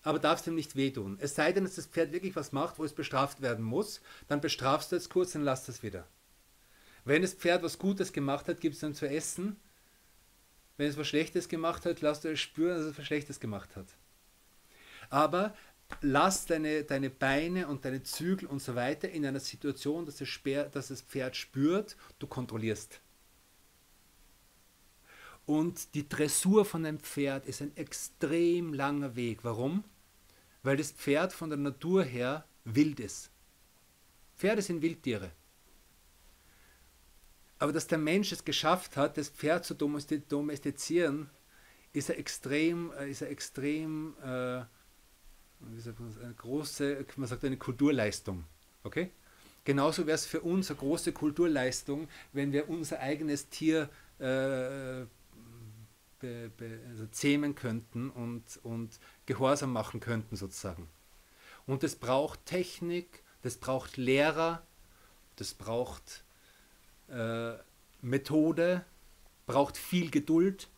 aber 0.03 0.19
darfst 0.19 0.47
ihm 0.47 0.55
nicht 0.55 0.77
wehtun. 0.77 1.19
Es 1.21 1.35
sei 1.35 1.53
denn, 1.53 1.65
dass 1.65 1.77
das 1.77 1.87
Pferd 1.87 2.13
wirklich 2.13 2.37
was 2.37 2.53
macht, 2.53 2.79
wo 2.79 2.85
es 2.85 2.93
bestraft 2.93 3.43
werden 3.43 3.65
muss, 3.65 4.01
dann 4.29 4.41
bestrafst 4.41 4.93
du 4.93 4.97
es 4.97 5.09
kurz 5.09 5.35
und 5.35 5.43
lass 5.43 5.69
es 5.69 5.83
wieder. 5.83 6.07
Wenn 7.05 7.23
das 7.23 7.35
Pferd 7.35 7.63
was 7.63 7.79
Gutes 7.79 8.13
gemacht 8.13 8.49
hat, 8.49 8.61
gibt 8.61 8.75
es 8.75 8.81
dann 8.81 8.95
zu 8.95 9.09
essen. 9.09 9.57
Wenn 10.77 10.89
es 10.89 10.97
was 10.97 11.09
Schlechtes 11.09 11.49
gemacht 11.49 11.85
hat, 11.85 12.01
lass 12.01 12.21
du 12.21 12.31
es 12.31 12.41
spüren, 12.41 12.79
dass 12.79 12.87
es 12.87 12.99
was 12.99 13.07
Schlechtes 13.07 13.41
gemacht 13.41 13.77
hat. 13.77 13.87
Aber 15.11 15.55
lass 16.01 16.47
deine, 16.47 16.85
deine 16.85 17.11
Beine 17.11 17.69
und 17.69 17.85
deine 17.85 18.03
Zügel 18.03 18.49
und 18.49 18.61
so 18.61 18.75
weiter 18.75 19.11
in 19.11 19.27
einer 19.27 19.41
Situation, 19.41 20.07
dass 20.07 20.17
das, 20.17 20.29
dass 20.73 20.89
das 20.89 21.03
Pferd 21.03 21.37
spürt, 21.37 21.97
du 22.19 22.27
kontrollierst. 22.27 23.01
Und 25.51 25.95
die 25.97 26.09
Dressur 26.09 26.65
von 26.65 26.87
einem 26.87 27.01
Pferd 27.01 27.45
ist 27.47 27.61
ein 27.61 27.77
extrem 27.77 28.73
langer 28.73 29.17
Weg. 29.17 29.41
Warum? 29.43 29.83
Weil 30.63 30.77
das 30.77 30.93
Pferd 30.93 31.33
von 31.33 31.51
der 31.51 31.59
Natur 31.59 32.05
her 32.05 32.45
wild 32.63 33.01
ist. 33.01 33.33
Pferde 34.37 34.63
sind 34.63 34.81
Wildtiere. 34.81 35.33
Aber 37.59 37.73
dass 37.73 37.89
der 37.89 37.99
Mensch 37.99 38.31
es 38.31 38.45
geschafft 38.45 38.97
hat, 38.97 39.17
das 39.17 39.29
Pferd 39.29 39.65
zu 39.65 39.75
domestizieren, 39.75 41.29
ist 41.93 42.11
eine 42.11 42.21
extrem, 42.21 42.93
äh, 42.93 43.11
ist 43.11 43.23
eine 43.23 43.33
extrem 43.33 44.15
äh, 44.23 44.27
eine 44.29 44.69
große, 46.37 47.05
man 47.17 47.27
sagt 47.29 47.45
eine 47.45 47.57
Kulturleistung. 47.57 48.45
Okay? 48.85 49.11
Genauso 49.65 50.07
wäre 50.07 50.15
es 50.15 50.27
für 50.27 50.43
uns 50.43 50.71
eine 50.71 50.79
große 50.79 51.11
Kulturleistung, 51.11 52.07
wenn 52.33 52.53
wir 52.53 52.69
unser 52.69 53.01
eigenes 53.01 53.49
Tier 53.49 53.91
äh, 54.21 55.07
be, 56.21 56.51
be, 56.57 56.81
also 56.89 57.07
zähmen 57.07 57.55
könnten 57.55 58.11
und, 58.11 58.61
und 58.63 58.99
gehorsam 59.27 59.73
machen 59.73 60.01
könnten 60.01 60.37
sozusagen. 60.37 60.89
Und 61.67 61.85
es 61.85 61.97
braucht 61.97 62.47
Technik, 62.47 63.23
das 63.43 63.57
braucht 63.57 63.97
Lehrer, 63.97 64.63
das 65.37 65.55
braucht 65.55 66.25
äh, 67.09 67.53
Methode, 68.03 68.85
braucht 69.47 69.77
viel 69.77 70.11
Geduld, 70.11 70.69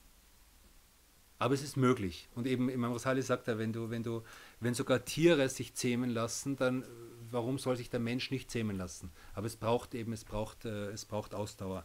aber 1.38 1.55
es 1.55 1.62
ist 1.62 1.76
möglich. 1.76 2.28
Und 2.35 2.46
eben 2.46 2.68
Imam 2.68 2.92
Rosali 2.92 3.22
sagt 3.22 3.48
ja, 3.48 3.59
wenn 3.59 3.72
du, 3.72 3.90
wenn 3.90 4.02
du, 4.02 4.22
wenn 4.61 4.74
sogar 4.74 5.05
Tiere 5.05 5.48
sich 5.48 5.74
zähmen 5.74 6.11
lassen, 6.11 6.57
dann 6.57 6.85
warum 7.33 7.59
soll 7.59 7.76
sich 7.76 7.90
der 7.90 8.00
Mensch 8.00 8.31
nicht 8.31 8.50
zähmen 8.50 8.76
lassen? 8.76 9.11
Aber 9.35 9.46
es 9.46 9.57
braucht 9.57 9.94
eben, 9.94 10.12
es 10.12 10.24
braucht, 10.24 10.64
äh, 10.64 10.90
es 10.90 11.05
braucht 11.05 11.35
Ausdauer 11.35 11.85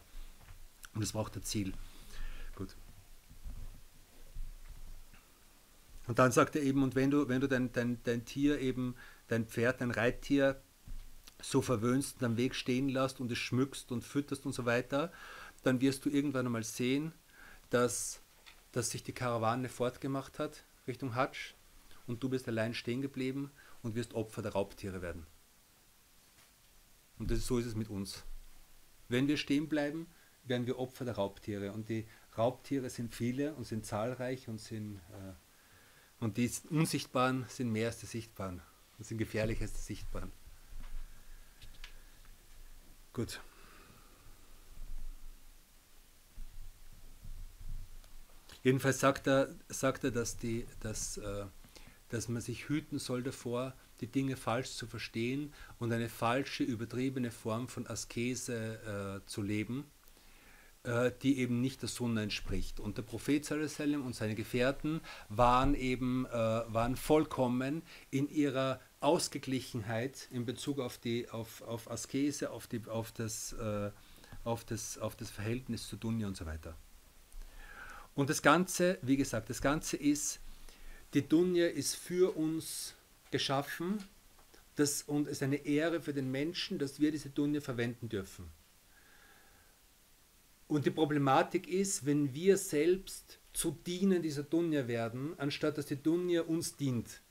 und 0.94 1.02
es 1.02 1.12
braucht 1.12 1.36
ein 1.36 1.42
Ziel. 1.42 1.72
Gut. 2.54 2.76
Und 6.08 6.18
dann 6.18 6.32
sagt 6.32 6.56
er 6.56 6.62
eben, 6.62 6.82
und 6.82 6.94
wenn 6.94 7.10
du, 7.10 7.28
wenn 7.28 7.40
du 7.40 7.48
dein, 7.48 7.70
dein, 7.72 8.02
dein 8.02 8.24
Tier 8.24 8.58
eben, 8.60 8.96
dein 9.28 9.46
Pferd, 9.46 9.82
dein 9.82 9.90
Reittier 9.90 10.60
so 11.40 11.60
verwöhnst 11.62 12.16
und 12.16 12.24
am 12.24 12.36
Weg 12.38 12.54
stehen 12.54 12.88
lässt 12.88 13.20
und 13.20 13.30
es 13.30 13.38
schmückst 13.38 13.92
und 13.92 14.02
fütterst 14.02 14.46
und 14.46 14.52
so 14.52 14.64
weiter, 14.64 15.12
dann 15.62 15.80
wirst 15.80 16.04
du 16.04 16.10
irgendwann 16.10 16.46
einmal 16.46 16.64
sehen, 16.64 17.12
dass, 17.70 18.22
dass 18.72 18.90
sich 18.90 19.02
die 19.02 19.12
Karawane 19.12 19.68
fortgemacht 19.68 20.38
hat 20.38 20.64
Richtung 20.86 21.14
Hatsch 21.14 21.54
und 22.06 22.22
du 22.22 22.30
bist 22.30 22.48
allein 22.48 22.72
stehen 22.72 23.02
geblieben 23.02 23.50
und 23.82 23.94
wirst 23.94 24.14
Opfer 24.14 24.40
der 24.40 24.52
Raubtiere 24.52 25.02
werden. 25.02 25.26
Und 27.18 27.30
das, 27.30 27.46
so 27.46 27.58
ist 27.58 27.66
es 27.66 27.74
mit 27.74 27.90
uns. 27.90 28.24
Wenn 29.08 29.28
wir 29.28 29.36
stehen 29.36 29.68
bleiben, 29.68 30.06
werden 30.44 30.66
wir 30.66 30.78
Opfer 30.78 31.04
der 31.04 31.16
Raubtiere. 31.16 31.72
Und 31.72 31.90
die 31.90 32.06
Raubtiere 32.36 32.88
sind 32.88 33.14
viele 33.14 33.54
und 33.54 33.64
sind 33.64 33.84
zahlreich 33.84 34.48
und 34.48 34.58
sind 34.58 34.96
äh, 34.96 35.34
und 36.20 36.36
die 36.36 36.50
Unsichtbaren 36.70 37.46
sind 37.48 37.70
mehr 37.70 37.88
als 37.88 37.98
die 37.98 38.06
Sichtbaren 38.06 38.60
und 38.98 39.04
sind 39.04 39.18
gefährlicher 39.18 39.62
als 39.62 39.72
die 39.74 39.82
Sichtbaren. 39.82 40.32
Gut. 43.12 43.40
Jedenfalls 48.62 49.00
sagt 49.00 49.26
er, 49.28 49.54
sagt 49.68 50.04
er 50.04 50.10
dass, 50.10 50.36
die, 50.36 50.66
dass, 50.80 51.16
äh, 51.18 51.46
dass 52.08 52.28
man 52.28 52.42
sich 52.42 52.68
hüten 52.68 52.98
soll 52.98 53.22
davor, 53.22 53.74
die 54.00 54.08
Dinge 54.08 54.36
falsch 54.36 54.70
zu 54.70 54.86
verstehen 54.86 55.52
und 55.78 55.92
eine 55.92 56.08
falsche, 56.08 56.64
übertriebene 56.64 57.30
Form 57.30 57.68
von 57.68 57.86
Askese 57.86 59.22
äh, 59.24 59.26
zu 59.26 59.42
leben, 59.42 59.84
die 61.22 61.38
eben 61.38 61.60
nicht 61.60 61.82
der 61.82 61.88
Sunna 61.88 62.22
entspricht. 62.22 62.80
Und 62.80 62.96
der 62.96 63.02
Prophet 63.02 63.44
sallam 63.44 64.06
und 64.06 64.14
seine 64.14 64.34
Gefährten 64.34 65.00
waren 65.28 65.74
eben 65.74 66.26
äh, 66.26 66.30
waren 66.32 66.96
vollkommen 66.96 67.82
in 68.10 68.28
ihrer 68.28 68.80
Ausgeglichenheit 69.00 70.28
in 70.30 70.44
Bezug 70.44 70.80
auf, 70.80 70.98
die, 70.98 71.28
auf, 71.30 71.62
auf 71.62 71.90
Askese, 71.90 72.50
auf, 72.50 72.66
die, 72.66 72.82
auf, 72.86 73.12
das, 73.12 73.52
äh, 73.52 73.90
auf, 74.44 74.64
das, 74.64 74.98
auf 74.98 75.14
das 75.14 75.30
Verhältnis 75.30 75.86
zu 75.86 75.96
Dunja 75.96 76.26
und 76.26 76.36
so 76.36 76.46
weiter. 76.46 76.76
Und 78.14 78.30
das 78.30 78.42
Ganze, 78.42 78.98
wie 79.02 79.16
gesagt, 79.16 79.50
das 79.50 79.62
Ganze 79.62 79.96
ist, 79.96 80.40
die 81.14 81.26
Dunja 81.26 81.66
ist 81.68 81.94
für 81.94 82.36
uns 82.36 82.94
geschaffen 83.30 84.02
das, 84.74 85.02
und 85.02 85.28
ist 85.28 85.42
eine 85.42 85.56
Ehre 85.56 86.00
für 86.00 86.12
den 86.12 86.30
Menschen, 86.30 86.78
dass 86.78 87.00
wir 87.00 87.12
diese 87.12 87.30
Dunja 87.30 87.60
verwenden 87.60 88.08
dürfen. 88.08 88.50
Und 90.68 90.84
die 90.84 90.90
Problematik 90.90 91.66
ist, 91.66 92.04
wenn 92.04 92.34
wir 92.34 92.58
selbst 92.58 93.38
zu 93.54 93.72
Dienen 93.72 94.22
dieser 94.22 94.42
Dunja 94.42 94.86
werden, 94.86 95.34
anstatt 95.38 95.78
dass 95.78 95.86
die 95.86 96.00
Dunja 96.00 96.42
uns 96.42 96.76
dient. 96.76 97.22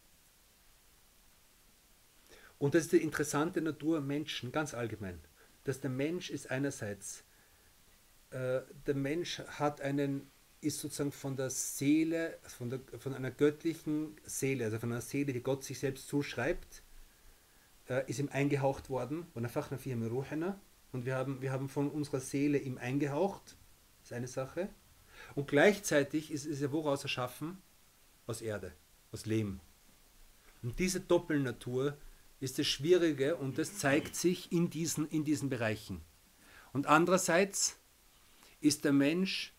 Und 2.58 2.74
das 2.74 2.84
ist 2.84 2.94
die 2.94 2.98
interessante 2.98 3.62
Natur 3.62 4.02
Menschen, 4.02 4.52
ganz 4.52 4.74
allgemein. 4.74 5.20
Dass 5.64 5.80
der 5.80 5.92
Mensch 5.92 6.32
ist 6.32 6.50
einerseits, 6.50 7.24
äh, 8.32 8.62
der 8.88 8.96
Mensch 8.96 9.40
hat 9.40 9.82
einen 9.82 10.30
ist 10.60 10.80
sozusagen 10.80 11.12
von 11.12 11.36
der 11.36 11.52
Seele, 11.52 12.40
von, 12.42 12.72
der, 12.72 12.80
von 12.98 13.14
einer 13.14 13.30
göttlichen 13.30 14.16
Seele, 14.26 14.66
also 14.66 14.80
von 14.80 14.92
einer 14.92 15.02
Seele, 15.02 15.32
die 15.32 15.44
Gott 15.44 15.64
sich 15.64 15.78
selbst 15.78 16.08
zuschreibt, 16.08 16.82
äh, 17.88 18.10
ist 18.10 18.20
ihm 18.20 18.30
eingehaucht 18.30 18.90
worden, 18.90 19.28
und 19.36 19.46
und 20.92 21.06
wir 21.06 21.16
haben, 21.16 21.42
wir 21.42 21.52
haben 21.52 21.70
von 21.70 21.90
unserer 21.90 22.20
Seele 22.20 22.58
ihm 22.58 22.78
eingehaucht, 22.78 23.58
ist 24.04 24.14
eine 24.14 24.28
Sache. 24.28 24.70
Und 25.36 25.48
gleichzeitig 25.48 26.32
ist, 26.32 26.46
ist 26.46 26.62
er 26.62 26.72
woraus 26.72 27.04
erschaffen? 27.04 27.58
Aus 28.26 28.42
Erde, 28.42 28.74
aus 29.12 29.26
Lehm. 29.26 29.60
Und 30.62 30.80
diese 30.80 31.00
Doppelnatur 31.00 31.98
ist 32.40 32.60
das 32.60 32.68
Schwierige 32.68 33.36
und 33.36 33.58
das 33.58 33.78
zeigt 33.78 34.16
sich 34.16 34.52
in 34.52 34.70
diesen, 34.70 35.08
in 35.10 35.24
diesen 35.24 35.50
Bereichen. 35.50 36.02
Und 36.74 36.88
andererseits 36.88 37.78
ist 38.60 38.86
der 38.86 38.94
Mensch 38.94 39.54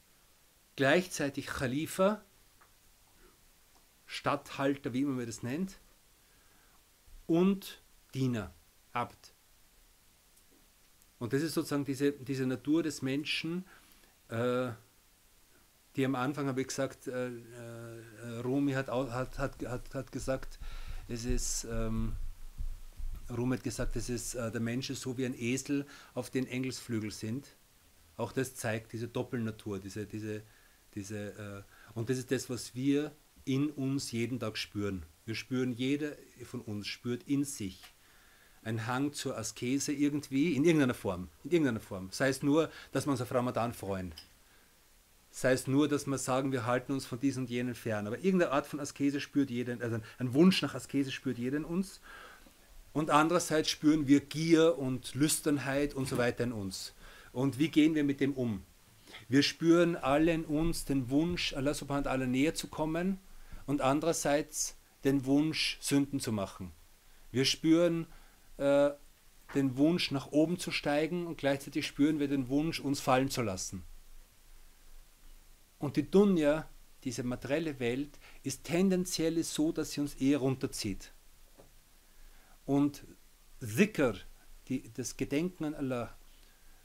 gleichzeitig 0.76 1.46
Khalifa, 1.46 2.22
Statthalter, 4.06 4.92
wie 4.92 5.04
man 5.04 5.26
das 5.26 5.42
nennt, 5.42 5.80
und 7.26 7.82
Diener, 8.14 8.54
Abt. 8.92 9.34
Und 11.18 11.32
das 11.32 11.42
ist 11.42 11.54
sozusagen 11.54 11.84
diese, 11.84 12.12
diese 12.12 12.46
Natur 12.46 12.82
des 12.82 13.02
Menschen, 13.02 13.64
äh, 14.28 14.70
die 15.96 16.04
am 16.04 16.14
Anfang 16.14 16.46
habe 16.46 16.60
ich 16.60 16.68
gesagt, 16.68 17.08
äh, 17.08 17.28
äh, 17.28 18.38
Rumi 18.44 18.72
hat, 18.72 18.88
hat, 18.88 19.38
hat, 19.38 19.62
hat, 19.66 19.94
hat 19.94 20.12
gesagt, 20.12 20.58
es 21.08 21.24
ist, 21.24 21.66
ähm, 21.70 22.14
Rumi 23.36 23.56
hat 23.56 23.64
gesagt, 23.64 23.96
es 23.96 24.08
ist, 24.08 24.34
äh, 24.34 24.52
der 24.52 24.60
Mensch 24.60 24.90
ist 24.90 25.00
so 25.00 25.18
wie 25.18 25.26
ein 25.26 25.34
Esel, 25.38 25.86
auf 26.14 26.30
den 26.30 26.46
Engelsflügel 26.46 27.10
sind. 27.10 27.48
Auch 28.16 28.32
das 28.32 28.54
zeigt 28.54 28.92
diese 28.92 29.08
Doppelnatur, 29.08 29.80
diese, 29.80 30.06
diese, 30.06 30.42
diese, 30.94 31.64
äh, 31.96 31.98
und 31.98 32.10
das 32.10 32.18
ist 32.18 32.30
das, 32.30 32.48
was 32.48 32.74
wir 32.74 33.12
in 33.44 33.70
uns 33.70 34.12
jeden 34.12 34.38
Tag 34.38 34.56
spüren. 34.56 35.04
Wir 35.24 35.34
spüren, 35.34 35.72
jeder 35.72 36.12
von 36.44 36.60
uns 36.60 36.86
spürt 36.86 37.24
in 37.24 37.44
sich 37.44 37.82
einen 38.68 38.86
Hang 38.86 39.12
zur 39.12 39.36
Askese 39.36 39.92
irgendwie, 39.92 40.54
in 40.54 40.64
irgendeiner 40.64 40.94
Form. 40.94 41.28
In 41.44 41.50
irgendeiner 41.50 41.80
Form. 41.80 42.08
Sei 42.12 42.28
es 42.28 42.42
nur, 42.42 42.70
dass 42.92 43.06
wir 43.06 43.12
uns 43.12 43.20
auf 43.22 43.32
Ramadan 43.32 43.72
freuen. 43.72 44.12
Sei 45.30 45.52
es 45.52 45.66
nur, 45.66 45.88
dass 45.88 46.06
wir 46.06 46.18
sagen, 46.18 46.52
wir 46.52 46.66
halten 46.66 46.92
uns 46.92 47.06
von 47.06 47.18
diesen 47.18 47.44
und 47.44 47.50
jenen 47.50 47.74
fern. 47.74 48.06
Aber 48.06 48.18
irgendeine 48.18 48.52
Art 48.52 48.66
von 48.66 48.78
Askese 48.78 49.20
spürt 49.20 49.50
jeder, 49.50 49.78
also 49.80 49.98
ein 50.18 50.34
Wunsch 50.34 50.60
nach 50.62 50.74
Askese 50.74 51.10
spürt 51.10 51.38
jeder 51.38 51.56
in 51.56 51.64
uns. 51.64 52.00
Und 52.92 53.10
andererseits 53.10 53.70
spüren 53.70 54.06
wir 54.06 54.20
Gier 54.20 54.78
und 54.78 55.14
Lüsternheit 55.14 55.94
und 55.94 56.08
so 56.08 56.18
weiter 56.18 56.44
in 56.44 56.52
uns. 56.52 56.94
Und 57.32 57.58
wie 57.58 57.68
gehen 57.68 57.94
wir 57.94 58.04
mit 58.04 58.20
dem 58.20 58.34
um? 58.34 58.62
Wir 59.28 59.42
spüren 59.42 59.96
alle 59.96 60.32
in 60.32 60.44
uns 60.44 60.84
den 60.84 61.08
Wunsch, 61.08 61.54
Allah 61.54 61.74
subhanahu 61.74 62.04
wa 62.04 62.10
ta'ala 62.10 62.26
näher 62.26 62.54
zu 62.54 62.68
kommen 62.68 63.18
und 63.66 63.80
andererseits 63.80 64.76
den 65.04 65.24
Wunsch, 65.24 65.78
Sünden 65.80 66.20
zu 66.20 66.32
machen. 66.32 66.72
Wir 67.30 67.44
spüren 67.44 68.06
äh, 68.58 68.90
den 69.54 69.76
Wunsch, 69.76 70.10
nach 70.10 70.30
oben 70.30 70.58
zu 70.58 70.70
steigen 70.70 71.26
und 71.26 71.38
gleichzeitig 71.38 71.86
spüren 71.86 72.18
wir 72.18 72.28
den 72.28 72.48
Wunsch, 72.48 72.80
uns 72.80 73.00
fallen 73.00 73.30
zu 73.30 73.42
lassen. 73.42 73.84
Und 75.78 75.96
die 75.96 76.10
Dunya, 76.10 76.68
diese 77.04 77.22
materielle 77.22 77.78
Welt, 77.78 78.18
ist 78.42 78.64
tendenziell 78.64 79.42
so, 79.42 79.72
dass 79.72 79.92
sie 79.92 80.00
uns 80.00 80.14
eher 80.14 80.38
runterzieht. 80.38 81.12
Und 82.66 83.04
Zikr, 83.60 84.14
die, 84.68 84.92
das 84.92 85.16
Gedenken 85.16 85.64
an 85.64 85.74
Allah, 85.74 86.14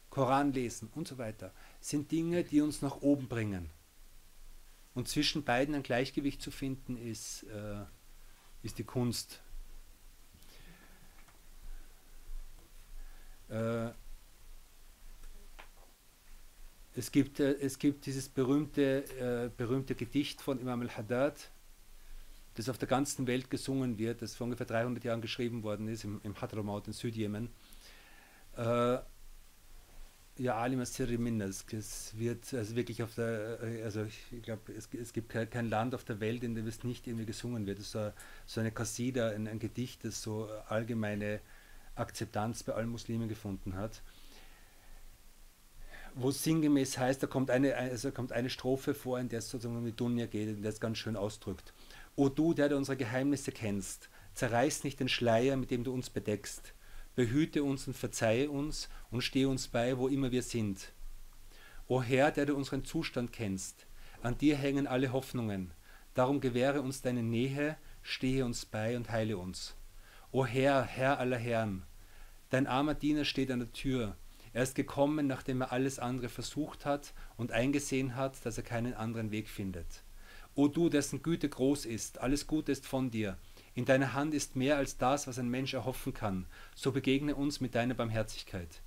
Koran 0.09 0.53
lesen 0.53 0.89
und 0.95 1.07
so 1.07 1.17
weiter, 1.17 1.53
sind 1.82 2.11
Dinge, 2.11 2.43
die 2.43 2.61
uns 2.61 2.82
nach 2.82 3.01
oben 3.01 3.28
bringen. 3.28 3.69
Und 4.93 5.07
zwischen 5.07 5.43
beiden 5.43 5.76
ein 5.76 5.84
Gleichgewicht 5.84 6.41
zu 6.41 6.51
finden, 6.51 6.97
ist, 6.97 7.43
äh, 7.43 7.84
ist 8.61 8.78
die 8.78 8.84
Kunst. 8.84 9.43
Äh, 13.54 13.91
es, 16.95 17.12
gibt, 17.12 17.39
äh, 17.39 17.54
es 17.60 17.78
gibt 17.78 18.06
dieses 18.06 18.28
berühmte, 18.28 19.06
äh, 19.20 19.49
berühmte 19.56 19.95
Gedicht 19.95 20.41
von 20.41 20.60
Imam 20.60 20.82
al-Haddad, 20.82 21.51
das 22.56 22.70
auf 22.70 22.78
der 22.78 22.88
ganzen 22.88 23.28
Welt 23.28 23.49
gesungen 23.49 23.97
wird, 23.97 24.22
das 24.22 24.36
vor 24.36 24.45
ungefähr 24.45 24.66
300 24.66 25.04
Jahren 25.04 25.22
geschrieben 25.22 25.64
worden 25.64 25.88
ist, 25.88 26.04
im, 26.04 26.20
im 26.24 26.39
Hadramaut 26.39 26.88
in 26.88 26.93
Südjemen. 26.93 27.49
Äh, 28.58 28.97
ja, 30.38 30.56
Alim 30.56 30.80
Asiri 30.80 31.20
Minnas. 31.20 31.64
Es 31.72 32.18
wird 32.18 32.51
also 32.56 32.76
wirklich 32.76 33.04
auf 33.04 33.14
der, 33.14 33.60
also 33.84 34.04
ich 34.04 34.41
glaube, 34.41 34.74
es, 34.74 34.89
es, 34.91 35.14
gibt 35.14 35.30
kein 35.30 35.70
Land 35.70 35.93
auf 35.93 36.04
der 36.06 36.20
Welt, 36.20 36.43
in 36.43 36.56
dem 36.56 36.66
es 36.66 36.84
nicht 36.84 37.06
irgendwie 37.06 37.28
gesungen 37.28 37.68
wird. 37.68 37.78
Es 37.78 37.86
ist 37.86 37.91
so, 37.91 38.12
so 38.47 38.60
eine 38.60 38.72
Kassida, 38.72 39.30
ein, 39.30 39.47
ein, 39.47 39.60
Gedicht, 39.60 40.04
das 40.06 40.24
so 40.24 40.49
allgemeine 40.68 41.39
Akzeptanz 41.96 42.64
bei 42.64 42.74
allen 42.74 42.89
Muslimen 42.89 43.30
gefunden 43.30 43.76
hat. 43.76 44.02
Wo 46.16 46.32
sinngemäß 46.32 46.98
heißt, 46.98 47.24
da 47.24 47.28
kommt 47.28 47.50
eine, 47.50 47.76
also 47.76 48.12
kommt 48.12 48.32
eine 48.32 48.50
Strophe 48.50 48.94
vor, 48.94 49.20
in 49.20 49.30
der 49.30 49.39
es 49.39 49.50
sozusagen 49.50 49.78
um 49.78 49.86
die 49.86 49.96
Dunja 49.96 50.28
geht, 50.28 50.50
in 50.50 50.62
der 50.62 50.72
es 50.72 50.80
ganz 50.80 51.00
schön 51.00 51.16
ausdrückt. 51.16 51.74
O 52.16 52.30
du, 52.30 52.54
der 52.54 52.70
du 52.70 52.78
unsere 52.78 52.98
Geheimnisse 52.98 53.52
kennst, 53.52 54.10
zerreiß 54.36 54.84
nicht 54.84 55.00
den 55.00 55.10
Schleier, 55.10 55.58
mit 55.58 55.72
dem 55.72 55.84
du 55.84 55.91
uns 55.91 56.10
bedeckst 56.10 56.74
behüte 57.16 57.64
uns 57.64 57.88
und 57.88 57.96
verzeihe 57.96 58.50
uns 58.50 58.89
und 59.12 59.22
stehe 59.22 59.48
uns 59.48 59.68
bei, 59.68 59.98
wo 59.98 60.08
immer 60.08 60.32
wir 60.32 60.44
sind. 60.44 60.91
O 61.88 62.02
Herr, 62.02 62.32
der 62.32 62.46
du 62.46 62.56
unseren 62.56 62.86
Zustand 62.86 63.32
kennst, 63.32 63.86
an 64.22 64.38
dir 64.38 64.56
hängen 64.56 64.88
alle 64.88 65.12
Hoffnungen, 65.12 65.72
darum 66.14 66.41
gewähre 66.41 66.82
uns 66.82 67.02
deine 67.02 67.24
Nähe, 67.24 67.78
stehe 68.02 68.46
uns 68.46 68.66
bei 68.66 68.96
und 68.96 69.12
heile 69.12 69.38
uns. 69.38 69.76
O 70.36 70.47
Herr, 70.47 70.81
Herr 70.81 71.19
aller 71.19 71.38
Herren, 71.38 71.84
dein 72.49 72.65
armer 72.65 72.95
Diener 72.95 73.23
steht 73.23 73.51
an 73.51 73.59
der 73.59 73.71
Tür, 73.71 74.17
er 74.51 74.63
ist 74.63 74.73
gekommen, 74.73 75.27
nachdem 75.27 75.61
er 75.61 75.71
alles 75.71 75.99
andere 75.99 76.27
versucht 76.27 76.88
hat 76.88 77.13
und 77.38 77.51
eingesehen 77.51 78.15
hat, 78.15 78.43
dass 78.43 78.57
er 78.57 78.63
keinen 78.63 78.95
anderen 78.95 79.29
Weg 79.29 79.47
findet. 79.47 80.01
O 80.55 80.67
du, 80.67 80.89
dessen 80.89 81.21
Güte 81.21 81.47
groß 81.47 81.86
ist, 81.86 82.19
alles 82.19 82.47
Gute 82.47 82.71
ist 82.71 82.88
von 82.88 83.11
dir, 83.11 83.38
in 83.75 83.86
deiner 83.86 84.13
Hand 84.13 84.34
ist 84.34 84.55
mehr 84.55 84.75
als 84.77 84.97
das, 84.97 85.27
was 85.27 85.38
ein 85.38 85.49
Mensch 85.49 85.75
erhoffen 85.75 86.15
kann. 86.15 86.47
So 86.73 86.91
begegne 86.91 87.36
uns 87.36 87.61
mit 87.61 87.75
deiner 87.75 87.93
Barmherzigkeit. 87.93 88.81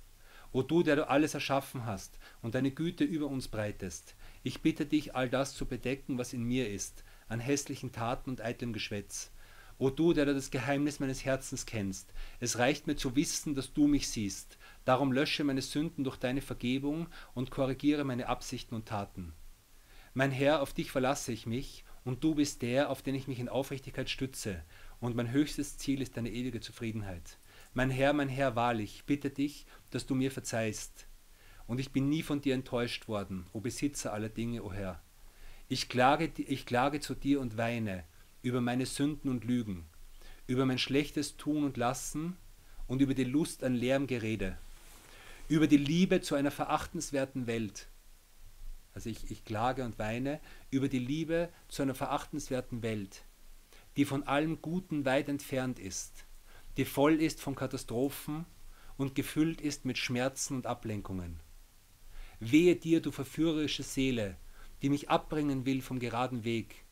O 0.51 0.63
du, 0.63 0.83
der 0.83 0.97
du 0.97 1.07
alles 1.07 1.33
erschaffen 1.33 1.85
hast 1.85 2.19
und 2.41 2.55
deine 2.55 2.71
Güte 2.71 3.05
über 3.05 3.27
uns 3.27 3.47
breitest, 3.47 4.15
ich 4.43 4.61
bitte 4.61 4.85
dich, 4.85 5.15
all 5.15 5.29
das 5.29 5.55
zu 5.55 5.65
bedecken, 5.65 6.17
was 6.17 6.33
in 6.33 6.43
mir 6.43 6.69
ist, 6.69 7.05
an 7.29 7.39
hässlichen 7.39 7.93
Taten 7.93 8.31
und 8.31 8.41
eitlem 8.41 8.73
Geschwätz. 8.73 9.31
O 9.79 9.91
du, 9.91 10.13
der 10.13 10.25
du 10.25 10.33
das 10.33 10.49
Geheimnis 10.49 10.99
meines 10.99 11.23
Herzens 11.23 11.67
kennst, 11.67 12.11
es 12.39 12.57
reicht 12.57 12.87
mir 12.87 12.95
zu 12.95 13.15
wissen, 13.15 13.53
dass 13.53 13.73
du 13.73 13.87
mich 13.87 14.09
siehst. 14.09 14.57
Darum 14.85 15.11
lösche 15.11 15.43
meine 15.43 15.61
Sünden 15.61 16.03
durch 16.03 16.17
deine 16.17 16.41
Vergebung 16.41 17.07
und 17.35 17.51
korrigiere 17.51 18.03
meine 18.03 18.27
Absichten 18.27 18.73
und 18.73 18.87
Taten. 18.87 19.33
Mein 20.15 20.31
Herr, 20.31 20.63
auf 20.63 20.73
dich 20.73 20.89
verlasse 20.89 21.31
ich 21.31 21.45
mich, 21.45 21.83
und 22.03 22.23
du 22.23 22.33
bist 22.33 22.63
der, 22.63 22.89
auf 22.89 23.03
den 23.03 23.13
ich 23.13 23.27
mich 23.27 23.37
in 23.37 23.49
Aufrichtigkeit 23.49 24.09
stütze, 24.09 24.63
und 24.99 25.15
mein 25.15 25.31
höchstes 25.31 25.77
Ziel 25.77 26.01
ist 26.01 26.17
deine 26.17 26.31
ewige 26.31 26.59
Zufriedenheit. 26.59 27.37
Mein 27.75 27.91
Herr, 27.91 28.13
mein 28.13 28.29
Herr, 28.29 28.55
wahrlich, 28.55 29.03
bitte 29.05 29.29
dich, 29.29 29.67
dass 29.91 30.07
du 30.07 30.15
mir 30.15 30.31
verzeihst. 30.31 31.05
Und 31.67 31.79
ich 31.79 31.91
bin 31.91 32.09
nie 32.09 32.23
von 32.23 32.41
dir 32.41 32.55
enttäuscht 32.55 33.07
worden, 33.07 33.45
o 33.53 33.59
Besitzer 33.59 34.11
aller 34.11 34.29
Dinge, 34.29 34.63
o 34.63 34.73
Herr. 34.73 35.03
Ich 35.67 35.87
klage, 35.87 36.31
ich 36.37 36.65
klage 36.65 36.99
zu 36.99 37.13
dir 37.13 37.39
und 37.41 37.57
weine 37.57 38.05
über 38.41 38.61
meine 38.61 38.85
Sünden 38.85 39.29
und 39.29 39.43
Lügen, 39.43 39.85
über 40.45 40.65
mein 40.65 40.77
schlechtes 40.77 41.37
Tun 41.37 41.63
und 41.63 41.77
Lassen 41.77 42.37
und 42.87 43.01
über 43.01 43.13
die 43.13 43.23
Lust 43.23 43.63
an 43.63 43.75
leerem 43.75 44.07
Gerede, 44.07 44.57
über 45.47 45.67
die 45.67 45.77
Liebe 45.77 46.21
zu 46.21 46.35
einer 46.35 46.51
verachtenswerten 46.51 47.47
Welt. 47.47 47.87
Also 48.93 49.09
ich, 49.09 49.29
ich 49.29 49.45
klage 49.45 49.83
und 49.83 49.99
weine 49.99 50.39
über 50.71 50.87
die 50.87 50.99
Liebe 50.99 51.49
zu 51.67 51.81
einer 51.81 51.95
verachtenswerten 51.95 52.81
Welt, 52.81 53.23
die 53.95 54.05
von 54.05 54.23
allem 54.23 54.61
Guten 54.61 55.05
weit 55.05 55.29
entfernt 55.29 55.79
ist, 55.79 56.25
die 56.77 56.85
voll 56.85 57.21
ist 57.21 57.41
von 57.41 57.55
Katastrophen 57.55 58.45
und 58.97 59.15
gefüllt 59.15 59.61
ist 59.61 59.85
mit 59.85 59.97
Schmerzen 59.97 60.55
und 60.55 60.65
Ablenkungen. 60.65 61.39
Wehe 62.39 62.75
dir, 62.75 63.01
du 63.01 63.11
verführerische 63.11 63.83
Seele, 63.83 64.37
die 64.81 64.89
mich 64.89 65.09
abbringen 65.09 65.65
will 65.65 65.81
vom 65.81 65.99
geraden 65.99 66.43
Weg, 66.43 66.83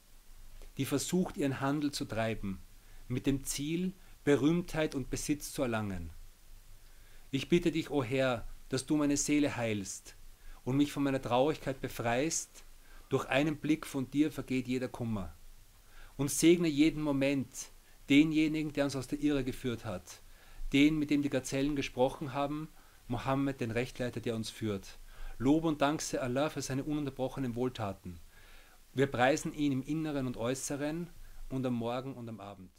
die 0.77 0.85
versucht, 0.85 1.37
ihren 1.37 1.61
Handel 1.61 1.91
zu 1.91 2.05
treiben, 2.05 2.59
mit 3.07 3.25
dem 3.25 3.43
Ziel, 3.43 3.93
Berühmtheit 4.23 4.95
und 4.95 5.09
Besitz 5.09 5.51
zu 5.51 5.61
erlangen. 5.61 6.09
Ich 7.31 7.49
bitte 7.49 7.71
dich, 7.71 7.89
o 7.89 7.99
oh 7.99 8.03
Herr, 8.03 8.47
dass 8.69 8.85
du 8.85 8.97
meine 8.97 9.17
Seele 9.17 9.55
heilst 9.55 10.15
und 10.63 10.77
mich 10.77 10.91
von 10.91 11.03
meiner 11.03 11.21
Traurigkeit 11.21 11.79
befreist, 11.79 12.63
durch 13.09 13.25
einen 13.27 13.57
Blick 13.57 13.85
von 13.85 14.09
dir 14.09 14.31
vergeht 14.31 14.67
jeder 14.67 14.87
Kummer. 14.87 15.33
Und 16.17 16.31
segne 16.31 16.67
jeden 16.67 17.03
Moment 17.03 17.47
denjenigen, 18.09 18.73
der 18.73 18.85
uns 18.85 18.95
aus 18.95 19.07
der 19.07 19.21
Irre 19.21 19.43
geführt 19.43 19.85
hat, 19.85 20.21
den, 20.73 20.97
mit 20.97 21.09
dem 21.11 21.21
die 21.21 21.29
Gazellen 21.29 21.75
gesprochen 21.75 22.33
haben, 22.33 22.69
Mohammed, 23.07 23.61
den 23.61 23.71
Rechtleiter, 23.71 24.19
der 24.19 24.35
uns 24.35 24.49
führt. 24.49 24.97
Lob 25.37 25.65
und 25.65 25.81
Dank 25.81 26.01
sei 26.01 26.19
Allah 26.19 26.49
für 26.49 26.61
seine 26.61 26.83
ununterbrochenen 26.83 27.55
Wohltaten. 27.55 28.19
Wir 28.95 29.07
preisen 29.07 29.53
ihn 29.53 29.73
im 29.73 29.83
Inneren 29.83 30.25
und 30.25 30.37
Äußeren 30.37 31.09
und 31.49 31.65
am 31.65 31.73
Morgen 31.73 32.13
und 32.15 32.29
am 32.29 32.39
Abend. 32.39 32.71